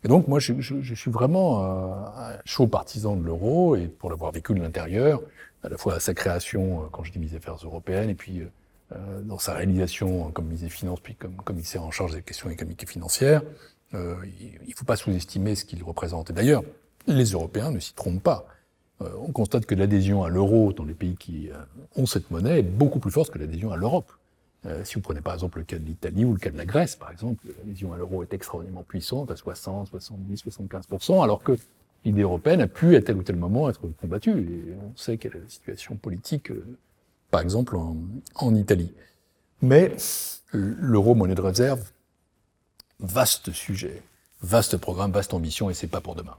[0.02, 4.32] Et donc, moi, je, je, suis vraiment un, chaud partisan de l'euro, et pour l'avoir
[4.32, 5.20] vécu de l'intérieur,
[5.62, 8.42] à la fois à sa création, euh, quand je dis mes affaires européennes, et puis
[8.92, 12.50] euh, dans sa réalisation comme ministre des Finances, puis comme commissaire en charge des questions
[12.50, 13.42] économiques et financières,
[13.94, 16.30] euh, il ne faut pas sous-estimer ce qu'il représente.
[16.30, 16.64] Et d'ailleurs,
[17.06, 18.46] les Européens ne s'y trompent pas.
[19.00, 21.50] Euh, on constate que l'adhésion à l'euro dans les pays qui
[21.94, 24.10] ont cette monnaie est beaucoup plus forte que l'adhésion à l'Europe.
[24.66, 26.66] Euh, si vous prenez par exemple le cas de l'Italie ou le cas de la
[26.66, 31.56] Grèce, par exemple, l'adhésion à l'euro est extraordinairement puissante, à 60, 70, 75%, alors que
[32.04, 34.30] l'idée européenne a pu à tel ou tel moment être combattue.
[34.30, 36.64] Et on sait quelle est la situation politique, euh,
[37.30, 37.76] par exemple,
[38.34, 38.92] en, Italie.
[39.62, 39.94] Mais
[40.52, 41.82] l'euro, monnaie de réserve,
[42.98, 44.02] vaste sujet,
[44.42, 46.36] vaste programme, vaste ambition, et c'est pas pour demain.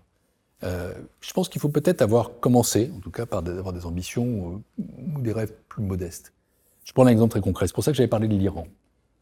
[0.64, 4.61] Euh, je pense qu'il faut peut-être avoir commencé, en tout cas, par avoir des ambitions
[4.77, 6.34] ou des rêves plus modestes.
[6.83, 7.67] Je prends un exemple très concret.
[7.67, 8.67] C'est pour ça que j'avais parlé de l'Iran.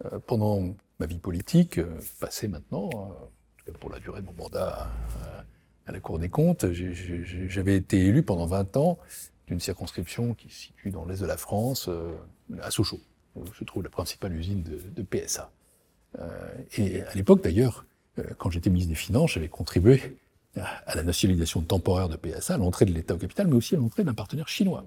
[0.06, 2.90] Euh, pendant ma vie politique, euh, passée maintenant,
[3.68, 4.90] euh, pour la durée de mon mandat
[5.86, 8.98] à la Cour des comptes, j'avais été élu pendant 20 ans
[9.48, 11.90] d'une circonscription qui se situe dans l'est de la France,
[12.62, 13.00] à Sochaux,
[13.36, 15.52] où se trouve la principale usine de, de PSA.
[16.78, 17.86] et à l'époque, d'ailleurs,
[18.38, 20.18] quand j'étais ministre des Finances, j'avais contribué
[20.56, 23.80] à la nationalisation temporaire de PSA, à l'entrée de l'État au capital, mais aussi à
[23.80, 24.86] l'entrée d'un partenaire chinois.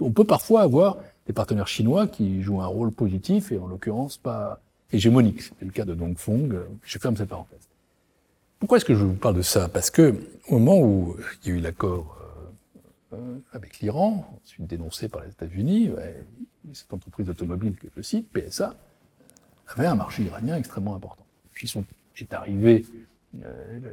[0.00, 4.16] On peut parfois avoir des partenaires chinois qui jouent un rôle positif et en l'occurrence
[4.16, 4.60] pas
[4.92, 5.42] hégémonique.
[5.42, 6.50] C'est le cas de Dongfeng.
[6.82, 7.68] Je ferme cette parenthèse.
[8.58, 9.68] Pourquoi est-ce que je vous parle de ça?
[9.68, 10.14] Parce que
[10.48, 12.16] au moment où il y a eu l'accord
[13.12, 15.90] euh, euh, avec l'Iran, ensuite dénoncé par les États-Unis,
[16.72, 18.74] cette entreprise automobile que je cite, PSA,
[19.68, 21.24] avait un marché iranien extrêmement important.
[21.52, 21.84] Puis sont,
[22.18, 22.98] est arrivée euh,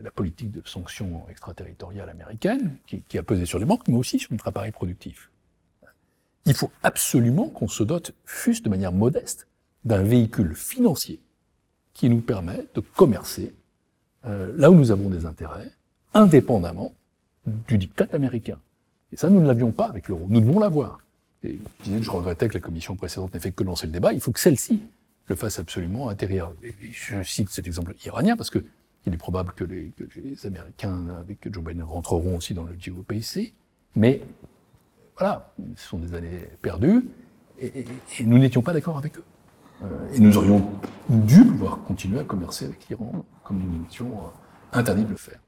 [0.03, 4.31] la politique de sanctions extraterritoriales américaines, qui, a pesé sur les banques, mais aussi sur
[4.31, 5.29] notre appareil productif
[6.45, 9.47] il faut absolument qu'on se dote, fût-ce de manière modeste,
[9.85, 11.19] d'un véhicule financier
[11.93, 13.53] qui nous permet de commercer
[14.25, 15.69] euh, là où nous avons des intérêts,
[16.13, 16.93] indépendamment
[17.45, 18.57] du diktat américain.
[19.11, 20.25] Et ça, nous ne l'avions pas avec l'euro.
[20.29, 20.99] Nous devons l'avoir.
[21.43, 24.13] Je regrettais que la commission précédente n'ait fait que lancer le débat.
[24.13, 24.81] Il faut que celle-ci
[25.27, 26.53] le fasse absolument intérieur.
[26.63, 28.63] Et je cite cet exemple iranien parce que
[29.05, 32.73] il est probable que les, que les Américains avec Joe Biden rentreront aussi dans le
[32.73, 33.53] GOPC,
[33.95, 34.21] mais
[35.17, 37.05] voilà, ce sont des années perdues,
[37.59, 37.85] et,
[38.21, 39.23] nous n'étions pas d'accord avec eux.
[39.83, 40.65] Euh, et nous aurions
[41.09, 45.39] dû pouvoir continuer à commercer avec l'Iran, comme nous étions euh, interdits de le faire.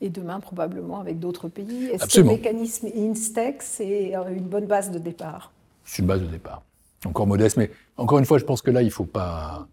[0.00, 1.86] Et demain, probablement avec d'autres pays.
[1.86, 5.52] Est-ce que le mécanisme INSTEX c'est euh, une bonne base de départ?
[5.84, 6.62] C'est une base de départ.
[7.04, 9.68] Encore modeste, mais encore une fois, je pense que là, il faut pas.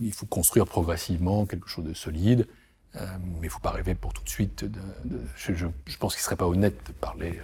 [0.00, 2.46] Il, faut, construire progressivement quelque chose de solide,
[2.94, 3.00] mais
[3.42, 4.64] il ne faut pas rêver pour tout de suite.
[5.36, 5.66] Je,
[5.98, 7.38] pense qu'il ne serait pas honnête de parler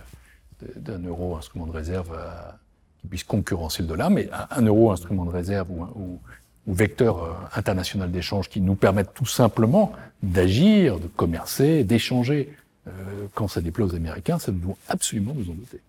[0.77, 2.51] d'un euro instrument de réserve euh,
[3.01, 6.20] qui puisse concurrencer le dollar, mais un, euro instrument de réserve ou,
[6.66, 9.93] vecteur euh, international d'échange qui nous permette tout simplement
[10.23, 12.55] d'agir, de commercer, d'échanger.
[12.86, 15.81] Euh, quand ça déplaît aux Américains, ça nous doit absolument nous en doter.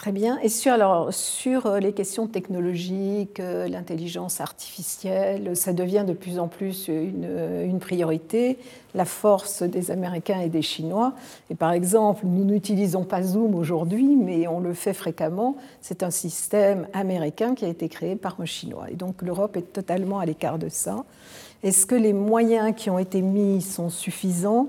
[0.00, 0.38] Très bien.
[0.42, 6.38] Et sur, alors, sur euh, les questions technologiques, euh, l'intelligence artificielle, ça devient de plus
[6.38, 8.56] en plus une, euh, une, priorité,
[8.94, 11.12] la force des Américains et des Chinois.
[11.50, 15.56] Et par exemple, nous n'utilisons pas Zoom aujourd'hui, mais on le fait fréquemment.
[15.82, 18.86] C'est un système américain qui a été créé par un Chinois.
[18.90, 21.04] Et donc l'Europe est totalement à l'écart de ça.
[21.62, 24.68] Est-ce que les moyens qui ont été mis sont suffisants?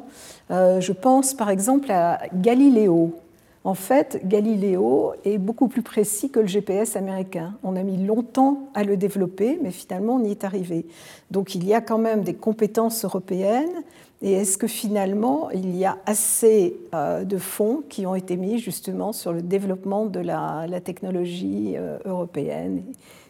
[0.50, 3.16] Je pense par exemple à Galiléo
[3.64, 7.56] en fait, Galiléo est beaucoup plus précis que le GPS américain.
[7.62, 10.88] On a mis longtemps à le développer, mais finalement on y est arrivé.
[11.30, 13.84] Donc il y a quand même des compétences européennes.
[14.24, 18.58] Et est-ce que finalement il y a assez euh, de fonds qui ont été mis
[18.58, 22.84] justement sur le développement de la, technologie euh, européenne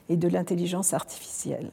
[0.07, 1.71] et de l'intelligence artificielle?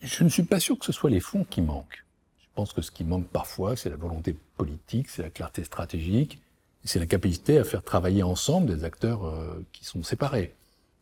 [0.00, 2.06] Je ne suis pas sûr que ce soit les fonds qui manquent.
[2.38, 6.40] Je pense que ce qui manque parfois, c'est la volonté politique, c'est la clarté stratégique
[6.84, 10.54] c'est la capacité à faire travailler ensemble des acteurs euh, qui sont séparés.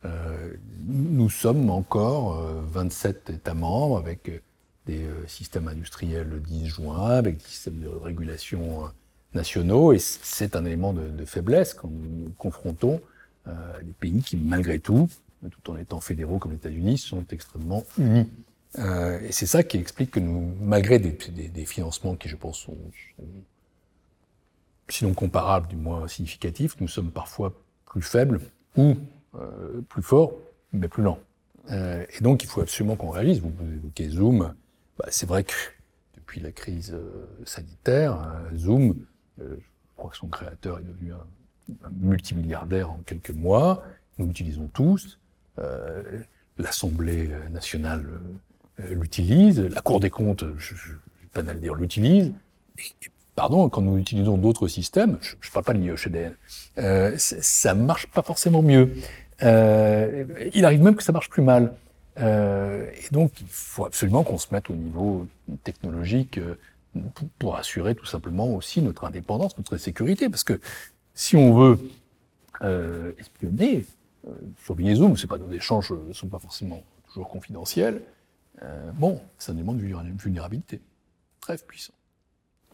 [0.05, 0.53] Euh,
[0.87, 2.41] nous sommes encore
[2.71, 4.41] 27 euh, États membres avec
[4.85, 8.89] des systèmes industriels disjoints, avec des systèmes de régulation
[9.35, 12.99] nationaux, et c'est un élément de, faiblesse quand nous confrontons
[13.45, 15.07] des pays qui, malgré tout,
[15.47, 18.31] tout en étant fédéraux comme les États-Unis, sont extrêmement unis.
[18.79, 22.77] et c'est ça qui explique que nous, malgré des, des, financements qui, je pense, sont
[24.99, 27.53] sinon comparables, du moins significatifs, nous sommes parfois
[27.85, 28.41] plus faibles
[28.75, 28.95] ou
[29.35, 30.33] euh, plus forts,
[30.73, 31.19] mais plus lents.
[31.71, 33.39] Euh, et donc, il faut absolument qu'on réalise.
[33.39, 34.53] Vous, évoquez Zoom.
[34.97, 35.53] Bah, c'est vrai que
[36.15, 36.95] depuis la crise
[37.45, 38.19] sanitaire.
[38.55, 38.95] Zoom,
[39.37, 39.45] je
[39.95, 43.83] crois que son créateur est devenu un, multimilliardaire en quelques mois.
[44.17, 45.17] Nous l'utilisons tous.
[46.57, 48.05] L'Assemblée nationale
[48.89, 49.61] l'utilise.
[49.61, 50.93] La Cour des comptes, je, je,
[51.31, 52.33] pas à le dire, l'utilise.
[53.39, 56.35] Pardon, quand nous utilisons d'autres systèmes, je ne parle pas de l'IEHDN,
[56.77, 58.95] euh, ça marche pas forcément mieux.
[59.43, 61.73] Euh, il arrive même que ça marche plus mal.
[62.19, 65.25] Euh, et donc, il faut absolument qu'on se mette au niveau
[65.63, 66.37] technologique
[67.37, 70.27] pour, assurer tout simplement aussi notre indépendance, notre sécurité.
[70.27, 70.59] Parce que
[71.13, 71.79] si on veut
[73.19, 73.85] espionner,
[74.65, 78.01] surveiller Zoom, nos échanges ne sont pas forcément toujours confidentiels.
[78.95, 79.79] bon, c'est un élément de
[80.17, 80.81] vulnérabilité
[81.39, 81.93] très puissant.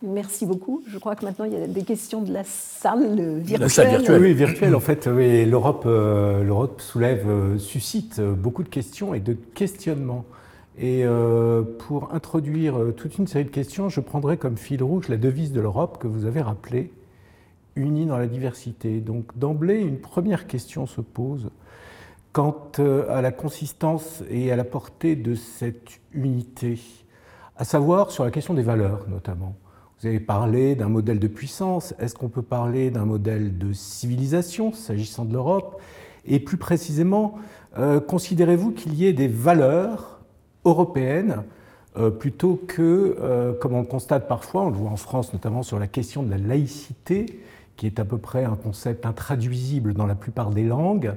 [0.06, 0.84] Merci beaucoup.
[0.88, 3.60] Je crois que maintenant, il y a des questions de la salle virtuelle.
[3.60, 4.22] La salle virtuelle.
[4.22, 4.76] Oui, virtuelle.
[4.76, 10.26] En fait, l'Europe, euh, l'Europe soulève, euh, suscite beaucoup de questions et de questionnements.
[10.78, 15.18] Et euh, pour introduire toute une série de questions, je prendrai comme fil rouge la
[15.18, 16.92] devise de l'Europe que vous avez rappelée,
[17.76, 19.00] unie dans la diversité.
[19.00, 21.50] Donc d'emblée, une première question se pose
[22.34, 22.70] quant
[23.10, 26.78] à la consistance et à la portée de cette unité,
[27.56, 29.56] à savoir sur la question des valeurs notamment.
[30.06, 31.96] Vous avez parlé d'un modèle de puissance.
[31.98, 35.82] Est-ce qu'on peut parler d'un modèle de civilisation s'agissant de l'Europe?
[36.28, 37.40] Et plus précisément,
[37.80, 40.20] euh, considérez-vous qu'il y ait des valeurs
[40.64, 41.42] européennes
[41.98, 45.80] euh, plutôt que, euh, comme on constate parfois, on le voit en France notamment sur
[45.80, 47.42] la question de la laïcité,
[47.76, 51.16] qui est à peu près un concept intraduisible dans la plupart des langues,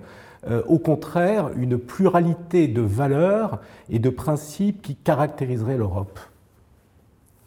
[0.67, 3.61] au contraire, une pluralité de valeurs
[3.91, 6.19] et de principes qui caractériseraient l'Europe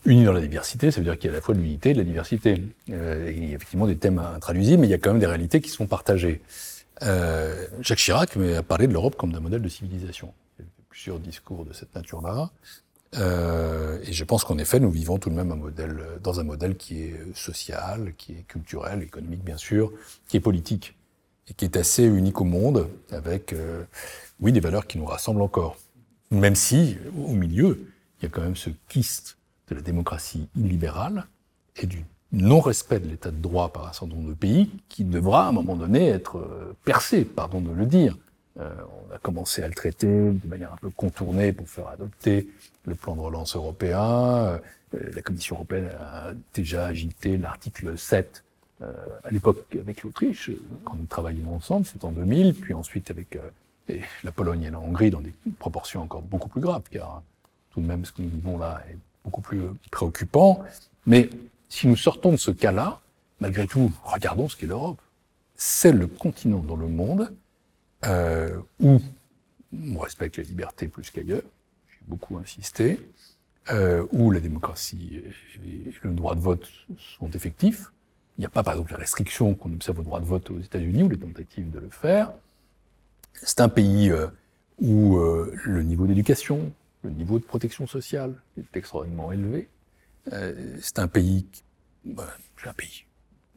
[0.06, 1.92] Unis dans la diversité, ça veut dire qu'il y a à la fois de l'unité
[1.92, 2.64] et de la diversité.
[2.90, 5.28] Euh, il y a effectivement des thèmes intraduisibles, mais il y a quand même des
[5.28, 6.42] réalités qui sont partagées.
[7.04, 10.34] Euh, Jacques Chirac a parlé de l'Europe comme d'un modèle de civilisation.
[10.60, 12.50] Il y a plusieurs discours de cette nature-là.
[13.18, 16.44] Euh, et je pense qu'en effet, nous vivons tout de même un modèle, dans un
[16.44, 19.92] modèle qui est social, qui est culturel, économique bien sûr,
[20.28, 20.96] qui est politique,
[21.48, 23.84] et qui est assez unique au monde, avec, euh,
[24.40, 25.78] oui, des valeurs qui nous rassemblent encore.
[26.32, 27.86] Même si, au milieu,
[28.20, 29.38] il y a quand même ce kyste
[29.72, 31.26] de la démocratie illibérale
[31.78, 35.46] et du non-respect de l'état de droit par un certain nombre de pays qui devra
[35.46, 38.18] à un moment donné être euh, percé, pardon de le dire.
[38.60, 38.70] Euh,
[39.10, 42.50] on a commencé à le traiter de manière un peu contournée pour faire adopter
[42.86, 44.00] le plan de relance européen.
[44.02, 44.60] Euh,
[44.94, 48.44] la Commission européenne a déjà agité l'article 7
[49.24, 50.50] à l'époque avec l'Autriche,
[50.84, 53.38] quand nous travaillions ensemble, c'est en 2000, puis ensuite avec
[54.24, 57.22] la Pologne et la Hongrie dans des proportions encore beaucoup plus graves, car
[57.70, 59.62] tout de même ce que nous vivons là est beaucoup plus
[59.92, 60.64] préoccupant.
[61.06, 61.30] Mais
[61.70, 63.02] si nous sortons de ce cas-là,
[63.42, 65.02] malgré tout, regardons ce qu'est l'Europe.
[65.56, 67.34] C'est le continent dans le monde
[68.06, 69.00] euh, où
[69.74, 71.44] on respecte la liberté plus qu'ailleurs,
[71.90, 73.00] j'ai beaucoup insisté,
[73.72, 75.22] euh, où la démocratie
[75.64, 76.68] et le droit de vote
[77.20, 77.92] sont effectifs.
[78.38, 80.60] Il n'y a pas, par exemple, la restriction qu'on observe au droit de vote aux
[80.60, 82.32] États-Unis ou les tentatives de le faire.
[83.34, 84.28] C'est un pays euh,
[84.80, 86.72] où le niveau d'éducation,
[87.04, 89.70] le niveau de protection sociale est extraordinairement élevé.
[90.32, 91.46] Euh, c'est un pays,
[92.06, 92.28] bah,
[92.66, 93.06] un pays,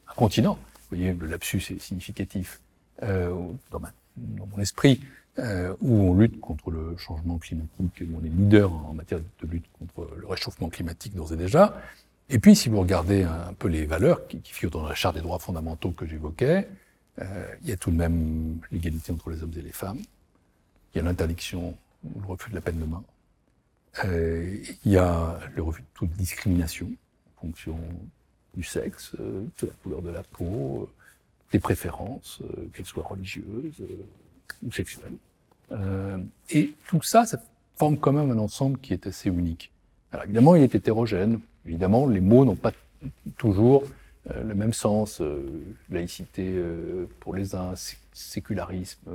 [0.08, 0.54] un continent.
[0.54, 2.60] Vous voyez, le lapsus est significatif
[3.02, 3.30] euh,
[3.70, 3.80] dans,
[4.16, 5.00] dans, mon esprit,
[5.38, 9.46] euh, où on lutte contre le changement climatique, où on est leader en matière de
[9.46, 11.80] lutte contre le réchauffement climatique d'ores et déjà.
[12.30, 15.16] Et puis, si vous regardez un, peu les valeurs qui, qui, figurent dans la charte
[15.16, 16.68] des droits fondamentaux que j'évoquais,
[17.20, 20.00] euh, il y a tout de même l'égalité entre les hommes et les femmes.
[20.94, 23.04] Il y a l'interdiction, le refus de la peine de mort.
[24.02, 26.90] Euh, il y a le refus de toute discrimination
[27.36, 27.78] en fonction
[28.54, 30.92] du sexe, euh, de la couleur de la peau, euh,
[31.52, 32.40] des préférences,
[32.72, 33.80] qu'elles soient religieuses
[34.64, 35.14] ou sexuelles.
[36.50, 37.40] et tout ça, ça
[37.76, 39.70] forme quand même un ensemble qui est assez unique.
[40.10, 41.38] Alors évidemment, il est hétérogène.
[41.64, 42.72] Évidemment, les mots n'ont pas
[43.36, 43.84] toujours
[44.34, 45.22] le même sens.
[45.90, 46.60] laïcité
[47.20, 47.74] pour les uns,
[48.12, 49.12] sécularisme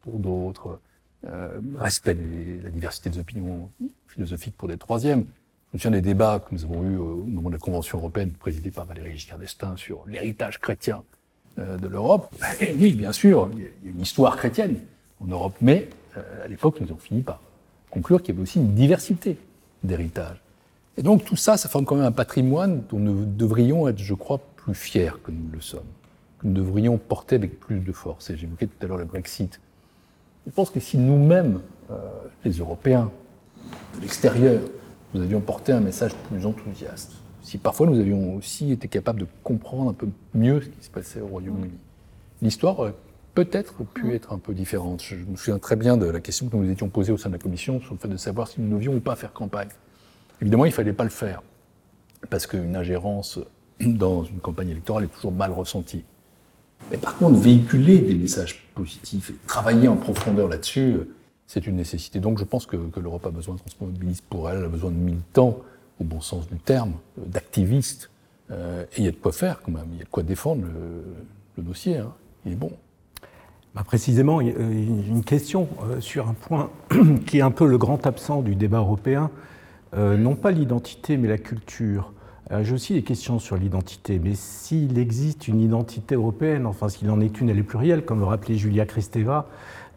[0.00, 0.80] pour d'autres.
[1.28, 3.70] Euh, respect de la diversité des opinions
[4.08, 5.24] philosophiques pour des troisièmes.
[5.70, 8.32] Je me souviens des débats que nous avons eus au moment de la Convention européenne
[8.32, 11.04] présidée par Valéry Giscard d'Estaing sur l'héritage chrétien
[11.60, 12.34] euh, de l'Europe.
[12.76, 14.80] Oui, bien sûr, il y a une histoire chrétienne
[15.20, 17.40] en Europe, mais euh, à l'époque, nous avons fini par
[17.90, 19.38] conclure qu'il y avait aussi une diversité
[19.84, 20.42] d'héritage.
[20.96, 24.14] Et donc tout ça, ça forme quand même un patrimoine dont nous devrions être, je
[24.14, 25.80] crois, plus fiers que nous le sommes,
[26.40, 28.28] que nous devrions porter avec plus de force.
[28.30, 29.60] Et j'évoquais tout à l'heure le Brexit.
[30.46, 31.60] Je pense que si nous-mêmes,
[31.90, 31.96] euh,
[32.44, 33.10] les Européens,
[33.96, 34.60] de l'extérieur,
[35.14, 37.12] nous avions porté un message plus enthousiaste,
[37.42, 40.90] si parfois nous avions aussi été capables de comprendre un peu mieux ce qui se
[40.90, 41.78] passait au Royaume-Uni,
[42.40, 42.94] l'histoire aurait
[43.34, 45.02] peut-être pu être un peu différente.
[45.02, 47.28] Je me souviens très bien de la question que nous nous étions posée au sein
[47.28, 49.68] de la Commission sur le fait de savoir si nous devions ou pas faire campagne.
[50.40, 51.42] Évidemment, il ne fallait pas le faire.
[52.30, 53.40] parce qu'une ingérence
[53.80, 56.04] dans une campagne électorale est toujours mal ressentie.
[56.90, 60.96] Mais par contre, véhiculer des messages positifs et travailler en profondeur là-dessus,
[61.46, 62.20] c'est une nécessité.
[62.20, 64.96] Donc je pense que, l'Europe a besoin de transmobilistes pour elle, elle a besoin de
[64.96, 65.58] militants,
[66.00, 68.10] au bon sens du terme, d'activistes.
[68.50, 70.22] Euh, et il y a de quoi faire quand même, il y a de quoi
[70.22, 70.64] défendre
[71.56, 71.98] le, dossier.
[71.98, 72.12] Hein.
[72.46, 72.72] Il est bon.
[73.74, 76.70] Bah précisément, a une question euh, sur un point
[77.26, 79.30] qui est un peu le grand absent du débat européen,
[79.94, 82.12] euh, non pas l'identité mais la culture.
[82.60, 87.20] J'ai aussi des questions sur l'identité, mais s'il existe une identité européenne, enfin s'il en
[87.20, 89.48] est une, elle est plurielle, comme le rappelait Julia Kristeva,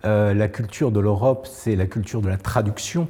[0.03, 3.10] la culture de l'Europe, c'est la culture de la traduction.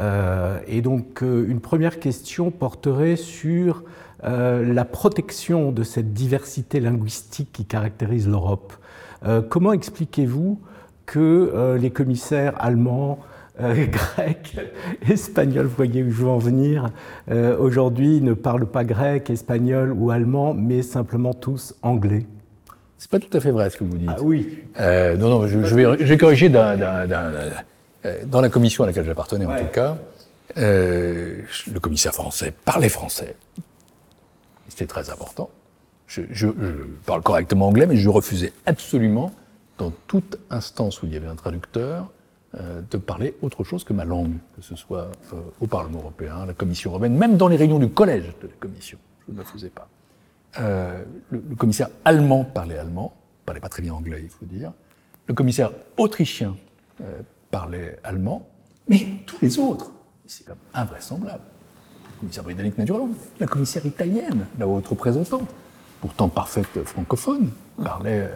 [0.00, 3.82] et donc, une première question porterait sur
[4.24, 8.72] euh, la protection de cette diversité linguistique qui caractérise l'Europe.
[9.24, 10.60] Euh, comment expliquez-vous
[11.06, 13.20] que euh, les commissaires allemands,
[13.86, 14.56] grecs,
[15.08, 16.90] espagnols, vous voyez où je veux en venir,
[17.58, 22.26] aujourd'hui ne parlent pas grec, espagnol ou allemand, mais simplement tous anglais
[22.98, 24.10] C'est pas tout à fait vrai ce que vous dites.
[24.10, 24.62] Ah oui.
[24.78, 29.96] non, non, je, vais, corriger dans la commission à laquelle j'appartenais en tout cas.
[30.56, 33.34] le commissaire français parlait français,
[34.68, 35.50] c'était très important.
[36.08, 36.46] Je,
[37.04, 39.32] parle correctement anglais, mais je refusais absolument,
[39.76, 42.17] dans toute instance où il y avait un traducteur, euh,
[42.54, 46.54] de parler autre chose que ma langue, que ce soit euh, au Parlement européen, la
[46.54, 48.98] Commission européenne, même dans les réunions du collège de la Commission.
[49.26, 49.88] Je ne le faisais pas.
[50.58, 53.14] Euh, le, commissaire allemand parlait allemand,
[53.44, 54.72] parlait pas très bien anglais, il faut dire.
[55.26, 56.56] Le commissaire autrichien
[57.50, 58.48] parlait allemand,
[58.88, 59.92] mais tous les autres,
[60.26, 61.44] c'est invraisemblable
[62.18, 65.48] commissaire britannique naturellement, la commissaire italienne, la haute représentante,
[66.00, 67.50] pourtant parfaite francophone,
[67.82, 68.34] parlait euh,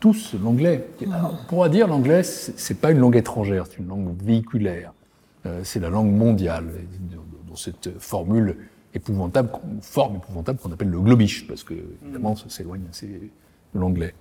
[0.00, 0.86] tous l'anglais.
[1.06, 4.92] On pourra dire l'anglais, c'est pas une langue étrangère, c'est une langue véhiculaire.
[5.46, 6.66] Euh, c'est la langue mondiale,
[7.48, 8.56] dans cette formule
[8.94, 11.74] épouvantable, forme épouvantable qu'on appelle le globish, parce que
[12.04, 14.14] évidemment ça s'éloigne assez de l'anglais.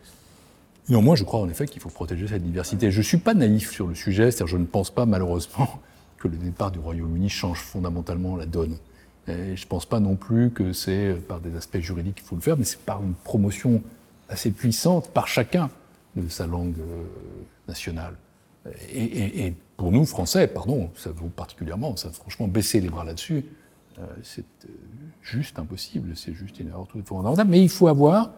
[0.89, 2.91] Néanmoins, je crois en effet qu'il faut protéger cette diversité.
[2.91, 5.79] Je ne suis pas naïf sur le sujet, c'est-à-dire je ne pense pas malheureusement
[6.17, 8.77] que le départ du Royaume-Uni change fondamentalement la donne.
[9.27, 12.35] Et je ne pense pas non plus que c'est par des aspects juridiques qu'il faut
[12.35, 13.81] le faire, mais c'est par une promotion
[14.29, 15.69] assez puissante par chacun
[16.15, 17.03] de sa langue euh,
[17.67, 18.15] nationale.
[18.93, 23.43] Et, pour nous, Français, pardon, ça vaut particulièrement, ça franchement baisser les bras là-dessus,
[23.99, 24.69] euh, c'est euh,
[25.21, 27.43] juste impossible, c'est juste une erreur tout à.
[27.43, 28.31] Mais il faut avoir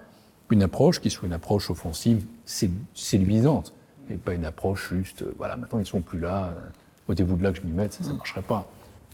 [0.49, 3.73] une approche qui soit une approche offensive séduisante,
[4.09, 6.55] et pas une approche juste, voilà, maintenant ils sont plus là,
[7.07, 8.67] ôtez-vous de là que je m'y mette, ça ne marcherait pas.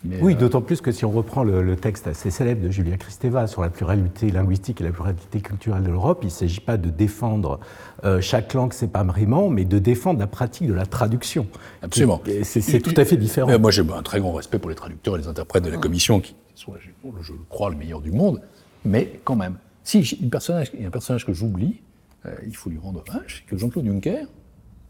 [0.04, 3.48] Oui, euh, d'autant plus que si on reprend le, texte assez célèbre de Julia Kristeva
[3.48, 6.90] sur la pluralité linguistique et la pluralité culturelle de l'Europe, il ne s'agit pas de
[6.90, 7.60] défendre
[8.04, 11.48] euh, chaque langue séparément, mais de défendre la pratique de la traduction.
[11.82, 12.22] Absolument.
[12.44, 13.58] C'est tout à fait différent.
[13.60, 16.20] moi, j'ai un très grand respect pour les traducteurs et les interprètes de la Commission,
[16.20, 16.74] qui sont,
[17.22, 18.42] je le crois, le meilleur du monde,
[18.86, 21.82] mais quand même, si il y a un personnage que j'oublie,
[22.26, 24.26] euh, il faut lui rendre hommage, c'est que Jean-Claude Juncker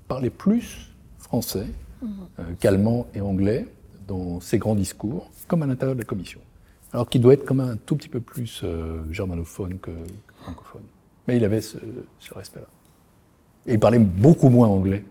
[0.07, 1.67] parlait plus français
[2.03, 3.67] euh, qu'allemand et anglais
[4.11, 6.41] dans ses grands discours, comme à l'intérieur de la Commission.
[6.93, 9.91] Alors qu'il doit être comme un tout petit peu plus euh, germanophone que,
[10.41, 10.83] francophone.
[11.27, 11.77] Mais il avait ce,
[12.33, 12.67] respect-là.
[13.67, 15.03] Et il parlait beaucoup moins anglais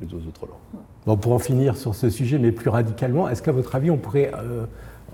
[0.00, 0.82] que les autres langues.
[1.06, 3.98] Bon, pour en finir sur ce sujet, mais plus radicalement, est-ce qu'à votre avis, on
[3.98, 4.64] pourrait, euh,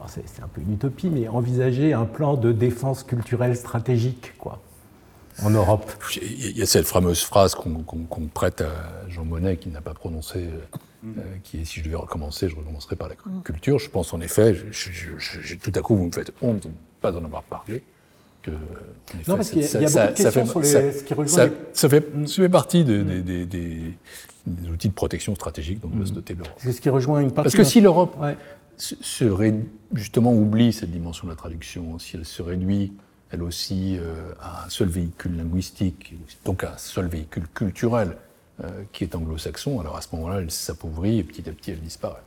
[0.07, 4.61] c'est un peu une utopie, mais envisager un plan de défense culturelle stratégique, quoi
[5.43, 5.91] en Europe?
[6.21, 10.49] Il y a cette fameuse phrase qu'on prête à Jean Monnet qui n'a pas prononcé,
[11.05, 13.15] euh, qui est si je devais recommencer, je recommencerai par la
[13.45, 13.79] culture.
[13.79, 14.55] Je pense en effet,
[15.63, 17.83] tout à coup vous me faites honte de ne pas en avoir parlé.
[18.43, 18.51] Que,
[19.29, 22.07] non, parce qu'il y, a, beaucoup de questions sur les, ce qui rejoint ça, fait,
[22.27, 23.03] ça fait partie des,
[24.73, 26.55] outils de protection stratégique dont doit se doter l'Europe.
[26.57, 27.45] C'est ce qui rejoint une partie.
[27.45, 28.17] Parce que si l'Europe
[29.93, 32.95] justement oublie cette dimension de la traduction, si elle se réduit
[33.31, 36.15] elle aussi euh, a un seul véhicule linguistique,
[36.45, 38.17] donc un seul véhicule culturel
[38.93, 42.21] qui est anglo-saxon, alors à ce moment-là, elle s'appauvrit et petit à petit, elle disparaît.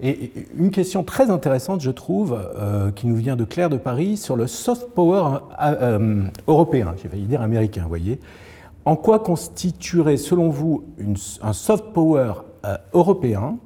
[0.00, 4.16] Et une question très intéressante, je trouve, euh, qui nous vient de Claire de Paris,
[4.16, 5.38] sur le soft power
[6.48, 8.20] européen, j'ai failli dire américain, vous voyez.
[8.84, 10.84] En quoi constituerait, selon vous,
[11.40, 12.34] un soft power
[12.92, 13.56] européen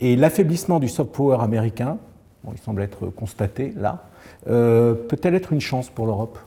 [0.00, 1.98] et l'affaiblissement du soft power américain,
[2.44, 4.04] bon, il semble être constaté là,
[4.48, 6.38] euh, peut-elle être une chance pour l'Europe?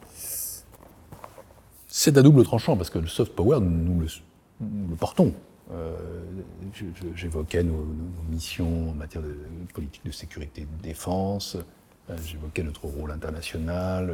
[1.87, 4.07] C'est à double tranchant, parce que le soft power, nous le,
[4.97, 5.33] portons.
[5.73, 5.95] Euh,
[7.15, 7.85] j'évoquais nos,
[8.29, 9.35] missions en matière de
[9.73, 11.57] politique de sécurité et de défense,
[12.09, 14.13] euh, j'évoquais notre rôle international,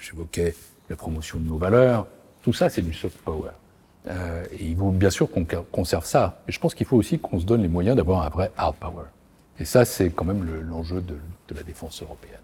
[0.00, 0.54] j'évoquais
[0.88, 2.06] la promotion de nos valeurs.
[2.42, 3.50] Tout ça, c'est du soft power.
[4.06, 6.40] et il faut bien sûr qu'on conserve ça.
[6.46, 8.76] Mais je pense qu'il faut aussi qu'on se donne les moyens d'avoir un vrai hard
[8.76, 9.06] power.
[9.58, 11.16] Et ça, c'est quand même l'enjeu de,
[11.54, 12.40] la défense européenne.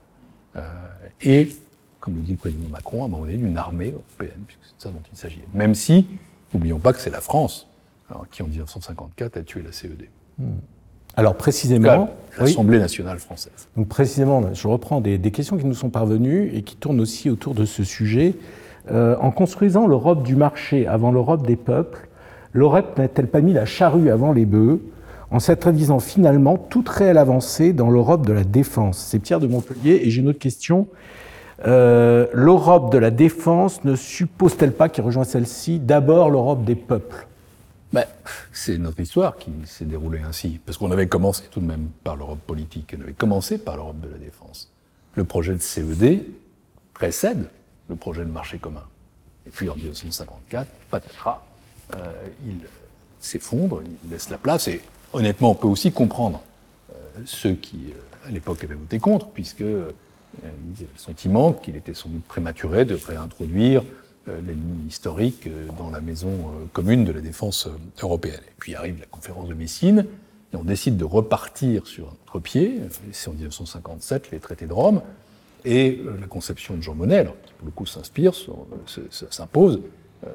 [1.22, 1.56] et,
[2.01, 4.76] comme le dit le président Macron, à un moment donné, d'une armée européenne, puisque c'est
[4.76, 5.43] de ça dont il s'agit.
[5.55, 6.06] Même si,
[6.55, 7.68] n'oublions pas que c'est la France
[8.31, 10.09] qui, en 1954, a tué la CED.
[11.16, 13.68] Alors précisément, l'Assemblée nationale française.
[13.77, 17.55] Donc précisément, je reprends des, questions qui nous sont parvenues et qui tournent aussi autour
[17.55, 18.35] de ce sujet.
[18.93, 22.06] Euh, en construisant l'Europe du marché avant l'Europe des peuples,
[22.52, 24.81] l'Europe n'a-t-elle pas mis la charrue avant les bœufs
[25.31, 28.98] en s'introduisant finalement toute réelle avancée dans l'Europe de la défense?
[28.98, 30.86] C'est Pierre de Montpellier et j'ai une autre question.
[31.64, 37.26] Euh, L'Europe de la défense ne suppose-t-elle pas, qui rejoint celle-ci, d'abord l'Europe des peuples?
[37.92, 38.04] Ben,
[38.52, 42.16] c'est notre histoire qui s'est déroulée ainsi, parce qu'on avait commencé tout de même par
[42.16, 44.70] l'Europe politique, on avait commencé par l'Europe de la défense.
[45.14, 46.24] Le projet de CED
[46.92, 47.48] précède
[47.88, 48.82] le projet de marché commun.
[49.46, 51.42] Et puis en 1954, patatras,
[51.94, 52.12] euh,
[52.44, 52.56] il
[53.20, 56.42] s'effondre, il laisse la place, et honnêtement, on peut aussi comprendre
[56.90, 57.94] euh, ceux qui,
[58.26, 59.62] à l'époque, avaient voté contre, puisque
[60.44, 63.82] euh, il avait le sentiment qu'il était sans doute prématuré de réintroduire
[64.28, 67.68] euh, l'ennemi historique euh, dans la maison commune de la défense
[68.02, 68.40] européenne.
[68.46, 70.06] Et puis arrive la conférence de Messine,
[70.52, 72.80] et on décide de repartir sur un autre pied.
[73.12, 75.02] C'est en 1957 les traités de Rome,
[75.64, 78.32] et la conception de Jean Monnet, qui pour le coup s'inspire,
[79.30, 79.80] s'impose,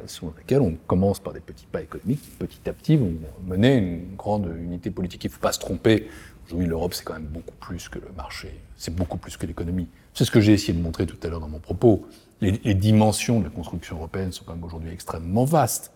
[0.06, 3.14] sur laquelle on commence par des petits pas économiques petit à petit vont
[3.48, 5.23] mener une grande unité politique.
[5.23, 6.07] Il ne faut pas se tromper.
[6.52, 9.88] Aujourd'hui, l'Europe, c'est quand même beaucoup plus que le marché, c'est beaucoup plus que l'économie.
[10.14, 12.06] C'est ce que j'ai essayé de montrer tout à l'heure dans mon propos
[12.41, 15.94] les, les, dimensions de la construction européenne sont quand même aujourd'hui extrêmement vastes.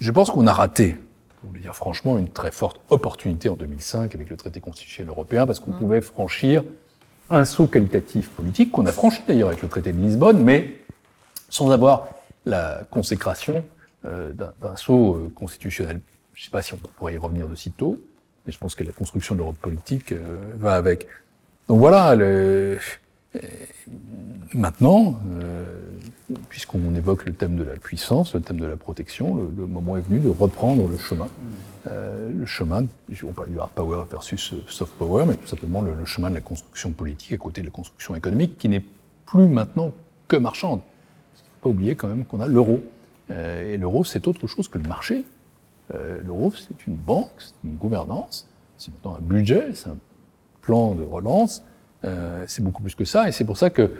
[0.00, 0.96] Je pense qu'on a raté,
[1.40, 5.46] pour le dire franchement, une très forte opportunité en 2005 avec le traité constitutionnel européen,
[5.46, 5.78] parce qu'on mmh.
[5.78, 6.64] pouvait franchir
[7.30, 10.78] un saut qualitatif politique, qu'on a franchi d'ailleurs avec le traité de Lisbonne, mais
[11.48, 12.08] sans avoir
[12.44, 13.64] la consécration
[14.04, 16.00] euh, d'un saut euh, constitutionnel.
[16.34, 18.00] Je ne sais pas si on pourrait y revenir de sitôt,
[18.46, 21.06] mais je pense que la construction de l'Europe politique euh, va avec.
[21.68, 22.78] Donc voilà, le,
[24.54, 25.64] Maintenant, euh,
[26.50, 30.02] puisqu'on évoque le thème de la puissance, le thème de la protection, le, moment est
[30.02, 31.28] venu de reprendre le chemin.
[31.86, 32.84] Euh, le chemin,
[33.24, 36.42] on parle du hard power versus soft power, mais tout simplement le, chemin de la
[36.42, 38.84] construction politique à côté de la construction économique, qui n'est
[39.24, 39.92] plus maintenant
[40.28, 40.80] que marchande.
[41.34, 42.82] Il ne faut pas oublier quand même qu'on a l'euro.
[43.30, 45.24] Euh, et l'euro, c'est autre chose que le marché.
[46.24, 48.48] L'euro, c'est une banque, c'est une gouvernance,
[48.78, 49.98] c'est un budget, c'est un
[50.60, 51.62] plan de relance,
[52.04, 53.90] euh, c'est beaucoup plus que ça, et c'est pour ça que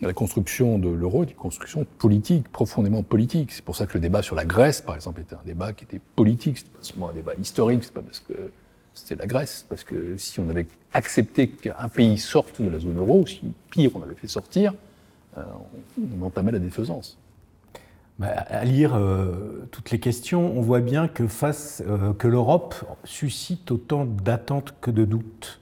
[0.00, 3.52] la construction de l'euro est une construction politique, profondément politique.
[3.52, 5.84] C'est pour ça que le débat sur la Grèce, par exemple, était un débat qui
[5.84, 6.56] était politique.
[6.56, 8.50] C'était pas seulement un débat historique, c'est pas parce que
[8.94, 12.96] c'était la Grèce, parce que si on avait accepté qu'un pays sorte de la zone
[12.96, 14.72] euro, si pire on avait fait sortir,
[15.36, 15.42] euh,
[15.98, 17.18] on entamait la défaisance.
[18.20, 21.82] Bah, à lire euh, toutes les questions, on voit bien que face
[22.18, 25.58] que l'Europe suscite autant d'attentes que de doutes.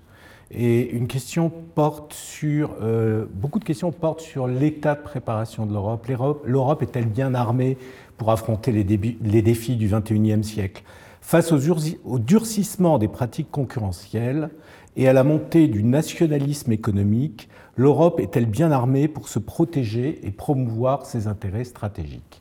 [0.50, 5.72] Et une question porte sur, euh, beaucoup de questions portent sur l'état de préparation de
[5.72, 6.08] l'Europe.
[6.44, 7.78] L'Europe est-elle bien armée
[8.16, 10.82] pour affronter les, les défis du XXIe siècle?
[11.20, 14.50] Face au durcissement des pratiques concurrentielles
[14.96, 20.32] et à la montée du nationalisme économique, l'Europe est-elle bien armée pour se protéger et
[20.32, 22.40] promouvoir ses intérêts stratégiques?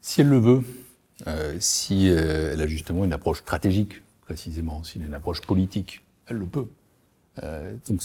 [0.00, 0.62] Si elle le veut,
[1.26, 5.40] euh, si euh, elle a justement une approche stratégique, précisément, si elle a une approche
[5.42, 6.66] politique, elle le peut.
[7.42, 8.00] Euh, donc,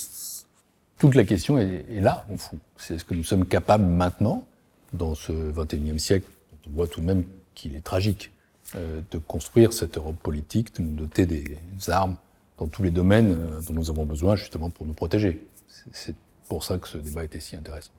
[0.97, 2.57] toute la question est, là, au fond.
[2.77, 4.45] C'est ce que nous sommes capables maintenant,
[4.93, 6.27] dans ce 21e siècle,
[6.67, 7.23] on voit tout de même
[7.53, 8.31] qu'il est tragique,
[8.75, 11.57] euh, de construire cette Europe politique, de nous doter des
[11.87, 12.15] armes
[12.57, 15.45] dans tous les domaines euh, dont nous avons besoin, justement, pour nous protéger.
[15.91, 16.15] C'est
[16.47, 17.91] pour ça que ce débat était si intéressant.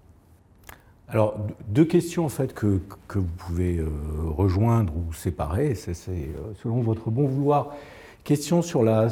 [1.08, 1.38] Alors,
[1.68, 2.80] deux questions en fait que,
[3.14, 3.80] vous pouvez
[4.36, 7.74] rejoindre ou séparer, c'est selon votre bon vouloir.
[8.24, 9.08] Question sur la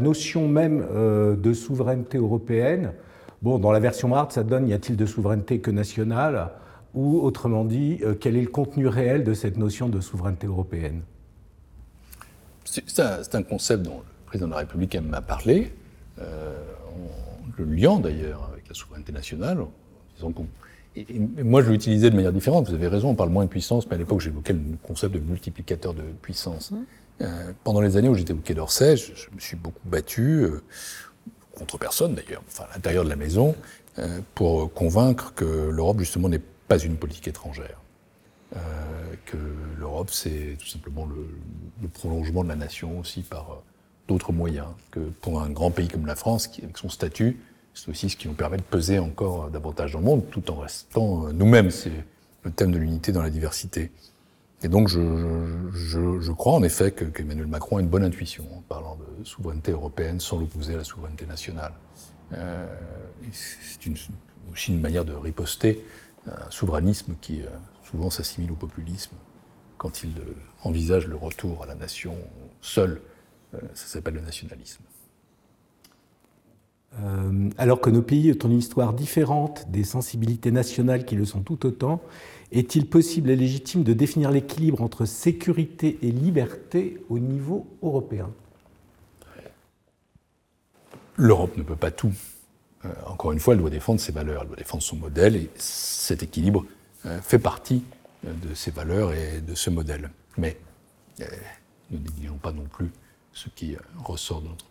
[0.00, 2.92] notion même euh, de souveraineté européenne,
[3.42, 6.50] bon, dans la version Mart, ça donne y a-t-il de souveraineté que nationale?
[6.94, 11.02] Ou autrement dit, euh, quel est le contenu réel de cette notion de souveraineté européenne?
[12.64, 15.72] C'est un, concept dont le président de la République m'a parlé,
[16.20, 16.54] euh,
[16.86, 19.70] en le liant d'ailleurs avec la souveraineté nationale, en
[20.14, 20.32] disant
[20.96, 21.06] et,
[21.42, 22.68] moi, je l'utilisais de manière différente.
[22.68, 25.20] Vous avez raison, on parle moins de puissance, mais à l'époque, j'évoquais le concept de
[25.20, 26.70] multiplicateur de puissance.
[26.70, 26.76] Mmh.
[27.22, 30.62] Euh, pendant les années où j'étais au Quai d'Orsay, je, me suis beaucoup battu, euh,
[31.54, 33.54] contre personne d'ailleurs, enfin à l'intérieur de la maison,
[33.98, 37.76] euh, pour convaincre que l'Europe justement n'est pas une politique étrangère.
[39.26, 39.36] que
[39.78, 41.28] l'Europe, c'est tout simplement le,
[41.82, 43.62] le, prolongement de la nation aussi par
[44.08, 44.68] d'autres moyens.
[44.90, 47.38] Que pour un grand pays comme la France, qui, avec son statut,
[47.80, 50.56] c'est aussi ce qui nous permet de peser encore davantage dans le monde, tout en
[50.56, 51.70] restant nous-mêmes.
[51.70, 52.04] C'est
[52.42, 53.90] le thème de l'unité dans la diversité.
[54.62, 55.00] Et donc, je,
[55.72, 59.72] je, je crois en effet qu'Emmanuel Macron a une bonne intuition en parlant de souveraineté
[59.72, 61.72] européenne sans l'opposer à la souveraineté nationale.
[63.32, 63.90] c'est
[64.52, 65.82] aussi une manière de riposter
[66.26, 67.40] un souverainisme qui
[67.82, 69.16] souvent s'assimile au populisme
[69.78, 70.12] quand il
[70.64, 72.14] envisage le retour à la nation
[72.60, 73.00] seule.
[73.52, 74.84] ça s'appelle le nationalisme.
[76.98, 81.40] Euh, alors que nos pays ont une histoire différente des sensibilités nationales qui le sont
[81.40, 82.00] tout autant,
[82.50, 88.30] est-il possible et légitime de définir l'équilibre entre sécurité et liberté au niveau européen?
[91.16, 92.12] L'Europe ne peut pas tout.
[92.84, 95.50] Euh, encore une fois, elle doit défendre ses valeurs, elle doit défendre son modèle, et
[95.54, 96.64] cet équilibre
[97.06, 97.84] euh, fait partie
[98.24, 100.10] de ses valeurs et de ce modèle.
[100.36, 100.58] Mais
[101.90, 102.90] ne négligeons pas non plus
[103.32, 104.66] ce qui ressort de notre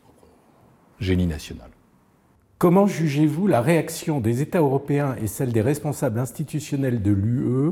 [1.00, 1.70] génie national.
[2.60, 7.72] Comment jugez-vous la réaction des États européens et celle des responsables institutionnels de l'UE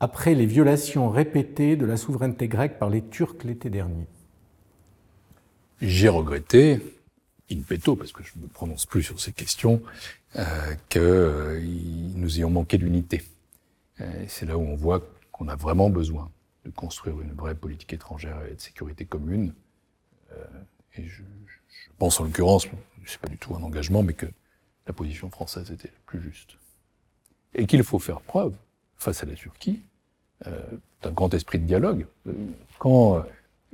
[0.00, 4.08] après les violations répétées de la souveraineté grecque par les Turcs l'été dernier?
[5.80, 6.80] J'ai regretté,
[7.48, 9.80] in petto, parce que je ne me prononce plus sur ces questions,
[10.34, 11.60] euh, que euh,
[12.16, 13.22] nous ayons manqué d'unité.
[14.00, 16.28] Euh, c'est là où on voit qu'on a vraiment besoin
[16.64, 19.54] de construire une vraie politique étrangère et de sécurité commune.
[20.96, 21.22] Et je,
[21.98, 22.66] pense en l'occurrence,
[23.06, 24.26] c'est pas du tout un engagement, mais que
[24.86, 26.56] la position française était plus juste.
[27.54, 28.54] Et qu'il faut faire preuve,
[28.96, 29.82] face à la Turquie,
[30.46, 30.60] euh,
[31.02, 32.06] d'un grand esprit de dialogue.
[32.78, 33.24] Quand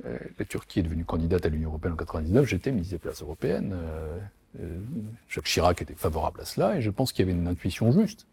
[0.05, 3.21] euh, la Turquie est devenue candidate à l'Union européenne en 1999, j'étais ministre des Places
[3.21, 3.75] européennes.
[3.75, 4.17] Euh,
[5.29, 8.25] Jacques Chirac était favorable à cela, et je pense qu'il y avait une intuition juste.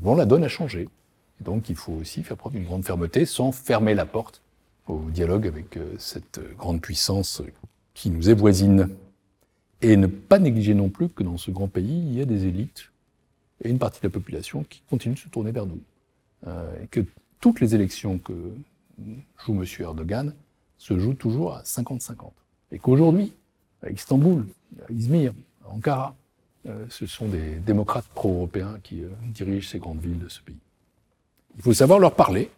[0.00, 0.88] Bon, la donne a changé.
[1.40, 4.42] donc il faut aussi faire preuve d'une grande fermeté sans fermer la porte
[4.86, 7.42] au dialogue avec cette grande puissance
[7.94, 8.90] qui nous est voisine.
[9.80, 12.46] Et ne pas négliger non plus que dans ce grand pays, il y a des
[12.46, 12.90] élites
[13.62, 15.80] et une partie de la population qui continue de se tourner vers nous.
[16.46, 17.00] Euh, et que
[17.40, 18.32] toutes les élections que
[19.44, 19.64] joue M.
[19.80, 20.34] Erdogan
[20.78, 22.30] se jouent toujours à 50-50.
[22.72, 23.32] Et qu'aujourd'hui,
[23.82, 24.46] à Istanbul,
[24.88, 25.32] à Izmir,
[25.64, 26.14] à Ankara,
[26.66, 30.58] euh, ce sont des démocrates pro-européens qui euh, dirigent ces grandes villes de ce pays.
[31.56, 32.50] Il faut savoir leur parler,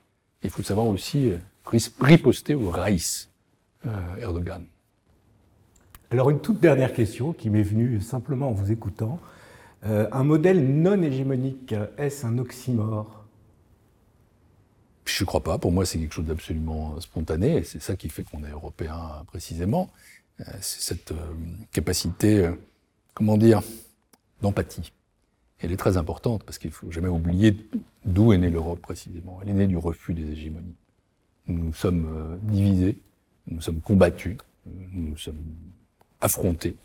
[0.42, 1.32] il faut savoir aussi
[2.00, 3.28] riposter au Raïs,
[4.18, 4.64] Erdogan.
[6.12, 9.19] Alors une toute dernière question qui m'est venue simplement en vous écoutant.
[9.85, 13.24] Euh, un modèle non hégémonique, est-ce un oxymore?
[15.05, 15.59] Je ne crois pas.
[15.59, 17.59] Pour moi, c'est quelque chose d'absolument spontané.
[17.59, 19.91] Et c'est ça qui fait qu'on est européen précisément.
[20.41, 21.33] Euh, c'est cette euh,
[21.73, 22.51] capacité,
[23.15, 23.62] comment dire,
[24.43, 24.93] d'empathie.
[25.59, 27.57] Elle est très importante parce qu'il ne faut jamais oublier
[28.05, 29.41] d'où est née l'Europe précisément.
[29.43, 30.77] Elle est née du refus des hégémonies.
[31.49, 32.99] Nous sommes divisés,
[33.47, 35.43] nous sommes combattus, nous sommes
[36.20, 36.76] affrontés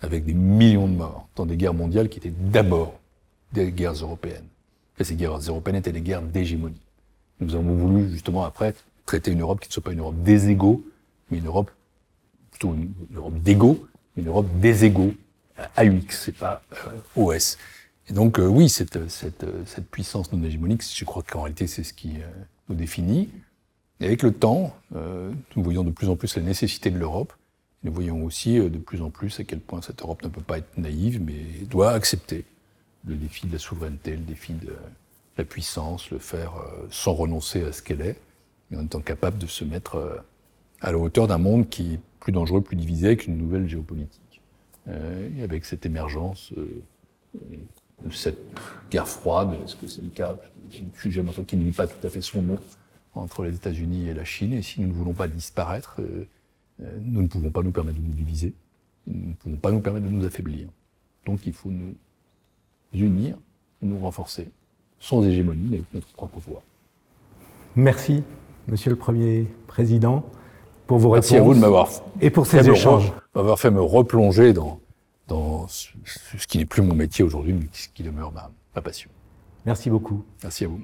[0.00, 2.98] avec des millions de morts dans des guerres mondiales qui étaient d'abord
[3.52, 4.46] des guerres européennes.
[4.98, 6.80] Et ces guerres européennes étaient des guerres d'hégémonie.
[7.40, 10.48] Nous avons voulu justement après traiter une Europe qui ne soit pas une Europe des
[10.48, 10.84] égaux,
[11.30, 11.70] mais une Europe
[12.50, 13.86] plutôt une, Europe d'égaux,
[14.16, 15.12] une Europe des égaux,
[15.76, 17.58] AUX, c'est pas euh, OS.
[18.08, 19.44] Et donc euh, oui, cette, cette,
[19.90, 22.26] puissance non hégémonique, je crois qu'en réalité c'est ce qui euh,
[22.68, 23.30] nous définit.
[24.00, 27.32] Et avec le temps, nous voyons de plus en plus la nécessité de l'Europe,
[27.86, 30.42] nous voyons aussi euh, de plus en plus à quel point cette Europe ne peut
[30.42, 32.44] pas être naïve, mais doit accepter
[33.06, 34.72] le défi de la souveraineté, le défi de
[35.38, 38.20] la puissance, le faire euh, sans renoncer à ce qu'elle est,
[38.70, 40.16] mais en étant capable de se mettre euh,
[40.80, 44.22] à la hauteur d'un monde qui est plus dangereux, plus divisé, avec une nouvelle géopolitique.
[44.88, 46.52] Et avec cette émergence
[47.34, 48.38] de cette
[48.88, 50.36] guerre froide, est-ce que c'est le cas?
[50.70, 52.58] Je suis jamais qui ne lit pas tout à fait son nom
[53.14, 56.00] entre les États-Unis et la Chine, et si nous ne voulons pas disparaître,
[56.78, 58.54] nous ne pouvons pas nous permettre de nous diviser,
[59.06, 60.68] nous ne pouvons pas nous permettre de nous affaiblir.
[61.24, 61.94] Donc il faut nous
[62.92, 63.36] unir,
[63.82, 64.48] nous renforcer,
[64.98, 66.62] sans hégémonie, mais avec notre propre voix.
[67.74, 68.22] Merci,
[68.68, 70.24] Monsieur le Premier Président,
[70.86, 71.30] pour vos réponses.
[71.30, 71.88] Merci à vous de m'avoir
[72.20, 74.80] et pour ces échanges, m'avoir fait me replonger dans,
[75.28, 75.88] dans ce,
[76.48, 79.10] qui n'est plus mon métier aujourd'hui, mais ce qui demeure ma, ma passion.
[79.64, 80.24] Merci beaucoup.
[80.42, 80.80] Merci à vous.